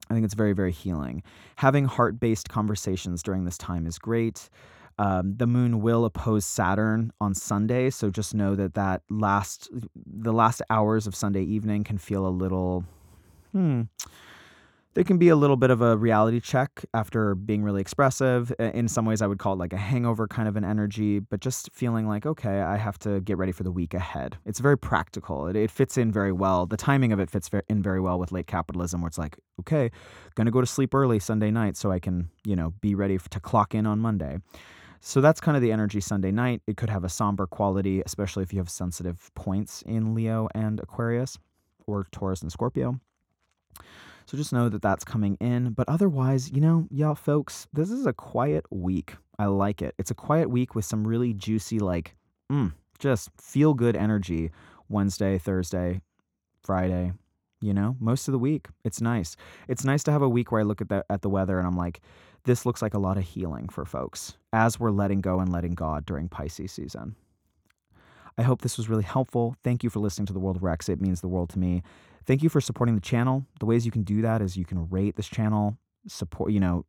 I 0.09 0.15
think 0.15 0.25
it's 0.25 0.33
very, 0.33 0.53
very 0.53 0.71
healing. 0.71 1.21
Having 1.57 1.85
heart 1.85 2.19
based 2.19 2.49
conversations 2.49 3.21
during 3.21 3.45
this 3.45 3.57
time 3.57 3.85
is 3.85 3.99
great. 3.99 4.49
Um, 4.99 5.35
the 5.37 5.47
moon 5.47 5.81
will 5.81 6.03
oppose 6.03 6.45
Saturn 6.45 7.11
on 7.21 7.33
Sunday, 7.33 7.89
so 7.89 8.09
just 8.09 8.35
know 8.35 8.53
that 8.55 8.73
that 8.73 9.01
last 9.09 9.69
the 9.95 10.33
last 10.33 10.61
hours 10.69 11.07
of 11.07 11.15
Sunday 11.15 11.43
evening 11.43 11.85
can 11.85 11.97
feel 11.97 12.27
a 12.27 12.29
little 12.29 12.83
hmm 13.53 13.83
there 14.95 15.03
can 15.03 15.17
be 15.17 15.29
a 15.29 15.35
little 15.35 15.55
bit 15.55 15.69
of 15.69 15.81
a 15.81 15.95
reality 15.95 16.39
check 16.39 16.83
after 16.93 17.35
being 17.35 17.63
really 17.63 17.79
expressive. 17.79 18.51
In 18.59 18.87
some 18.87 19.05
ways, 19.05 19.21
I 19.21 19.27
would 19.27 19.37
call 19.37 19.53
it 19.53 19.59
like 19.59 19.71
a 19.71 19.77
hangover 19.77 20.27
kind 20.27 20.47
of 20.49 20.55
an 20.55 20.65
energy, 20.65 21.19
but 21.19 21.39
just 21.39 21.69
feeling 21.71 22.07
like, 22.07 22.25
okay, 22.25 22.59
I 22.61 22.75
have 22.75 22.97
to 22.99 23.21
get 23.21 23.37
ready 23.37 23.51
for 23.51 23.63
the 23.63 23.71
week 23.71 23.93
ahead. 23.93 24.37
It's 24.45 24.59
very 24.59 24.77
practical. 24.77 25.47
It, 25.47 25.55
it 25.55 25.71
fits 25.71 25.97
in 25.97 26.11
very 26.11 26.31
well. 26.31 26.65
The 26.65 26.75
timing 26.75 27.13
of 27.13 27.19
it 27.19 27.29
fits 27.29 27.49
in 27.69 27.83
very 27.83 28.01
well 28.01 28.19
with 28.19 28.31
late 28.31 28.47
capitalism, 28.47 29.01
where 29.01 29.07
it's 29.07 29.17
like, 29.17 29.37
okay, 29.59 29.91
gonna 30.35 30.51
go 30.51 30.59
to 30.59 30.67
sleep 30.67 30.93
early 30.93 31.19
Sunday 31.19 31.51
night 31.51 31.77
so 31.77 31.91
I 31.91 31.99
can, 31.99 32.29
you 32.43 32.55
know, 32.55 32.73
be 32.81 32.95
ready 32.95 33.19
to 33.29 33.39
clock 33.39 33.75
in 33.75 33.85
on 33.85 33.99
Monday. 33.99 34.39
So 35.01 35.21
that's 35.21 35.39
kind 35.39 35.55
of 35.55 35.63
the 35.63 35.71
energy 35.71 36.01
Sunday 36.01 36.31
night. 36.31 36.61
It 36.67 36.77
could 36.77 36.89
have 36.89 37.03
a 37.03 37.09
somber 37.09 37.47
quality, 37.47 38.01
especially 38.05 38.43
if 38.43 38.51
you 38.51 38.59
have 38.59 38.69
sensitive 38.69 39.31
points 39.35 39.81
in 39.83 40.13
Leo 40.13 40.49
and 40.53 40.79
Aquarius 40.79 41.37
or 41.87 42.05
Taurus 42.11 42.41
and 42.41 42.51
Scorpio. 42.51 42.99
So 44.25 44.37
just 44.37 44.53
know 44.53 44.69
that 44.69 44.81
that's 44.81 45.03
coming 45.03 45.37
in. 45.39 45.71
But 45.71 45.89
otherwise, 45.89 46.51
you 46.51 46.61
know, 46.61 46.85
y'all 46.91 47.15
folks, 47.15 47.67
this 47.73 47.89
is 47.89 48.05
a 48.05 48.13
quiet 48.13 48.65
week. 48.69 49.15
I 49.39 49.45
like 49.45 49.81
it. 49.81 49.95
It's 49.97 50.11
a 50.11 50.15
quiet 50.15 50.49
week 50.49 50.75
with 50.75 50.85
some 50.85 51.07
really 51.07 51.33
juicy, 51.33 51.79
like, 51.79 52.15
mm, 52.51 52.73
just 52.99 53.29
feel 53.41 53.73
good 53.73 53.95
energy 53.95 54.51
Wednesday, 54.89 55.37
Thursday, 55.37 56.01
Friday, 56.61 57.13
you 57.61 57.73
know, 57.73 57.95
most 57.99 58.27
of 58.27 58.33
the 58.33 58.39
week. 58.39 58.67
It's 58.83 59.01
nice. 59.01 59.35
It's 59.67 59.83
nice 59.83 60.03
to 60.03 60.11
have 60.11 60.21
a 60.21 60.29
week 60.29 60.51
where 60.51 60.61
I 60.61 60.63
look 60.63 60.81
at 60.81 60.89
the 60.89 61.05
at 61.09 61.21
the 61.21 61.29
weather 61.29 61.57
and 61.57 61.67
I'm 61.67 61.77
like, 61.77 62.01
this 62.49 62.65
looks 62.65 62.81
like 62.81 62.95
a 62.95 62.99
lot 62.99 63.15
of 63.15 63.23
healing 63.23 63.69
for 63.69 63.85
folks 63.85 64.35
as 64.53 64.79
we're 64.79 64.89
letting 64.89 65.21
go 65.21 65.39
and 65.39 65.51
letting 65.51 65.75
God 65.75 66.03
during 66.03 66.27
Pisces 66.27 66.71
season. 66.71 67.15
I 68.39 68.41
hope 68.41 68.61
this 68.61 68.75
was 68.75 68.89
really 68.89 69.03
helpful. 69.03 69.55
Thank 69.63 69.83
you 69.83 69.91
for 69.91 69.99
listening 69.99 70.25
to 70.25 70.33
the 70.33 70.39
World 70.39 70.55
of 70.55 70.63
Rex. 70.63 70.89
It 70.89 70.99
means 70.99 71.21
the 71.21 71.27
world 71.27 71.51
to 71.51 71.59
me. 71.59 71.83
Thank 72.25 72.41
you 72.41 72.49
for 72.49 72.59
supporting 72.59 72.95
the 72.95 73.01
channel. 73.01 73.45
The 73.59 73.67
ways 73.67 73.85
you 73.85 73.91
can 73.91 74.01
do 74.01 74.23
that 74.23 74.41
is 74.41 74.57
you 74.57 74.65
can 74.65 74.89
rate 74.89 75.15
this 75.15 75.27
channel, 75.27 75.77
support, 76.07 76.51
you 76.51 76.59
know, 76.59 76.85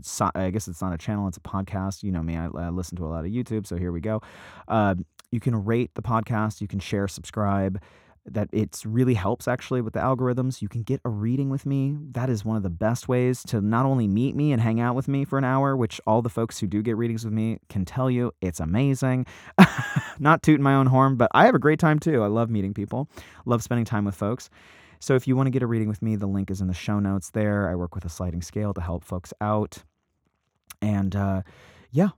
so, 0.00 0.28
I 0.34 0.50
guess 0.50 0.66
it's 0.66 0.82
not 0.82 0.92
a 0.92 0.98
channel, 0.98 1.28
it's 1.28 1.36
a 1.36 1.40
podcast. 1.40 2.02
You 2.02 2.10
know 2.10 2.22
me, 2.22 2.36
I, 2.36 2.46
I 2.46 2.70
listen 2.70 2.96
to 2.96 3.04
a 3.04 3.06
lot 3.06 3.24
of 3.24 3.30
YouTube, 3.30 3.64
so 3.64 3.76
here 3.76 3.92
we 3.92 4.00
go. 4.00 4.22
Uh, 4.66 4.96
you 5.30 5.38
can 5.38 5.64
rate 5.64 5.92
the 5.94 6.02
podcast, 6.02 6.60
you 6.60 6.66
can 6.66 6.80
share, 6.80 7.06
subscribe 7.06 7.80
that 8.26 8.48
it 8.52 8.82
really 8.84 9.14
helps 9.14 9.46
actually 9.46 9.80
with 9.80 9.94
the 9.94 10.00
algorithms. 10.00 10.60
You 10.60 10.68
can 10.68 10.82
get 10.82 11.00
a 11.04 11.08
reading 11.08 11.48
with 11.50 11.66
me. 11.66 11.96
That 12.12 12.28
is 12.28 12.44
one 12.44 12.56
of 12.56 12.62
the 12.62 12.70
best 12.70 13.08
ways 13.08 13.42
to 13.44 13.60
not 13.60 13.86
only 13.86 14.08
meet 14.08 14.34
me 14.34 14.52
and 14.52 14.60
hang 14.60 14.80
out 14.80 14.94
with 14.94 15.08
me 15.08 15.24
for 15.24 15.38
an 15.38 15.44
hour, 15.44 15.76
which 15.76 16.00
all 16.06 16.22
the 16.22 16.28
folks 16.28 16.58
who 16.58 16.66
do 16.66 16.82
get 16.82 16.96
readings 16.96 17.24
with 17.24 17.32
me 17.32 17.58
can 17.68 17.84
tell 17.84 18.10
you 18.10 18.32
it's 18.40 18.60
amazing. 18.60 19.26
not 20.18 20.42
tooting 20.42 20.62
my 20.62 20.74
own 20.74 20.86
horn, 20.86 21.16
but 21.16 21.30
I 21.34 21.46
have 21.46 21.54
a 21.54 21.60
great 21.60 21.78
time 21.78 21.98
too. 21.98 22.22
I 22.22 22.26
love 22.26 22.50
meeting 22.50 22.74
people, 22.74 23.08
love 23.44 23.62
spending 23.62 23.84
time 23.84 24.04
with 24.04 24.14
folks. 24.14 24.50
So 24.98 25.14
if 25.14 25.28
you 25.28 25.36
want 25.36 25.46
to 25.46 25.50
get 25.50 25.62
a 25.62 25.66
reading 25.66 25.88
with 25.88 26.02
me, 26.02 26.16
the 26.16 26.26
link 26.26 26.50
is 26.50 26.60
in 26.60 26.66
the 26.68 26.74
show 26.74 26.98
notes 26.98 27.30
there. 27.30 27.68
I 27.68 27.74
work 27.74 27.94
with 27.94 28.04
a 28.04 28.08
sliding 28.08 28.42
scale 28.42 28.72
to 28.74 28.80
help 28.80 29.04
folks 29.04 29.32
out. 29.40 29.84
And 30.80 31.14
uh, 31.14 31.42
yeah, 31.90 32.10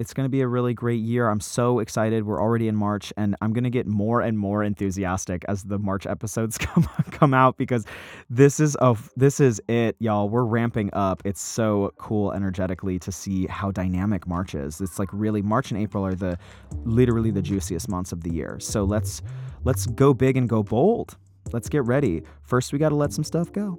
it's 0.00 0.12
going 0.12 0.24
to 0.24 0.30
be 0.30 0.40
a 0.40 0.48
really 0.48 0.74
great 0.74 1.00
year. 1.00 1.28
I'm 1.28 1.40
so 1.40 1.78
excited. 1.78 2.26
We're 2.26 2.40
already 2.40 2.66
in 2.66 2.74
March 2.74 3.12
and 3.16 3.36
I'm 3.40 3.52
going 3.52 3.64
to 3.64 3.70
get 3.70 3.86
more 3.86 4.20
and 4.20 4.36
more 4.36 4.64
enthusiastic 4.64 5.44
as 5.46 5.62
the 5.64 5.78
March 5.78 6.06
episodes 6.06 6.58
come 6.58 6.88
come 7.12 7.32
out 7.32 7.56
because 7.56 7.86
this 8.28 8.58
is 8.58 8.74
of 8.76 9.08
this 9.16 9.38
is 9.38 9.60
it, 9.68 9.96
y'all. 10.00 10.28
We're 10.28 10.44
ramping 10.44 10.90
up. 10.94 11.22
It's 11.24 11.40
so 11.40 11.92
cool 11.98 12.32
energetically 12.32 12.98
to 13.00 13.12
see 13.12 13.46
how 13.46 13.70
dynamic 13.70 14.26
March 14.26 14.54
is. 14.54 14.80
It's 14.80 14.98
like 14.98 15.08
really 15.12 15.42
March 15.42 15.70
and 15.70 15.80
April 15.80 16.04
are 16.04 16.14
the 16.14 16.38
literally 16.84 17.30
the 17.30 17.42
juiciest 17.42 17.88
months 17.88 18.10
of 18.10 18.22
the 18.24 18.32
year. 18.32 18.58
So 18.58 18.82
let's 18.84 19.22
let's 19.62 19.86
go 19.86 20.12
big 20.12 20.36
and 20.36 20.48
go 20.48 20.62
bold. 20.64 21.16
Let's 21.52 21.68
get 21.68 21.84
ready. 21.84 22.22
First 22.42 22.72
we 22.72 22.80
got 22.80 22.88
to 22.88 22.96
let 22.96 23.12
some 23.12 23.24
stuff 23.24 23.52
go. 23.52 23.78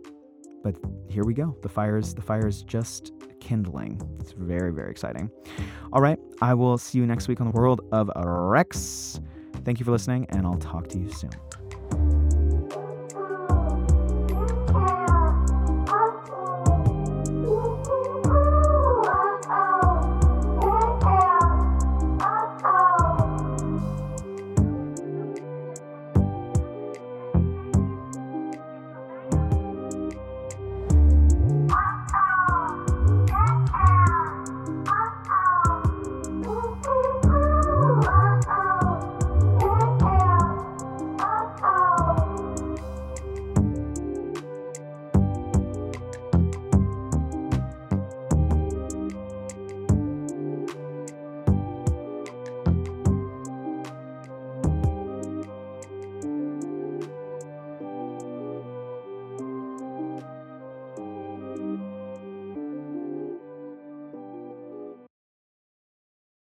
But 0.65 0.75
here 1.07 1.23
we 1.23 1.35
go. 1.35 1.55
The 1.61 1.69
fire's 1.69 2.15
the 2.15 2.23
fire's 2.23 2.63
just 2.63 3.13
kindling. 3.39 4.01
It's 4.19 4.31
very, 4.31 4.73
very 4.73 4.89
exciting. 4.89 5.29
All 5.93 6.01
right. 6.01 6.17
I 6.41 6.55
will 6.55 6.79
see 6.79 6.97
you 6.97 7.05
next 7.05 7.27
week 7.27 7.39
on 7.39 7.45
the 7.45 7.53
world 7.53 7.81
of 7.91 8.09
Rex. 8.15 9.21
Thank 9.63 9.79
you 9.79 9.85
for 9.85 9.91
listening, 9.91 10.25
and 10.29 10.43
I'll 10.47 10.57
talk 10.57 10.87
to 10.89 10.97
you 10.97 11.11
soon. 11.11 11.29